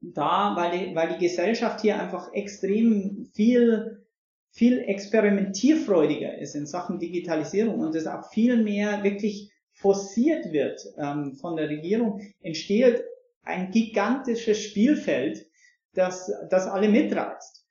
Da, 0.00 0.54
weil 0.56 0.78
die, 0.78 0.94
weil 0.94 1.14
die 1.14 1.26
Gesellschaft 1.26 1.80
hier 1.80 1.98
einfach 1.98 2.32
extrem 2.32 3.26
viel, 3.34 4.04
viel 4.50 4.80
experimentierfreudiger 4.80 6.38
ist 6.38 6.54
in 6.54 6.66
Sachen 6.66 6.98
Digitalisierung 6.98 7.80
und 7.80 7.94
es 7.94 8.06
auch 8.06 8.30
viel 8.30 8.62
mehr 8.62 9.02
wirklich 9.02 9.50
forciert 9.72 10.52
wird 10.52 10.80
ähm, 10.98 11.34
von 11.34 11.56
der 11.56 11.68
Regierung, 11.68 12.20
entsteht 12.40 13.02
ein 13.42 13.70
gigantisches 13.70 14.60
Spielfeld, 14.60 15.46
das, 15.94 16.32
das 16.50 16.66
alle 16.66 16.88
mitreißt. 16.88 17.64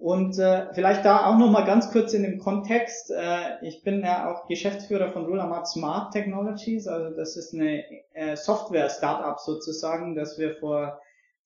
Und 0.00 0.38
äh, 0.38 0.72
vielleicht 0.72 1.04
da 1.04 1.26
auch 1.26 1.36
nochmal 1.36 1.66
ganz 1.66 1.90
kurz 1.90 2.14
in 2.14 2.22
dem 2.22 2.38
Kontext. 2.38 3.10
Äh, 3.10 3.62
ich 3.62 3.82
bin 3.84 4.00
ja 4.00 4.32
auch 4.32 4.48
Geschäftsführer 4.48 5.12
von 5.12 5.26
Rulamat 5.26 5.68
Smart 5.68 6.14
Technologies. 6.14 6.86
Also 6.86 7.14
das 7.14 7.36
ist 7.36 7.52
eine 7.52 7.84
äh, 8.14 8.34
Software-Startup 8.34 9.38
sozusagen, 9.38 10.14
das 10.14 10.38
wir 10.38 10.56
vor, 10.56 10.98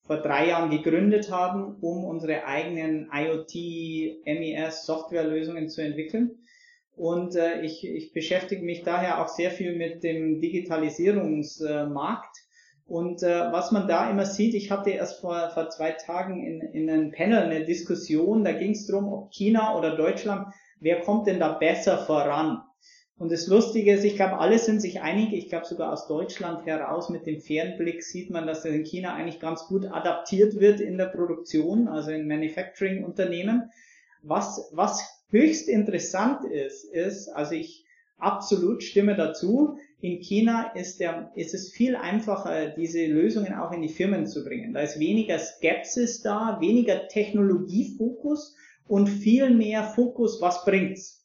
vor 0.05 0.17
drei 0.17 0.49
Jahren 0.49 0.69
gegründet 0.69 1.31
haben, 1.31 1.77
um 1.81 2.05
unsere 2.05 2.45
eigenen 2.45 3.09
IoT-MES-Softwarelösungen 3.11 5.69
zu 5.69 5.81
entwickeln. 5.81 6.37
Und 6.95 7.35
äh, 7.35 7.61
ich, 7.61 7.83
ich 7.85 8.13
beschäftige 8.13 8.63
mich 8.63 8.83
daher 8.83 9.19
auch 9.21 9.27
sehr 9.27 9.51
viel 9.51 9.75
mit 9.75 10.03
dem 10.03 10.39
Digitalisierungsmarkt 10.39 12.45
und 12.87 13.23
äh, 13.23 13.51
was 13.51 13.71
man 13.71 13.87
da 13.87 14.09
immer 14.09 14.25
sieht, 14.25 14.53
ich 14.53 14.69
hatte 14.69 14.91
erst 14.91 15.21
vor, 15.21 15.49
vor 15.49 15.69
zwei 15.69 15.91
Tagen 15.91 16.45
in, 16.45 16.61
in 16.61 16.89
einem 16.89 17.11
Panel 17.11 17.43
eine 17.43 17.65
Diskussion, 17.65 18.43
da 18.43 18.51
ging 18.51 18.71
es 18.71 18.85
darum, 18.85 19.11
ob 19.11 19.31
China 19.31 19.75
oder 19.75 19.95
Deutschland, 19.95 20.53
wer 20.79 21.01
kommt 21.01 21.25
denn 21.25 21.39
da 21.39 21.53
besser 21.53 22.05
voran? 22.05 22.61
Und 23.17 23.31
das 23.31 23.47
Lustige 23.47 23.93
ist, 23.93 24.03
ich 24.03 24.17
glaube, 24.17 24.39
alle 24.39 24.59
sind 24.59 24.81
sich 24.81 25.01
einig, 25.01 25.31
ich 25.31 25.47
glaube 25.47 25.65
sogar 25.65 25.93
aus 25.93 26.07
Deutschland 26.07 26.65
heraus 26.65 27.09
mit 27.09 27.25
dem 27.25 27.39
Fernblick 27.39 28.03
sieht 28.03 28.29
man, 28.29 28.45
dass 28.45 28.63
das 28.63 28.73
in 28.73 28.83
China 28.83 29.15
eigentlich 29.15 29.39
ganz 29.39 29.67
gut 29.67 29.85
adaptiert 29.85 30.59
wird 30.59 30.81
in 30.81 30.97
der 30.97 31.05
Produktion, 31.05 31.87
also 31.87 32.11
in 32.11 32.27
Manufacturing-Unternehmen. 32.27 33.71
Was, 34.21 34.69
was 34.73 35.01
höchst 35.29 35.69
interessant 35.69 36.43
ist, 36.43 36.83
ist, 36.83 37.29
also 37.29 37.55
ich 37.55 37.85
absolut 38.17 38.83
stimme 38.83 39.15
dazu, 39.15 39.77
in 40.01 40.19
China 40.19 40.73
ist, 40.75 40.99
der, 40.99 41.31
ist 41.35 41.53
es 41.53 41.71
viel 41.71 41.95
einfacher, 41.95 42.69
diese 42.69 43.05
Lösungen 43.05 43.53
auch 43.53 43.71
in 43.71 43.81
die 43.81 43.89
Firmen 43.89 44.27
zu 44.27 44.43
bringen. 44.43 44.73
Da 44.73 44.81
ist 44.81 44.99
weniger 44.99 45.39
Skepsis 45.39 46.21
da, 46.21 46.57
weniger 46.59 47.07
Technologiefokus 47.07 48.55
und 48.87 49.07
viel 49.07 49.51
mehr 49.51 49.83
Fokus, 49.83 50.41
was 50.41 50.65
bringt's. 50.65 51.24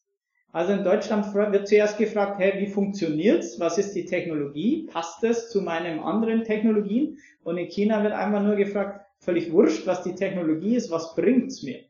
Also 0.52 0.72
in 0.72 0.82
Deutschland 0.82 1.32
wird 1.32 1.68
zuerst 1.68 1.96
gefragt, 1.96 2.40
hey, 2.40 2.60
wie 2.60 2.66
funktioniert's? 2.66 3.60
Was 3.60 3.78
ist 3.78 3.94
die 3.94 4.04
Technologie? 4.04 4.88
Passt 4.90 5.22
es 5.22 5.48
zu 5.50 5.62
meinen 5.62 6.00
anderen 6.00 6.44
Technologien? 6.44 7.18
Und 7.44 7.56
in 7.56 7.68
China 7.68 8.02
wird 8.02 8.12
einfach 8.12 8.42
nur 8.42 8.56
gefragt, 8.56 9.06
völlig 9.20 9.52
wurscht, 9.52 9.86
was 9.86 10.02
die 10.02 10.14
Technologie 10.14 10.74
ist, 10.74 10.90
was 10.90 11.14
bringt's 11.14 11.62
mir? 11.62 11.84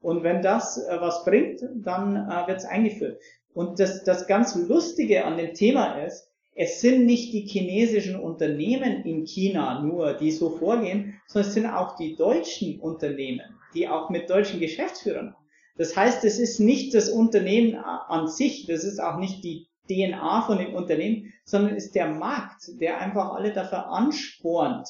Und 0.00 0.22
wenn 0.22 0.42
das 0.42 0.78
äh, 0.78 0.96
was 1.00 1.24
bringt, 1.24 1.62
dann 1.74 2.14
äh, 2.14 2.46
wird's 2.46 2.64
eingeführt. 2.64 3.20
Und 3.52 3.80
das, 3.80 4.04
das 4.04 4.26
ganz 4.26 4.54
Lustige 4.54 5.24
an 5.24 5.36
dem 5.36 5.54
Thema 5.54 6.04
ist, 6.04 6.30
es 6.54 6.80
sind 6.80 7.06
nicht 7.06 7.32
die 7.32 7.40
chinesischen 7.40 8.20
Unternehmen 8.20 9.04
in 9.04 9.24
China 9.26 9.82
nur, 9.82 10.12
die 10.12 10.30
so 10.30 10.50
vorgehen, 10.50 11.20
sondern 11.26 11.48
es 11.48 11.54
sind 11.54 11.66
auch 11.66 11.96
die 11.96 12.14
deutschen 12.14 12.78
Unternehmen, 12.78 13.58
die 13.74 13.88
auch 13.88 14.08
mit 14.08 14.30
deutschen 14.30 14.60
Geschäftsführern. 14.60 15.34
Das 15.76 15.96
heißt, 15.96 16.24
es 16.24 16.38
ist 16.38 16.60
nicht 16.60 16.94
das 16.94 17.08
Unternehmen 17.08 17.76
an 17.76 18.28
sich, 18.28 18.66
das 18.66 18.84
ist 18.84 19.00
auch 19.00 19.18
nicht 19.18 19.42
die 19.42 19.66
DNA 19.88 20.42
von 20.42 20.58
dem 20.58 20.74
Unternehmen, 20.74 21.32
sondern 21.44 21.76
ist 21.76 21.94
der 21.94 22.08
Markt, 22.08 22.70
der 22.80 23.00
einfach 23.00 23.34
alle 23.34 23.52
dafür 23.52 23.88
anspornt. 23.88 24.88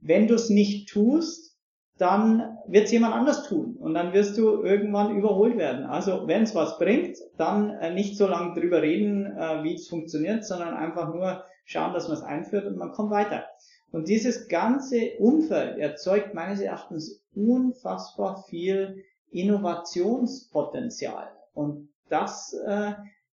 Wenn 0.00 0.26
du 0.26 0.34
es 0.34 0.48
nicht 0.48 0.88
tust, 0.88 1.52
dann 1.98 2.58
wird 2.66 2.86
es 2.86 2.92
jemand 2.92 3.14
anders 3.14 3.46
tun 3.46 3.76
und 3.78 3.94
dann 3.94 4.12
wirst 4.12 4.36
du 4.36 4.62
irgendwann 4.62 5.16
überholt 5.16 5.56
werden. 5.58 5.84
Also 5.84 6.26
wenn 6.26 6.42
es 6.42 6.54
was 6.54 6.78
bringt, 6.78 7.18
dann 7.36 7.70
äh, 7.70 7.92
nicht 7.92 8.16
so 8.16 8.26
lange 8.26 8.58
drüber 8.58 8.82
reden, 8.82 9.26
äh, 9.26 9.62
wie 9.62 9.74
es 9.74 9.88
funktioniert, 9.88 10.44
sondern 10.44 10.74
einfach 10.74 11.14
nur 11.14 11.44
schauen, 11.64 11.92
dass 11.92 12.08
man 12.08 12.16
es 12.16 12.24
einführt 12.24 12.66
und 12.66 12.76
man 12.76 12.92
kommt 12.92 13.10
weiter. 13.10 13.44
Und 13.92 14.08
dieses 14.08 14.48
ganze 14.48 15.12
Umfeld 15.18 15.78
erzeugt 15.78 16.34
meines 16.34 16.60
Erachtens 16.60 17.22
unfassbar 17.34 18.42
viel 18.48 19.04
Innovationspotenzial. 19.32 21.28
Und 21.54 21.88
das 22.08 22.54
äh, 22.66 22.92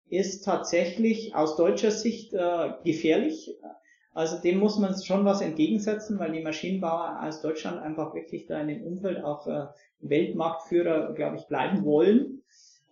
ist 0.09 0.45
tatsächlich 0.45 1.35
aus 1.35 1.57
deutscher 1.57 1.91
Sicht 1.91 2.33
äh, 2.33 2.71
gefährlich. 2.85 3.57
Also 4.15 4.39
dem 4.39 4.59
muss 4.59 4.79
man 4.79 5.01
schon 5.01 5.25
was 5.25 5.41
entgegensetzen, 5.41 6.19
weil 6.19 6.33
die 6.33 6.43
Maschinenbauer 6.43 7.21
aus 7.23 7.41
Deutschland 7.43 7.81
einfach 7.81 8.15
wirklich 8.15 8.47
da 8.47 8.61
in 8.61 8.69
dem 8.69 8.83
Umfeld 8.83 9.23
auch 9.23 9.47
äh, 9.47 9.67
Weltmarktführer, 10.01 11.15
glaube 11.15 11.37
ich, 11.37 11.47
bleiben 11.47 11.85
wollen. 11.85 12.43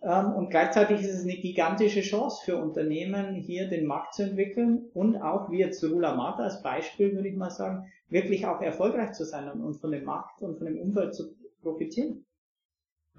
Ähm, 0.03 0.33
und 0.33 0.49
gleichzeitig 0.49 1.01
ist 1.01 1.15
es 1.15 1.23
eine 1.23 1.37
gigantische 1.37 2.01
Chance 2.01 2.41
für 2.45 2.57
Unternehmen, 2.57 3.33
hier 3.35 3.67
den 3.67 3.85
Markt 3.87 4.13
zu 4.13 4.23
entwickeln 4.23 4.89
und 4.93 5.17
auch 5.17 5.49
wie 5.49 5.59
jetzt 5.59 5.83
Rula 5.83 6.15
Mata 6.15 6.43
als 6.43 6.61
Beispiel, 6.61 7.15
würde 7.15 7.29
ich 7.29 7.35
mal 7.35 7.49
sagen, 7.49 7.91
wirklich 8.09 8.45
auch 8.45 8.61
erfolgreich 8.61 9.13
zu 9.13 9.25
sein 9.25 9.49
und 9.49 9.75
von 9.81 9.91
dem 9.91 10.05
Markt 10.05 10.41
und 10.41 10.57
von 10.57 10.67
dem 10.67 10.79
Umfeld 10.79 11.15
zu 11.15 11.33
profitieren. 11.61 12.26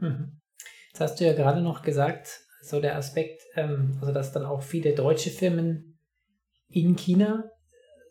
Mhm. 0.00 0.40
Jetzt 0.88 1.00
hast 1.00 1.20
du 1.20 1.26
ja 1.26 1.32
gerade 1.32 1.60
noch 1.60 1.82
gesagt, 1.82 2.40
so 2.62 2.80
der 2.80 2.96
Aspekt, 2.96 3.42
ähm, 3.56 3.98
also 4.00 4.12
dass 4.12 4.32
dann 4.32 4.46
auch 4.46 4.62
viele 4.62 4.94
deutsche 4.94 5.30
Firmen 5.30 5.98
in 6.68 6.96
China 6.96 7.44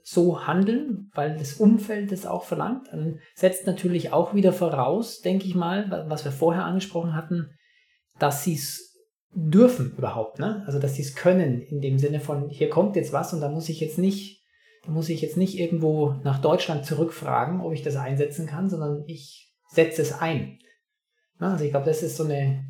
so 0.04 0.48
handeln, 0.48 1.12
weil 1.14 1.38
das 1.38 1.56
Umfeld 1.56 2.14
das 2.14 2.26
auch 2.26 2.46
verlangt. 2.46 2.88
Dann 2.92 3.20
setzt 3.36 3.68
natürlich 3.68 4.14
auch 4.14 4.34
wieder 4.34 4.54
voraus, 4.54 5.20
denke 5.20 5.46
ich 5.46 5.54
mal, 5.54 6.06
was 6.08 6.24
wir 6.24 6.32
vorher 6.32 6.64
angesprochen 6.64 7.14
hatten, 7.14 7.52
dass 8.18 8.44
sie 8.44 8.56
es 8.56 8.88
dürfen 9.32 9.94
überhaupt, 9.98 10.40
ne? 10.40 10.64
Also 10.66 10.80
dass 10.80 10.96
sie 10.96 11.02
es 11.02 11.14
können 11.14 11.62
in 11.62 11.82
dem 11.82 12.00
Sinne 12.00 12.22
von 12.22 12.50
hier 12.50 12.70
kommt 12.70 12.96
jetzt 12.96 13.12
was 13.12 13.34
und 13.34 13.42
da 13.42 13.50
muss 13.50 13.68
ich 13.68 13.82
jetzt 13.82 13.98
nicht, 13.98 14.46
da 14.86 14.92
muss 14.92 15.10
ich 15.10 15.22
jetzt 15.22 15.36
nicht 15.36 15.60
irgendwo 15.60 16.16
nach 16.24 16.40
Deutschland 16.40 16.86
zurückfragen, 16.86 17.60
ob 17.60 17.74
ich 17.74 17.84
das 17.84 17.98
einsetzen 17.98 18.48
kann, 18.48 18.70
sondern 18.70 19.04
ich 19.08 19.54
setze 19.70 20.02
es 20.02 20.14
ein. 20.14 20.60
Also 21.40 21.64
ich 21.64 21.72
glaube, 21.72 21.86
das 21.86 22.04
ist 22.04 22.18
so 22.18 22.24
eine 22.24 22.64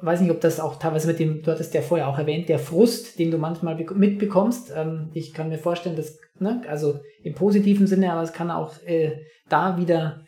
weiß 0.00 0.20
nicht, 0.20 0.30
ob 0.30 0.40
das 0.40 0.60
auch 0.60 0.76
teilweise 0.76 1.08
mit 1.08 1.18
dem, 1.18 1.42
du 1.42 1.50
hattest 1.50 1.74
ja 1.74 1.82
vorher 1.82 2.08
auch 2.08 2.18
erwähnt, 2.18 2.48
der 2.48 2.58
Frust, 2.58 3.18
den 3.18 3.30
du 3.30 3.38
manchmal 3.38 3.74
mitbekommst. 3.76 4.72
Ähm, 4.74 5.10
ich 5.12 5.34
kann 5.34 5.48
mir 5.48 5.58
vorstellen, 5.58 5.96
dass, 5.96 6.18
ne, 6.38 6.62
also 6.68 7.00
im 7.22 7.34
positiven 7.34 7.86
Sinne, 7.86 8.12
aber 8.12 8.22
es 8.22 8.32
kann 8.32 8.50
auch 8.50 8.74
äh, 8.84 9.22
da 9.48 9.76
wieder, 9.76 10.24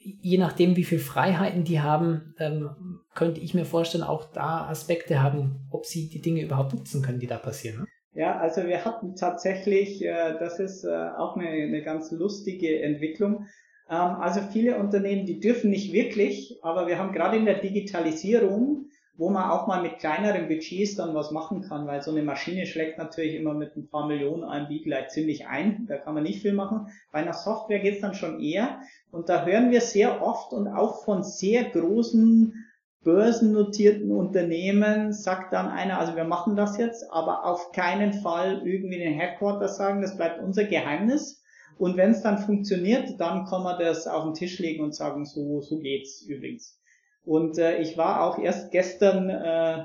je 0.00 0.38
nachdem, 0.38 0.76
wie 0.76 0.84
viel 0.84 0.98
Freiheiten 0.98 1.64
die 1.64 1.80
haben, 1.80 2.34
ähm, 2.38 2.70
könnte 3.14 3.40
ich 3.40 3.54
mir 3.54 3.64
vorstellen, 3.64 4.04
auch 4.04 4.32
da 4.32 4.66
Aspekte 4.68 5.22
haben, 5.22 5.68
ob 5.70 5.86
sie 5.86 6.08
die 6.08 6.20
Dinge 6.20 6.42
überhaupt 6.42 6.74
nutzen 6.74 7.02
können, 7.02 7.20
die 7.20 7.26
da 7.26 7.38
passieren. 7.38 7.80
Ne? 7.80 7.86
Ja, 8.14 8.38
also 8.38 8.66
wir 8.66 8.84
hatten 8.84 9.14
tatsächlich, 9.14 10.04
äh, 10.04 10.36
das 10.40 10.58
ist 10.58 10.84
äh, 10.84 10.88
auch 10.88 11.36
eine, 11.36 11.48
eine 11.48 11.82
ganz 11.82 12.10
lustige 12.10 12.82
Entwicklung. 12.82 13.46
Ähm, 13.90 14.16
also 14.20 14.40
viele 14.52 14.78
Unternehmen, 14.78 15.26
die 15.26 15.40
dürfen 15.40 15.70
nicht 15.70 15.92
wirklich, 15.92 16.58
aber 16.62 16.86
wir 16.86 16.98
haben 16.98 17.12
gerade 17.12 17.36
in 17.36 17.44
der 17.44 17.60
Digitalisierung, 17.60 18.86
wo 19.16 19.30
man 19.30 19.50
auch 19.50 19.66
mal 19.66 19.82
mit 19.82 19.98
kleineren 19.98 20.46
Budgets 20.46 20.94
dann 20.94 21.14
was 21.14 21.32
machen 21.32 21.62
kann, 21.62 21.88
weil 21.88 22.02
so 22.02 22.12
eine 22.12 22.22
Maschine 22.22 22.66
schlägt 22.66 22.98
natürlich 22.98 23.34
immer 23.34 23.52
mit 23.52 23.76
ein 23.76 23.88
paar 23.88 24.06
Millionen 24.06 24.44
RMB 24.44 24.84
gleich 24.84 25.08
ziemlich 25.08 25.48
ein, 25.48 25.86
da 25.88 25.96
kann 25.96 26.14
man 26.14 26.22
nicht 26.22 26.40
viel 26.40 26.52
machen. 26.52 26.86
Bei 27.10 27.18
einer 27.18 27.34
Software 27.34 27.80
geht's 27.80 28.00
dann 28.00 28.14
schon 28.14 28.40
eher 28.40 28.80
und 29.10 29.28
da 29.28 29.44
hören 29.44 29.72
wir 29.72 29.80
sehr 29.80 30.22
oft 30.22 30.52
und 30.52 30.68
auch 30.68 31.04
von 31.04 31.24
sehr 31.24 31.64
großen 31.64 32.54
börsennotierten 33.02 34.12
Unternehmen 34.12 35.12
sagt 35.12 35.52
dann 35.52 35.68
einer, 35.68 35.98
also 35.98 36.14
wir 36.14 36.24
machen 36.24 36.54
das 36.54 36.76
jetzt, 36.78 37.10
aber 37.10 37.44
auf 37.44 37.72
keinen 37.72 38.12
Fall 38.12 38.62
irgendwie 38.64 38.98
den 38.98 39.14
Headquarter 39.14 39.68
sagen, 39.68 40.00
das 40.00 40.16
bleibt 40.16 40.40
unser 40.40 40.64
Geheimnis. 40.64 41.37
Und 41.78 41.96
wenn 41.96 42.10
es 42.10 42.22
dann 42.22 42.38
funktioniert, 42.38 43.20
dann 43.20 43.44
kann 43.44 43.62
man 43.62 43.78
das 43.78 44.06
auf 44.06 44.24
den 44.24 44.34
Tisch 44.34 44.58
legen 44.58 44.82
und 44.82 44.94
sagen, 44.94 45.24
so, 45.24 45.60
so 45.60 45.78
geht's 45.78 46.22
übrigens. 46.22 46.78
Und 47.24 47.58
äh, 47.58 47.78
ich 47.78 47.96
war 47.96 48.24
auch 48.24 48.38
erst 48.38 48.70
gestern 48.72 49.30
äh, 49.30 49.84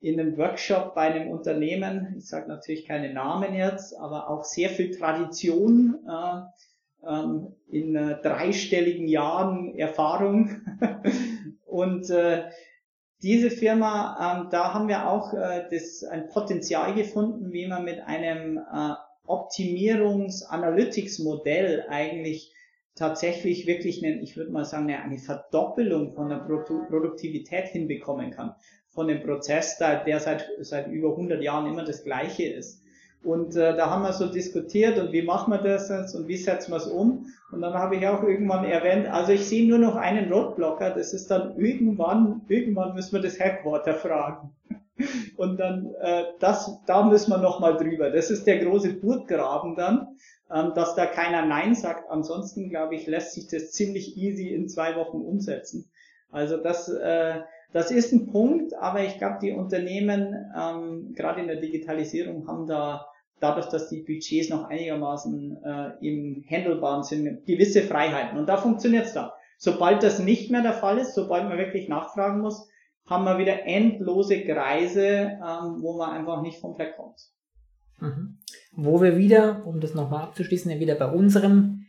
in 0.00 0.20
einem 0.20 0.36
Workshop 0.36 0.94
bei 0.94 1.02
einem 1.02 1.30
Unternehmen, 1.30 2.14
ich 2.16 2.28
sage 2.28 2.48
natürlich 2.48 2.86
keine 2.86 3.12
Namen 3.12 3.54
jetzt, 3.54 3.98
aber 3.98 4.30
auch 4.30 4.44
sehr 4.44 4.70
viel 4.70 4.96
Tradition 4.96 5.98
äh, 6.08 7.08
ähm, 7.08 7.54
in 7.68 7.96
äh, 7.96 8.20
dreistelligen 8.22 9.08
Jahren 9.08 9.74
Erfahrung. 9.74 10.60
und 11.66 12.08
äh, 12.10 12.44
diese 13.22 13.50
Firma, 13.50 14.40
ähm, 14.42 14.48
da 14.50 14.74
haben 14.74 14.88
wir 14.88 15.08
auch 15.08 15.32
äh, 15.32 15.66
das, 15.70 16.04
ein 16.04 16.28
Potenzial 16.28 16.94
gefunden, 16.94 17.52
wie 17.52 17.66
man 17.66 17.84
mit 17.84 18.00
einem 18.00 18.58
äh, 18.58 18.94
Optimierungs-Analytics-Modell 19.26 21.86
eigentlich 21.88 22.52
tatsächlich 22.94 23.66
wirklich 23.66 24.04
eine, 24.04 24.20
ich 24.22 24.36
würde 24.36 24.50
mal 24.50 24.64
sagen, 24.64 24.90
eine 24.90 25.18
Verdoppelung 25.18 26.14
von 26.14 26.28
der 26.28 26.36
Produktivität 26.36 27.68
hinbekommen 27.68 28.30
kann. 28.30 28.54
Von 28.88 29.08
dem 29.08 29.22
Prozess, 29.22 29.78
der 29.78 30.20
seit, 30.20 30.48
seit 30.60 30.86
über 30.88 31.10
100 31.10 31.42
Jahren 31.42 31.70
immer 31.70 31.84
das 31.84 32.04
gleiche 32.04 32.44
ist. 32.44 32.82
Und 33.22 33.56
äh, 33.56 33.76
da 33.76 33.90
haben 33.90 34.02
wir 34.02 34.12
so 34.12 34.26
diskutiert 34.26 34.98
und 34.98 35.12
wie 35.12 35.22
machen 35.22 35.52
wir 35.52 35.58
das 35.58 35.88
jetzt 35.88 36.14
und 36.14 36.28
wie 36.28 36.36
setzen 36.36 36.70
wir 36.70 36.76
es 36.76 36.86
um. 36.86 37.26
Und 37.50 37.60
dann 37.60 37.74
habe 37.74 37.96
ich 37.96 38.06
auch 38.06 38.22
irgendwann 38.22 38.64
erwähnt, 38.64 39.08
also 39.08 39.32
ich 39.32 39.46
sehe 39.46 39.68
nur 39.68 39.78
noch 39.78 39.96
einen 39.96 40.32
Roadblocker, 40.32 40.90
das 40.90 41.12
ist 41.12 41.30
dann 41.30 41.58
irgendwann, 41.58 42.42
irgendwann 42.48 42.94
müssen 42.94 43.14
wir 43.14 43.22
das 43.22 43.40
Headquarter 43.40 43.94
fragen. 43.94 44.50
Und 45.36 45.58
dann, 45.58 45.94
äh, 46.00 46.24
das, 46.40 46.78
da 46.86 47.04
müssen 47.04 47.30
wir 47.30 47.38
nochmal 47.38 47.76
drüber. 47.76 48.10
Das 48.10 48.30
ist 48.30 48.46
der 48.46 48.64
große 48.64 48.94
Burggraben 48.94 49.76
dann, 49.76 50.16
ähm, 50.52 50.72
dass 50.74 50.94
da 50.94 51.06
keiner 51.06 51.44
Nein 51.44 51.74
sagt. 51.74 52.10
Ansonsten, 52.10 52.70
glaube 52.70 52.94
ich, 52.94 53.06
lässt 53.06 53.32
sich 53.32 53.48
das 53.48 53.72
ziemlich 53.72 54.16
easy 54.16 54.48
in 54.48 54.68
zwei 54.68 54.96
Wochen 54.96 55.18
umsetzen. 55.18 55.90
Also 56.30 56.56
das, 56.56 56.88
äh, 56.88 57.40
das 57.72 57.90
ist 57.90 58.12
ein 58.12 58.26
Punkt, 58.26 58.74
aber 58.74 59.02
ich 59.02 59.18
glaube, 59.18 59.38
die 59.42 59.52
Unternehmen, 59.52 60.34
ähm, 60.56 61.14
gerade 61.14 61.40
in 61.40 61.46
der 61.46 61.60
Digitalisierung, 61.60 62.48
haben 62.48 62.66
da 62.66 63.06
dadurch, 63.40 63.66
dass 63.66 63.88
die 63.88 64.00
Budgets 64.00 64.48
noch 64.48 64.64
einigermaßen 64.64 65.58
äh, 65.62 66.06
im 66.06 66.44
Handelbaren 66.48 67.02
sind, 67.02 67.44
gewisse 67.44 67.82
Freiheiten. 67.82 68.38
Und 68.38 68.48
da 68.48 68.56
funktioniert 68.56 69.06
es 69.06 69.12
dann. 69.12 69.30
Sobald 69.58 70.02
das 70.02 70.18
nicht 70.18 70.50
mehr 70.50 70.62
der 70.62 70.72
Fall 70.72 70.98
ist, 70.98 71.14
sobald 71.14 71.48
man 71.48 71.58
wirklich 71.58 71.88
nachfragen 71.88 72.40
muss, 72.40 72.68
haben 73.06 73.24
wir 73.24 73.38
wieder 73.38 73.64
endlose 73.64 74.42
Kreise, 74.44 75.38
ähm, 75.40 75.80
wo 75.80 75.96
man 75.96 76.10
einfach 76.10 76.42
nicht 76.42 76.60
vom 76.60 76.74
Fleck 76.74 76.96
kommt. 76.96 77.20
Mhm. 78.00 78.38
Wo 78.72 79.00
wir 79.00 79.16
wieder, 79.16 79.64
um 79.64 79.80
das 79.80 79.94
nochmal 79.94 80.24
abzuschließen, 80.24 80.70
ja 80.70 80.80
wieder 80.80 80.96
bei 80.96 81.10
unserem, 81.10 81.86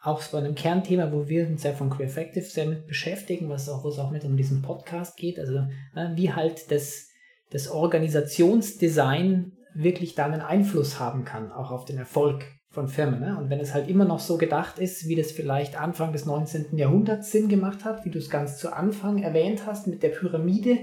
auch 0.00 0.22
bei 0.28 0.38
einem 0.38 0.54
Kernthema, 0.54 1.12
wo 1.12 1.28
wir 1.28 1.46
uns 1.48 1.62
ja 1.62 1.72
von 1.72 1.90
Creative 1.90 2.44
sehr 2.44 2.66
mit 2.66 2.86
beschäftigen, 2.86 3.48
was 3.48 3.68
auch, 3.68 3.84
wo 3.84 3.88
auch 3.88 4.10
mit 4.10 4.24
um 4.24 4.36
diesen 4.36 4.62
Podcast 4.62 5.16
geht, 5.16 5.38
also 5.38 5.60
ne, 5.94 6.12
wie 6.14 6.32
halt 6.32 6.70
das, 6.70 7.08
das 7.50 7.68
Organisationsdesign 7.68 9.52
wirklich 9.74 10.14
da 10.14 10.26
einen 10.26 10.40
Einfluss 10.40 11.00
haben 11.00 11.24
kann, 11.24 11.50
auch 11.50 11.70
auf 11.70 11.84
den 11.84 11.98
Erfolg 11.98 12.44
von 12.74 12.88
Firmen. 12.88 13.20
Ne? 13.20 13.38
Und 13.38 13.48
wenn 13.48 13.60
es 13.60 13.72
halt 13.72 13.88
immer 13.88 14.04
noch 14.04 14.20
so 14.20 14.36
gedacht 14.36 14.78
ist, 14.78 15.08
wie 15.08 15.14
das 15.14 15.32
vielleicht 15.32 15.80
Anfang 15.80 16.12
des 16.12 16.26
19. 16.26 16.76
Jahrhunderts 16.76 17.30
Sinn 17.30 17.48
gemacht 17.48 17.84
hat, 17.84 18.04
wie 18.04 18.10
du 18.10 18.18
es 18.18 18.28
ganz 18.28 18.58
zu 18.58 18.72
Anfang 18.72 19.22
erwähnt 19.22 19.64
hast, 19.64 19.86
mit 19.86 20.02
der 20.02 20.10
Pyramide 20.10 20.78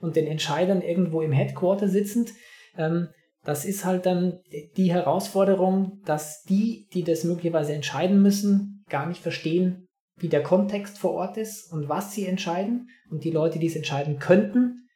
und 0.00 0.16
den 0.16 0.26
Entscheidern 0.26 0.82
irgendwo 0.82 1.20
im 1.20 1.32
Headquarter 1.32 1.88
sitzend, 1.88 2.32
ähm, 2.76 3.08
das 3.44 3.66
ist 3.66 3.84
halt 3.84 4.06
dann 4.06 4.40
die 4.76 4.90
Herausforderung, 4.90 6.00
dass 6.06 6.42
die, 6.44 6.88
die 6.94 7.04
das 7.04 7.24
möglicherweise 7.24 7.74
entscheiden 7.74 8.22
müssen, 8.22 8.84
gar 8.88 9.06
nicht 9.06 9.20
verstehen, 9.20 9.86
wie 10.16 10.28
der 10.28 10.42
Kontext 10.42 10.98
vor 10.98 11.12
Ort 11.12 11.36
ist 11.36 11.70
und 11.70 11.88
was 11.88 12.12
sie 12.14 12.26
entscheiden. 12.26 12.88
Und 13.10 13.22
die 13.24 13.30
Leute, 13.30 13.58
die 13.58 13.66
es 13.66 13.76
entscheiden 13.76 14.18
könnten, 14.18 14.88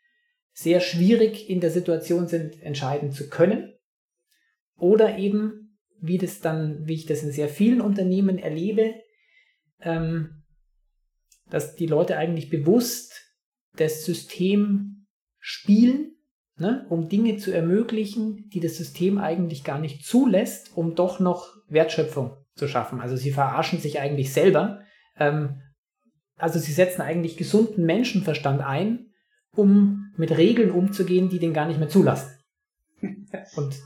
sehr 0.55 0.80
schwierig 0.80 1.51
in 1.51 1.61
der 1.61 1.70
Situation 1.70 2.26
sind, 2.26 2.62
entscheiden 2.62 3.12
zu 3.12 3.28
können. 3.28 3.74
Oder 4.78 5.18
eben 5.18 5.68
wie 6.01 6.18
das 6.18 6.40
dann, 6.40 6.86
wie 6.86 6.94
ich 6.94 7.07
das 7.07 7.22
in 7.22 7.32
sehr 7.32 7.49
vielen 7.49 7.80
Unternehmen 7.80 8.38
erlebe, 8.38 8.94
ähm, 9.80 10.42
dass 11.51 11.74
die 11.76 11.86
Leute 11.86 12.16
eigentlich 12.16 12.51
bewusst 12.51 13.12
das 13.76 14.05
System 14.05 15.07
spielen 15.38 16.18
ne, 16.59 16.86
um 16.88 17.09
Dinge 17.09 17.36
zu 17.36 17.53
ermöglichen, 17.53 18.49
die 18.51 18.61
das 18.61 18.76
System 18.76 19.18
eigentlich 19.18 19.64
gar 19.64 19.78
nicht 19.78 20.05
zulässt, 20.05 20.76
um 20.76 20.94
doch 20.94 21.20
noch 21.20 21.55
Wertschöpfung 21.68 22.36
zu 22.55 22.68
schaffen. 22.68 23.01
Also 23.01 23.16
sie 23.16 23.30
verarschen 23.30 23.78
sich 23.78 24.01
eigentlich 24.01 24.32
selber. 24.32 24.80
Ähm, 25.16 25.61
also 26.36 26.59
sie 26.59 26.72
setzen 26.72 27.03
eigentlich 27.03 27.36
gesunden 27.36 27.84
Menschenverstand 27.84 28.61
ein, 28.61 29.07
um 29.55 30.12
mit 30.16 30.36
Regeln 30.36 30.70
umzugehen, 30.70 31.28
die 31.28 31.38
den 31.38 31.53
gar 31.53 31.66
nicht 31.66 31.78
mehr 31.78 31.88
zulassen. 31.88 32.32
Und 33.01 33.80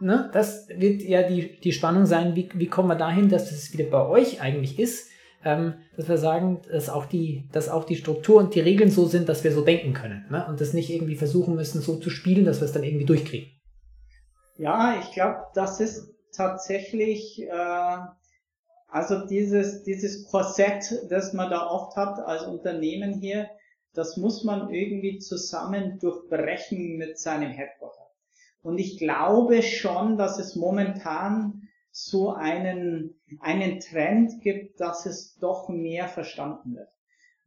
ne, 0.00 0.30
das 0.32 0.68
wird 0.68 1.02
ja 1.02 1.22
die, 1.22 1.60
die 1.60 1.72
Spannung 1.72 2.06
sein, 2.06 2.34
wie, 2.34 2.48
wie 2.54 2.66
kommen 2.66 2.88
wir 2.88 2.96
dahin, 2.96 3.28
dass 3.28 3.50
das 3.50 3.72
wieder 3.72 3.90
bei 3.90 4.06
euch 4.06 4.40
eigentlich 4.40 4.78
ist, 4.78 5.10
ähm, 5.44 5.74
dass 5.96 6.08
wir 6.08 6.18
sagen, 6.18 6.62
dass 6.70 6.88
auch, 6.88 7.06
die, 7.06 7.48
dass 7.52 7.68
auch 7.68 7.84
die 7.84 7.96
Struktur 7.96 8.38
und 8.38 8.54
die 8.54 8.60
Regeln 8.60 8.90
so 8.90 9.06
sind, 9.06 9.28
dass 9.28 9.44
wir 9.44 9.52
so 9.52 9.62
denken 9.62 9.92
können 9.92 10.26
ne? 10.30 10.46
und 10.48 10.60
das 10.60 10.72
nicht 10.72 10.90
irgendwie 10.90 11.16
versuchen 11.16 11.54
müssen, 11.54 11.80
so 11.80 11.96
zu 11.96 12.10
spielen, 12.10 12.44
dass 12.44 12.60
wir 12.60 12.66
es 12.66 12.72
dann 12.72 12.84
irgendwie 12.84 13.06
durchkriegen. 13.06 13.50
Ja, 14.56 14.96
ich 15.00 15.12
glaube, 15.12 15.38
das 15.54 15.80
ist 15.80 16.14
tatsächlich 16.32 17.42
äh, 17.42 17.98
also 18.94 19.26
dieses, 19.26 19.82
dieses 19.82 20.24
Korsett, 20.30 20.84
das 21.10 21.32
man 21.32 21.50
da 21.50 21.66
oft 21.66 21.96
hat 21.96 22.20
als 22.20 22.44
Unternehmen 22.44 23.14
hier, 23.14 23.50
das 23.92 24.16
muss 24.16 24.44
man 24.44 24.70
irgendwie 24.70 25.18
zusammen 25.18 25.98
durchbrechen 25.98 26.96
mit 26.96 27.18
seinem 27.18 27.50
Headquarter. 27.50 28.03
Und 28.64 28.78
ich 28.78 28.98
glaube 28.98 29.62
schon, 29.62 30.16
dass 30.16 30.38
es 30.38 30.56
momentan 30.56 31.68
so 31.90 32.30
einen, 32.30 33.14
einen 33.40 33.78
Trend 33.78 34.40
gibt, 34.40 34.80
dass 34.80 35.04
es 35.04 35.36
doch 35.36 35.68
mehr 35.68 36.08
verstanden 36.08 36.74
wird. 36.74 36.88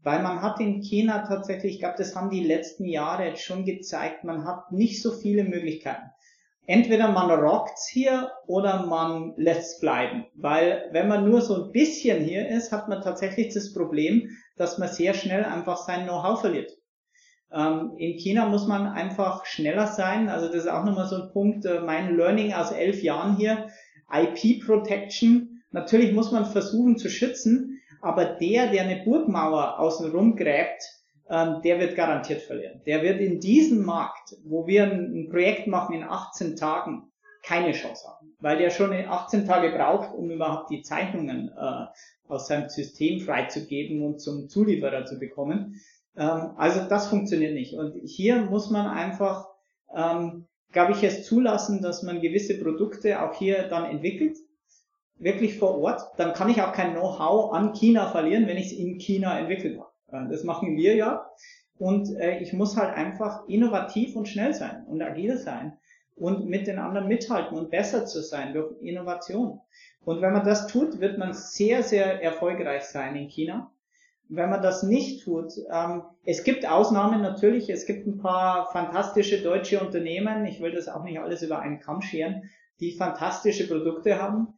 Weil 0.04 0.22
man 0.22 0.44
hat 0.44 0.60
in 0.60 0.80
China 0.80 1.26
tatsächlich, 1.28 1.74
ich 1.74 1.80
glaube, 1.80 1.96
das 1.98 2.16
haben 2.16 2.30
die 2.30 2.44
letzten 2.44 2.86
Jahre 2.86 3.26
jetzt 3.26 3.42
schon 3.42 3.66
gezeigt, 3.66 4.24
man 4.24 4.46
hat 4.46 4.72
nicht 4.72 5.02
so 5.02 5.12
viele 5.12 5.44
Möglichkeiten. 5.44 6.08
Entweder 6.68 7.08
man 7.12 7.32
rockt's 7.32 7.88
hier 7.88 8.32
oder 8.46 8.86
man 8.86 9.34
lässt's 9.38 9.80
bleiben. 9.80 10.28
Weil 10.36 10.88
wenn 10.92 11.08
man 11.08 11.28
nur 11.28 11.42
so 11.42 11.64
ein 11.64 11.72
bisschen 11.72 12.24
hier 12.24 12.48
ist, 12.48 12.72
hat 12.72 12.90
man 12.90 13.02
tatsächlich 13.02 13.54
das 13.56 13.74
Problem, 13.74 14.30
dass 14.56 14.78
man 14.78 14.90
sehr 14.90 15.16
schnell 15.16 15.46
einfach 15.46 15.78
sein 15.78 16.04
Know-how 16.04 16.40
verliert. 16.40 16.77
Ähm, 17.52 17.94
in 17.98 18.18
China 18.18 18.48
muss 18.48 18.68
man 18.68 18.88
einfach 18.88 19.46
schneller 19.46 19.88
sein. 19.88 20.30
Also 20.30 20.48
das 20.48 20.66
ist 20.66 20.68
auch 20.68 20.84
nochmal 20.84 21.08
so 21.08 21.16
ein 21.16 21.32
Punkt, 21.32 21.66
äh, 21.66 21.80
mein 21.80 22.16
Learning 22.18 22.54
aus 22.54 22.72
elf 22.72 23.02
Jahren 23.04 23.38
hier. 23.38 23.70
IP 24.12 24.66
Protection. 24.66 25.62
Natürlich 25.72 26.14
muss 26.14 26.32
man 26.32 26.46
versuchen 26.46 26.98
zu 26.98 27.10
schützen, 27.10 27.82
aber 28.02 28.26
der, 28.26 28.72
der 28.72 28.84
eine 28.84 29.04
Burgmauer 29.04 29.80
außenrum 29.80 30.36
gräbt, 30.36 30.84
ähm, 31.30 31.62
der 31.64 31.80
wird 31.80 31.96
garantiert 31.96 32.42
verlieren. 32.42 32.82
Der 32.86 33.04
wird 33.04 33.20
in 33.20 33.40
diesem 33.40 33.84
Markt, 33.84 34.36
wo 34.46 34.66
wir 34.68 34.84
ein, 34.84 35.28
Projekt 35.30 35.68
machen 35.68 35.96
in 35.96 36.04
18 36.04 36.56
Tagen, 36.56 37.12
keine 37.44 37.72
Chance 37.72 38.08
haben, 38.08 38.36
weil 38.40 38.58
der 38.58 38.70
schon 38.70 38.94
18 38.94 39.46
Tage 39.46 39.72
braucht, 39.72 40.14
um 40.14 40.30
überhaupt 40.32 40.70
die 40.70 40.82
Zeichnungen 40.82 41.50
äh, 41.50 41.86
aus 42.28 42.48
seinem 42.48 42.70
System 42.70 43.20
freizugeben 43.22 44.02
und 44.02 44.20
zum 44.20 44.50
Zulieferer 44.50 45.06
zu 45.06 45.18
bekommen. 45.18 45.80
Ähm, 46.18 46.52
also 46.58 46.82
das 46.90 47.08
funktioniert 47.08 47.54
nicht. 47.54 47.76
Und 47.76 47.96
hier 48.04 48.42
muss 48.42 48.70
man 48.70 48.88
einfach, 48.88 49.48
ähm, 49.96 50.46
glaube 50.72 50.94
ich, 50.94 51.04
es 51.04 51.26
zulassen, 51.26 51.82
dass 51.82 52.04
man 52.04 52.22
gewisse 52.22 52.60
Produkte 52.60 53.22
auch 53.22 53.34
hier 53.36 53.64
dann 53.70 53.86
entwickelt, 53.86 54.38
wirklich 55.20 55.58
vor 55.58 55.80
Ort. 55.80 56.02
Dann 56.18 56.34
kann 56.34 56.50
ich 56.50 56.62
auch 56.62 56.74
kein 56.74 56.94
Know-how 56.94 57.54
an 57.54 57.74
China 57.74 58.10
verlieren, 58.10 58.48
wenn 58.48 58.58
ich 58.58 58.68
es 58.68 58.78
in 58.78 58.98
China 58.98 59.38
entwickelt 59.40 59.80
habe. 59.80 60.30
Das 60.30 60.44
machen 60.44 60.76
wir 60.76 60.96
ja. 60.96 61.30
Und 61.80 62.16
äh, 62.18 62.40
ich 62.40 62.54
muss 62.54 62.76
halt 62.76 62.96
einfach 62.96 63.48
innovativ 63.48 64.16
und 64.16 64.28
schnell 64.28 64.54
sein 64.54 64.86
und 64.88 65.02
agil 65.02 65.38
sein 65.38 65.78
und 66.16 66.48
mit 66.48 66.66
den 66.66 66.80
anderen 66.80 67.08
mithalten 67.08 67.58
und 67.58 67.70
besser 67.70 68.06
zu 68.06 68.22
sein 68.22 68.54
durch 68.54 68.74
Innovation. 68.82 69.60
Und 70.04 70.22
wenn 70.22 70.34
man 70.34 70.46
das 70.46 70.68
tut, 70.68 71.00
wird 71.00 71.20
man 71.20 71.34
sehr, 71.34 71.84
sehr 71.84 72.24
erfolgreich 72.24 72.84
sein 72.84 73.16
in 73.16 73.28
China 73.28 73.72
wenn 74.30 74.50
man 74.50 74.62
das 74.62 74.84
nicht 74.84 75.24
tut, 75.24 75.54
ähm, 75.72 76.04
es 76.26 76.44
gibt 76.44 76.68
Ausnahmen 76.68 77.22
natürlich, 77.22 77.70
es 77.70 77.86
gibt 77.86 78.08
ein 78.08 78.18
paar 78.18 78.70
fantastische 78.72 79.42
deutsche 79.42 79.80
Unternehmen, 79.80 80.46
ich 80.46 80.62
will 80.62 80.72
das 80.72 80.88
auch 80.88 81.04
nicht 81.04 81.20
alles 81.20 81.42
über 81.42 81.60
einen 81.60 81.80
Kamm 81.80 82.02
scheren, 82.02 82.44
die 82.80 82.92
fantastische 82.92 83.68
Produkte 83.68 84.22
haben, 84.22 84.54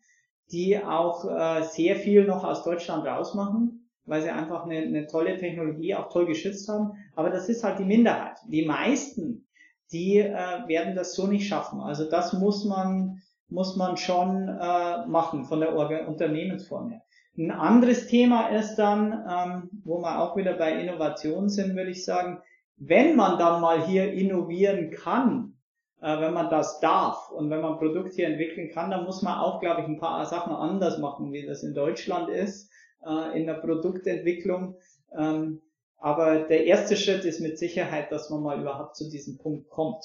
die 0.51 0.77
auch 0.77 1.25
äh, 1.25 1.63
sehr 1.63 1.95
viel 1.95 2.25
noch 2.25 2.43
aus 2.43 2.63
Deutschland 2.63 3.05
rausmachen, 3.05 3.89
weil 4.05 4.21
sie 4.21 4.29
einfach 4.29 4.65
eine, 4.65 4.77
eine 4.77 5.07
tolle 5.07 5.37
Technologie 5.37 5.95
auch 5.95 6.09
toll 6.09 6.25
geschützt 6.25 6.67
haben. 6.67 6.93
Aber 7.15 7.29
das 7.29 7.47
ist 7.49 7.63
halt 7.63 7.79
die 7.79 7.85
Minderheit. 7.85 8.37
Die 8.47 8.65
meisten, 8.65 9.47
die 9.91 10.17
äh, 10.17 10.33
werden 10.67 10.95
das 10.95 11.13
so 11.13 11.27
nicht 11.27 11.47
schaffen. 11.47 11.79
Also 11.79 12.09
das 12.09 12.33
muss 12.33 12.65
man 12.65 13.21
muss 13.49 13.75
man 13.75 13.97
schon 13.97 14.47
äh, 14.47 15.05
machen 15.07 15.45
von 15.45 15.59
der 15.59 16.07
Unternehmensform 16.07 16.91
her. 16.91 17.01
Ein 17.39 17.51
anderes 17.51 18.07
Thema 18.07 18.49
ist 18.49 18.75
dann, 18.75 19.13
ähm, 19.13 19.69
wo 19.85 19.99
wir 20.01 20.19
auch 20.19 20.35
wieder 20.35 20.55
bei 20.55 20.73
Innovation 20.73 21.47
sind, 21.47 21.73
würde 21.73 21.91
ich 21.91 22.03
sagen, 22.03 22.41
wenn 22.75 23.15
man 23.15 23.39
dann 23.39 23.61
mal 23.61 23.87
hier 23.87 24.11
innovieren 24.11 24.91
kann, 24.91 25.53
äh, 26.01 26.19
wenn 26.19 26.33
man 26.33 26.49
das 26.49 26.81
darf 26.81 27.31
und 27.31 27.49
wenn 27.49 27.61
man 27.61 27.73
ein 27.73 27.79
Produkt 27.79 28.13
hier 28.15 28.27
entwickeln 28.27 28.69
kann, 28.71 28.91
dann 28.91 29.05
muss 29.05 29.21
man 29.21 29.39
auch, 29.39 29.61
glaube 29.61 29.79
ich, 29.79 29.87
ein 29.87 29.99
paar 29.99 30.25
Sachen 30.25 30.51
anders 30.51 30.97
machen, 30.97 31.31
wie 31.31 31.45
das 31.45 31.63
in 31.63 31.73
Deutschland 31.73 32.27
ist, 32.27 32.69
äh, 33.05 33.39
in 33.39 33.47
der 33.47 33.53
Produktentwicklung. 33.53 34.75
Ähm, 35.17 35.61
aber 35.97 36.39
der 36.39 36.65
erste 36.65 36.97
Schritt 36.97 37.23
ist 37.23 37.39
mit 37.39 37.57
Sicherheit, 37.57 38.11
dass 38.11 38.29
man 38.29 38.43
mal 38.43 38.59
überhaupt 38.59 38.97
zu 38.97 39.09
diesem 39.09 39.37
Punkt 39.37 39.69
kommt. 39.69 40.03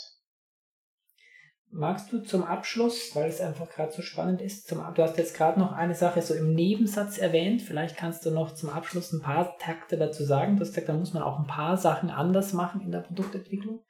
Magst 1.70 2.12
du 2.12 2.20
zum 2.20 2.44
Abschluss, 2.44 3.10
weil 3.14 3.28
es 3.28 3.40
einfach 3.40 3.68
gerade 3.68 3.92
so 3.92 4.00
spannend 4.00 4.40
ist, 4.40 4.68
zum, 4.68 4.78
du 4.94 5.02
hast 5.02 5.18
jetzt 5.18 5.36
gerade 5.36 5.58
noch 5.58 5.72
eine 5.72 5.94
Sache 5.94 6.22
so 6.22 6.32
im 6.32 6.54
Nebensatz 6.54 7.18
erwähnt, 7.18 7.62
vielleicht 7.62 7.96
kannst 7.96 8.24
du 8.24 8.30
noch 8.30 8.54
zum 8.54 8.70
Abschluss 8.70 9.12
ein 9.12 9.22
paar 9.22 9.56
Takte 9.58 9.96
dazu 9.96 10.24
sagen. 10.24 10.56
Du 10.56 10.60
hast 10.60 10.68
gesagt, 10.68 10.88
da 10.88 10.94
muss 10.94 11.14
man 11.14 11.24
auch 11.24 11.40
ein 11.40 11.48
paar 11.48 11.76
Sachen 11.76 12.10
anders 12.10 12.52
machen 12.52 12.80
in 12.80 12.92
der 12.92 13.00
Produktentwicklung. 13.00 13.82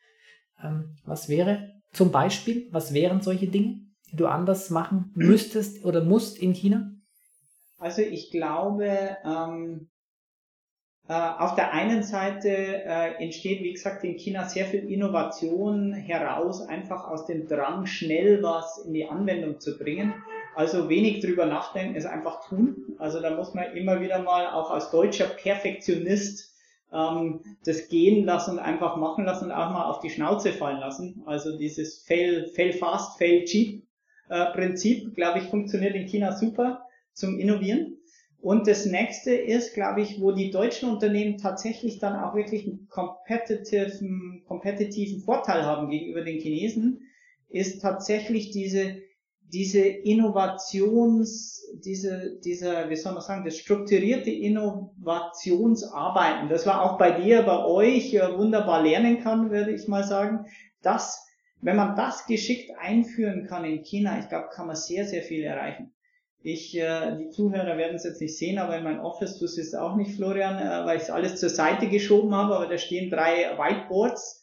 Ähm, 0.62 0.96
was 1.04 1.28
wäre 1.28 1.74
zum 1.92 2.10
Beispiel, 2.10 2.68
was 2.72 2.94
wären 2.94 3.20
solche 3.20 3.48
Dinge, 3.48 3.80
die 4.10 4.16
du 4.16 4.26
anders 4.26 4.70
machen 4.70 5.12
müsstest 5.14 5.84
oder 5.84 6.02
musst 6.02 6.38
in 6.38 6.54
China? 6.54 6.90
Also 7.78 8.00
ich 8.02 8.30
glaube, 8.30 9.18
ähm, 9.24 9.88
äh, 9.90 9.93
auf 11.12 11.55
der 11.55 11.72
einen 11.72 12.02
Seite 12.02 12.48
äh, 12.48 13.22
entsteht, 13.22 13.62
wie 13.62 13.72
gesagt, 13.72 14.05
in 14.05 14.16
China 14.16 14.48
sehr 14.48 14.64
viel 14.64 14.90
Innovation 14.90 15.92
heraus, 15.92 16.62
einfach 16.62 17.07
aus 17.07 17.26
dem 17.26 17.46
Drang, 17.46 17.84
schnell 17.86 18.42
was 18.42 18.78
in 18.78 18.94
die 18.94 19.07
Anwendung 19.07 19.61
zu 19.61 19.76
bringen. 19.76 20.14
Also 20.55 20.88
wenig 20.88 21.20
drüber 21.20 21.46
nachdenken, 21.46 21.96
es 21.96 22.07
einfach 22.07 22.48
tun. 22.48 22.94
Also 22.98 23.20
da 23.20 23.34
muss 23.34 23.55
man 23.55 23.76
immer 23.76 24.00
wieder 24.00 24.22
mal 24.22 24.46
auch 24.46 24.70
als 24.70 24.90
deutscher 24.90 25.26
Perfektionist 25.26 26.55
ähm, 26.92 27.40
das 27.64 27.88
gehen 27.88 28.24
lassen 28.24 28.52
und 28.52 28.59
einfach 28.61 28.96
machen 28.96 29.24
lassen 29.24 29.46
und 29.46 29.52
auch 29.52 29.70
mal 29.72 29.84
auf 29.84 30.00
die 30.00 30.11
Schnauze 30.11 30.52
fallen 30.52 30.80
lassen. 30.80 31.22
Also 31.26 31.59
dieses 31.59 32.02
Fail, 32.05 32.46
fail 32.55 32.72
fast, 32.72 33.18
fail 33.18 33.44
cheap 33.44 33.84
äh, 34.28 34.46
Prinzip, 34.52 35.14
glaube 35.14 35.40
ich, 35.40 35.44
funktioniert 35.46 35.94
in 35.94 36.07
China 36.07 36.32
super 36.32 36.86
zum 37.12 37.38
Innovieren. 37.38 37.98
Und 38.45 38.68
das 38.68 38.84
nächste 38.84 39.34
ist, 39.34 39.72
glaube 39.72 40.03
ich, 40.03 40.20
wo 40.20 40.30
die 40.30 40.51
deutschen 40.51 40.90
Unternehmen 40.90 41.38
tatsächlich 41.38 41.99
dann 41.99 42.14
auch 42.14 42.34
wirklich 42.34 42.66
einen 42.66 42.86
kompetitiven, 42.90 44.42
kompetitiven 44.47 45.22
Vorteil 45.22 45.64
haben 45.64 45.88
gegenüber 45.88 46.20
den 46.20 46.38
Chinesen, 46.38 47.01
ist 47.49 47.80
tatsächlich 47.80 48.51
diese, 48.51 48.99
diese 49.51 49.80
Innovations, 49.80 51.66
diese, 51.86 52.38
dieser, 52.45 52.90
wie 52.90 52.97
soll 52.97 53.14
man 53.14 53.22
sagen, 53.22 53.47
das 53.47 53.57
strukturierte 53.57 54.30
Innovationsarbeiten, 54.30 56.51
das 56.51 56.66
war 56.66 56.82
auch 56.82 56.99
bei 56.99 57.22
dir, 57.22 57.45
bei 57.45 57.64
euch 57.64 58.12
äh, 58.12 58.36
wunderbar 58.36 58.82
lernen 58.82 59.22
kann, 59.22 59.51
würde 59.51 59.72
ich 59.72 59.88
mal 59.88 60.05
sagen, 60.05 60.45
dass, 60.82 61.26
wenn 61.62 61.76
man 61.76 61.97
das 61.97 62.26
geschickt 62.26 62.72
einführen 62.78 63.47
kann 63.47 63.64
in 63.64 63.84
China, 63.84 64.18
ich 64.20 64.28
glaube, 64.28 64.51
kann 64.53 64.66
man 64.66 64.76
sehr, 64.76 65.07
sehr 65.07 65.22
viel 65.22 65.45
erreichen. 65.45 65.95
Ich, 66.47 66.76
äh, 66.76 67.16
die 67.16 67.30
Zuhörer 67.30 67.78
werden 67.78 67.97
es 67.97 68.05
jetzt 68.05 68.20
nicht 68.20 68.36
sehen, 68.36 68.59
aber 68.59 68.76
in 68.76 68.84
meinem 68.84 69.01
Office, 69.01 69.38
du 69.38 69.47
siehst 69.47 69.74
auch 69.74 69.97
nicht, 69.97 70.14
Florian, 70.14 70.59
äh, 70.59 70.84
weil 70.84 70.99
ich 70.99 71.11
alles 71.11 71.40
zur 71.40 71.49
Seite 71.49 71.88
geschoben 71.88 72.34
habe, 72.34 72.57
aber 72.57 72.66
da 72.66 72.76
stehen 72.76 73.09
drei 73.09 73.57
Whiteboards, 73.57 74.42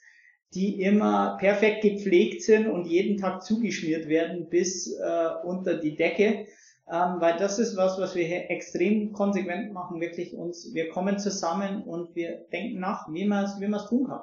die 0.55 0.81
immer 0.81 1.37
perfekt 1.39 1.83
gepflegt 1.83 2.41
sind 2.41 2.65
und 2.65 2.87
jeden 2.87 3.17
Tag 3.17 3.43
zugeschmiert 3.43 4.07
werden 4.09 4.49
bis 4.49 4.91
äh, 4.97 5.29
unter 5.43 5.75
die 5.75 5.95
Decke. 5.95 6.47
Ähm, 6.91 7.17
weil 7.19 7.37
das 7.37 7.59
ist 7.59 7.77
was, 7.77 7.99
was 7.99 8.15
wir 8.15 8.25
hier 8.25 8.49
extrem 8.49 9.13
konsequent 9.13 9.71
machen, 9.71 10.01
wirklich 10.01 10.33
uns, 10.35 10.73
wir 10.73 10.89
kommen 10.89 11.19
zusammen 11.19 11.83
und 11.83 12.15
wir 12.15 12.47
denken 12.51 12.79
nach, 12.79 13.13
wie 13.13 13.25
man 13.25 13.45
es 13.45 13.61
wie 13.61 13.67
man 13.67 13.79
es 13.79 13.85
tun 13.87 14.07
kann 14.07 14.21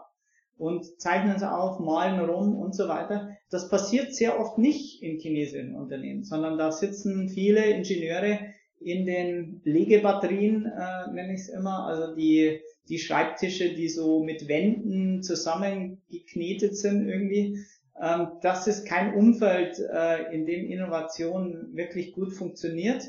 und 0.59 1.01
zeichnen 1.01 1.39
sie 1.39 1.51
auf, 1.51 1.79
malen 1.79 2.21
rum 2.21 2.57
und 2.57 2.75
so 2.75 2.89
weiter. 2.89 3.31
Das 3.51 3.69
passiert 3.69 4.15
sehr 4.15 4.39
oft 4.39 4.59
nicht 4.59 5.03
in 5.03 5.19
chinesischen 5.19 5.75
Unternehmen, 5.75 6.25
sondern 6.25 6.59
da 6.59 6.73
sitzen 6.73 7.29
viele 7.29 7.65
Ingenieure 7.65 8.41
in 8.81 9.07
den 9.07 9.61
Legebatterien, 9.65 10.67
äh, 10.67 11.13
nenne 11.13 11.35
ich 11.35 11.41
es 11.41 11.49
immer, 11.49 11.87
also 11.87 12.15
die, 12.15 12.61
die 12.89 12.99
Schreibtische, 12.99 13.75
die 13.75 13.89
so 13.89 14.23
mit 14.23 14.49
Wänden 14.49 15.23
zusammengeknetet 15.23 16.77
sind 16.77 17.09
irgendwie. 17.09 17.59
Ähm, 18.01 18.29
das 18.43 18.67
ist 18.67 18.87
kein 18.87 19.15
Umfeld, 19.15 19.79
äh, 19.79 20.33
in 20.35 20.47
dem 20.47 20.67
Innovation 20.67 21.71
wirklich 21.73 22.13
gut 22.13 22.33
funktioniert. 22.33 23.03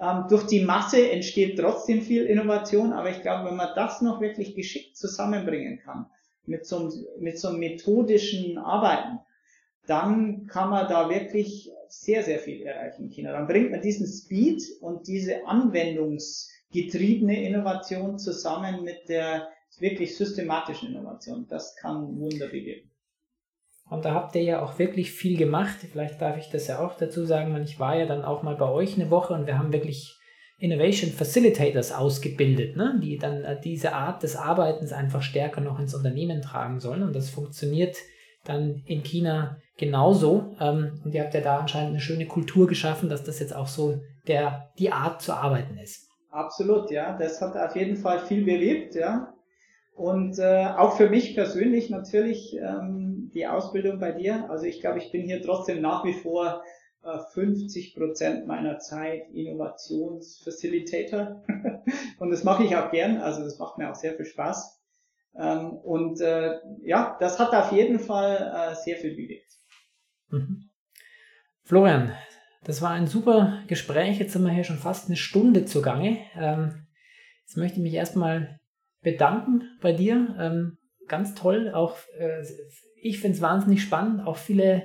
Ähm, 0.00 0.24
durch 0.30 0.46
die 0.46 0.64
Masse 0.64 1.10
entsteht 1.10 1.58
trotzdem 1.58 2.00
viel 2.00 2.24
Innovation, 2.24 2.92
aber 2.92 3.10
ich 3.10 3.20
glaube, 3.20 3.50
wenn 3.50 3.56
man 3.56 3.74
das 3.74 4.00
noch 4.00 4.20
wirklich 4.20 4.54
geschickt 4.54 4.96
zusammenbringen 4.96 5.78
kann, 5.78 6.06
mit 6.50 6.66
so, 6.66 6.92
mit 7.18 7.38
so 7.38 7.48
einem 7.48 7.60
methodischen 7.60 8.58
Arbeiten, 8.58 9.20
dann 9.86 10.46
kann 10.46 10.68
man 10.70 10.88
da 10.88 11.08
wirklich 11.08 11.70
sehr, 11.88 12.22
sehr 12.22 12.38
viel 12.38 12.62
erreichen 12.62 13.04
in 13.04 13.10
China. 13.10 13.32
Dann 13.32 13.46
bringt 13.46 13.70
man 13.70 13.80
diesen 13.80 14.06
Speed 14.06 14.62
und 14.80 15.06
diese 15.08 15.46
anwendungsgetriebene 15.46 17.42
Innovation 17.42 18.18
zusammen 18.18 18.84
mit 18.84 19.08
der 19.08 19.48
wirklich 19.78 20.16
systematischen 20.16 20.90
Innovation. 20.90 21.46
Das 21.48 21.74
kann 21.76 22.18
Wunder 22.18 22.46
bewirken. 22.48 22.90
Und 23.88 24.04
da 24.04 24.14
habt 24.14 24.36
ihr 24.36 24.42
ja 24.42 24.62
auch 24.62 24.78
wirklich 24.78 25.10
viel 25.12 25.36
gemacht. 25.36 25.78
Vielleicht 25.90 26.20
darf 26.20 26.36
ich 26.36 26.50
das 26.50 26.68
ja 26.68 26.78
auch 26.78 26.96
dazu 26.96 27.24
sagen, 27.24 27.60
ich 27.62 27.80
war 27.80 27.96
ja 27.96 28.06
dann 28.06 28.22
auch 28.22 28.42
mal 28.42 28.56
bei 28.56 28.68
euch 28.68 28.94
eine 28.94 29.10
Woche 29.10 29.34
und 29.34 29.46
wir 29.46 29.58
haben 29.58 29.72
wirklich 29.72 30.19
Innovation 30.60 31.10
Facilitators 31.10 31.90
ausgebildet, 31.90 32.76
ne? 32.76 33.00
die 33.02 33.16
dann 33.16 33.44
äh, 33.44 33.60
diese 33.60 33.94
Art 33.94 34.22
des 34.22 34.36
Arbeitens 34.36 34.92
einfach 34.92 35.22
stärker 35.22 35.62
noch 35.62 35.80
ins 35.80 35.94
Unternehmen 35.94 36.42
tragen 36.42 36.80
sollen. 36.80 37.02
Und 37.02 37.16
das 37.16 37.30
funktioniert 37.30 37.96
dann 38.44 38.82
in 38.86 39.02
China 39.02 39.56
genauso. 39.78 40.54
Ähm, 40.60 41.00
und 41.02 41.14
ihr 41.14 41.24
habt 41.24 41.34
ja 41.34 41.40
da 41.40 41.58
anscheinend 41.58 41.90
eine 41.90 42.00
schöne 42.00 42.26
Kultur 42.26 42.66
geschaffen, 42.66 43.08
dass 43.08 43.24
das 43.24 43.40
jetzt 43.40 43.56
auch 43.56 43.66
so 43.66 44.00
der, 44.26 44.70
die 44.78 44.92
Art 44.92 45.22
zu 45.22 45.32
arbeiten 45.32 45.78
ist. 45.78 46.08
Absolut, 46.30 46.90
ja. 46.90 47.16
Das 47.16 47.40
hat 47.40 47.56
auf 47.56 47.74
jeden 47.74 47.96
Fall 47.96 48.20
viel 48.20 48.44
bewegt, 48.44 48.94
ja. 48.94 49.32
Und 49.94 50.38
äh, 50.38 50.66
auch 50.76 50.96
für 50.96 51.08
mich 51.08 51.34
persönlich 51.34 51.90
natürlich 51.90 52.56
ähm, 52.56 53.30
die 53.34 53.46
Ausbildung 53.46 53.98
bei 53.98 54.12
dir. 54.12 54.48
Also 54.50 54.66
ich 54.66 54.80
glaube, 54.80 54.98
ich 54.98 55.10
bin 55.10 55.22
hier 55.22 55.42
trotzdem 55.42 55.80
nach 55.80 56.04
wie 56.04 56.12
vor 56.12 56.62
50 57.02 57.94
Prozent 57.94 58.46
meiner 58.46 58.78
Zeit 58.78 59.30
Innovationsfacilitator. 59.32 61.42
und 62.18 62.30
das 62.30 62.44
mache 62.44 62.64
ich 62.64 62.76
auch 62.76 62.90
gern. 62.90 63.18
Also 63.18 63.42
das 63.42 63.58
macht 63.58 63.78
mir 63.78 63.90
auch 63.90 63.94
sehr 63.94 64.14
viel 64.14 64.26
Spaß. 64.26 64.80
Ähm, 65.36 65.70
und 65.70 66.20
äh, 66.20 66.58
ja, 66.82 67.16
das 67.20 67.38
hat 67.38 67.54
auf 67.54 67.72
jeden 67.72 68.00
Fall 68.00 68.52
äh, 68.54 68.74
sehr 68.74 68.96
viel 68.96 69.16
bewegt. 69.16 69.50
Mhm. 70.28 70.70
Florian, 71.62 72.12
das 72.64 72.82
war 72.82 72.90
ein 72.90 73.06
super 73.06 73.62
Gespräch. 73.66 74.18
Jetzt 74.18 74.32
sind 74.32 74.42
wir 74.42 74.52
hier 74.52 74.64
schon 74.64 74.78
fast 74.78 75.06
eine 75.06 75.16
Stunde 75.16 75.64
zugange. 75.64 76.18
Ähm, 76.34 76.86
jetzt 77.46 77.56
möchte 77.56 77.78
ich 77.78 77.82
mich 77.82 77.94
erstmal 77.94 78.60
bedanken 79.02 79.78
bei 79.80 79.92
dir. 79.92 80.36
Ähm, 80.38 80.78
ganz 81.08 81.34
toll. 81.34 81.72
Auch 81.72 81.96
äh, 82.18 82.44
ich 82.96 83.20
finde 83.20 83.36
es 83.36 83.42
wahnsinnig 83.42 83.82
spannend. 83.82 84.26
Auch 84.26 84.36
viele 84.36 84.82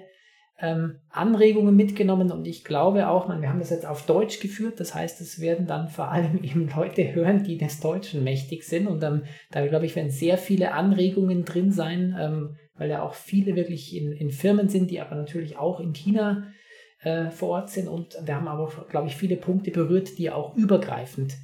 ähm, 0.59 0.99
Anregungen 1.09 1.75
mitgenommen 1.75 2.31
und 2.31 2.47
ich 2.47 2.63
glaube 2.63 3.09
auch, 3.09 3.27
man, 3.27 3.41
wir 3.41 3.49
haben 3.49 3.59
das 3.59 3.71
jetzt 3.71 3.85
auf 3.85 4.05
Deutsch 4.05 4.39
geführt. 4.39 4.79
Das 4.79 4.95
heißt, 4.95 5.19
es 5.19 5.41
werden 5.41 5.67
dann 5.67 5.89
vor 5.89 6.11
allem 6.11 6.37
eben 6.43 6.69
Leute 6.69 7.13
hören, 7.13 7.43
die 7.43 7.57
des 7.57 7.79
Deutschen 7.81 8.23
mächtig 8.23 8.63
sind. 8.63 8.87
Und 8.87 9.03
ähm, 9.03 9.23
da 9.51 9.65
glaube 9.67 9.85
ich, 9.85 9.95
werden 9.95 10.11
sehr 10.11 10.37
viele 10.37 10.71
Anregungen 10.73 11.43
drin 11.43 11.71
sein, 11.71 12.15
ähm, 12.19 12.55
weil 12.75 12.89
ja 12.89 13.01
auch 13.01 13.15
viele 13.15 13.55
wirklich 13.55 13.95
in, 13.95 14.13
in 14.13 14.31
Firmen 14.31 14.69
sind, 14.69 14.91
die 14.91 15.01
aber 15.01 15.15
natürlich 15.15 15.57
auch 15.57 15.79
in 15.79 15.93
China 15.93 16.47
äh, 17.01 17.29
vor 17.31 17.49
Ort 17.49 17.69
sind. 17.69 17.89
Und 17.89 18.17
wir 18.23 18.35
haben 18.35 18.47
aber, 18.47 18.85
glaube 18.89 19.07
ich, 19.07 19.15
viele 19.15 19.35
Punkte 19.35 19.71
berührt, 19.71 20.17
die 20.17 20.31
auch 20.31 20.55
übergreifend 20.55 21.35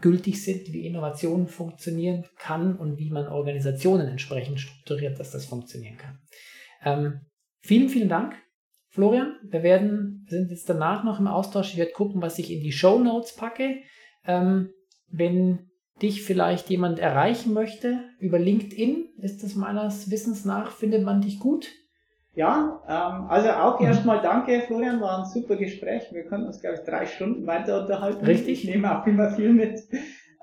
gültig 0.00 0.44
sind, 0.44 0.72
wie 0.72 0.86
Innovation 0.86 1.48
funktionieren 1.48 2.24
kann 2.36 2.76
und 2.76 2.98
wie 2.98 3.10
man 3.10 3.26
Organisationen 3.26 4.08
entsprechend 4.08 4.60
strukturiert, 4.60 5.18
dass 5.18 5.32
das 5.32 5.46
funktionieren 5.46 5.96
kann. 5.96 6.18
Ähm, 6.84 7.20
vielen, 7.60 7.88
vielen 7.88 8.08
Dank, 8.08 8.36
Florian. 8.90 9.36
Wir 9.42 9.62
werden, 9.62 10.26
sind 10.28 10.50
jetzt 10.50 10.68
danach 10.68 11.04
noch 11.04 11.20
im 11.20 11.26
Austausch. 11.26 11.72
Ich 11.72 11.78
werde 11.78 11.92
gucken, 11.92 12.22
was 12.22 12.38
ich 12.38 12.52
in 12.52 12.62
die 12.62 12.72
Show 12.72 12.98
Notes 12.98 13.34
packe. 13.34 13.76
Ähm, 14.26 14.70
wenn 15.10 15.70
dich 16.02 16.22
vielleicht 16.22 16.70
jemand 16.70 16.98
erreichen 16.98 17.52
möchte 17.52 18.04
über 18.20 18.38
LinkedIn, 18.38 19.08
ist 19.18 19.42
das 19.42 19.54
meines 19.54 20.10
Wissens 20.10 20.44
nach, 20.44 20.70
findet 20.70 21.04
man 21.04 21.20
dich 21.20 21.40
gut? 21.40 21.68
Ja, 22.34 22.82
ähm, 22.86 23.28
also 23.28 23.50
auch 23.50 23.80
erstmal 23.80 24.20
danke, 24.20 24.60
Florian, 24.60 25.00
war 25.00 25.18
ein 25.18 25.24
super 25.24 25.56
Gespräch. 25.56 26.04
Wir 26.12 26.24
können 26.24 26.46
uns, 26.46 26.60
glaube 26.60 26.76
ich, 26.76 26.88
drei 26.88 27.06
Stunden 27.06 27.46
weiter 27.46 27.80
unterhalten. 27.80 28.24
Richtig. 28.24 28.64
Ich 28.64 28.70
nehme 28.70 28.96
auch 28.96 29.04
immer 29.06 29.30
viel 29.32 29.52
mit. 29.52 29.80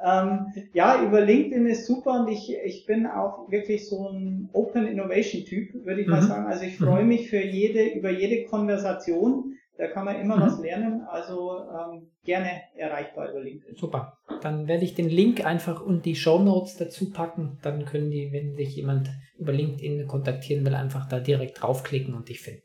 Ähm, 0.03 0.47
ja, 0.73 1.01
über 1.03 1.21
LinkedIn 1.21 1.65
ist 1.67 1.85
super 1.85 2.21
und 2.21 2.27
ich, 2.27 2.53
ich 2.65 2.85
bin 2.85 3.07
auch 3.07 3.49
wirklich 3.49 3.87
so 3.87 4.09
ein 4.09 4.49
Open 4.53 4.87
Innovation 4.87 5.45
Typ, 5.45 5.73
würde 5.85 6.01
ich 6.01 6.07
mhm. 6.07 6.13
mal 6.13 6.21
sagen. 6.21 6.47
Also 6.47 6.65
ich 6.65 6.77
freue 6.77 7.03
mhm. 7.03 7.09
mich 7.09 7.29
für 7.29 7.41
jede, 7.41 7.85
über 7.85 8.09
jede 8.09 8.43
Konversation. 8.45 9.53
Da 9.77 9.87
kann 9.87 10.05
man 10.05 10.19
immer 10.19 10.37
mhm. 10.37 10.41
was 10.41 10.59
lernen. 10.59 11.01
Also 11.01 11.59
ähm, 11.59 12.07
gerne 12.23 12.49
erreichbar 12.75 13.31
über 13.31 13.41
LinkedIn. 13.41 13.75
Super. 13.75 14.17
Dann 14.41 14.67
werde 14.67 14.83
ich 14.83 14.95
den 14.95 15.09
Link 15.09 15.45
einfach 15.45 15.81
und 15.81 16.05
die 16.05 16.15
Show 16.15 16.39
Notes 16.39 16.77
dazu 16.77 17.11
packen. 17.11 17.57
Dann 17.61 17.85
können 17.85 18.09
die, 18.09 18.31
wenn 18.31 18.55
sich 18.55 18.75
jemand 18.75 19.09
über 19.37 19.53
LinkedIn 19.53 20.07
kontaktieren 20.07 20.65
will, 20.65 20.75
einfach 20.75 21.07
da 21.07 21.19
direkt 21.19 21.61
draufklicken 21.61 22.13
und 22.13 22.29
dich 22.29 22.41
finden. 22.41 22.64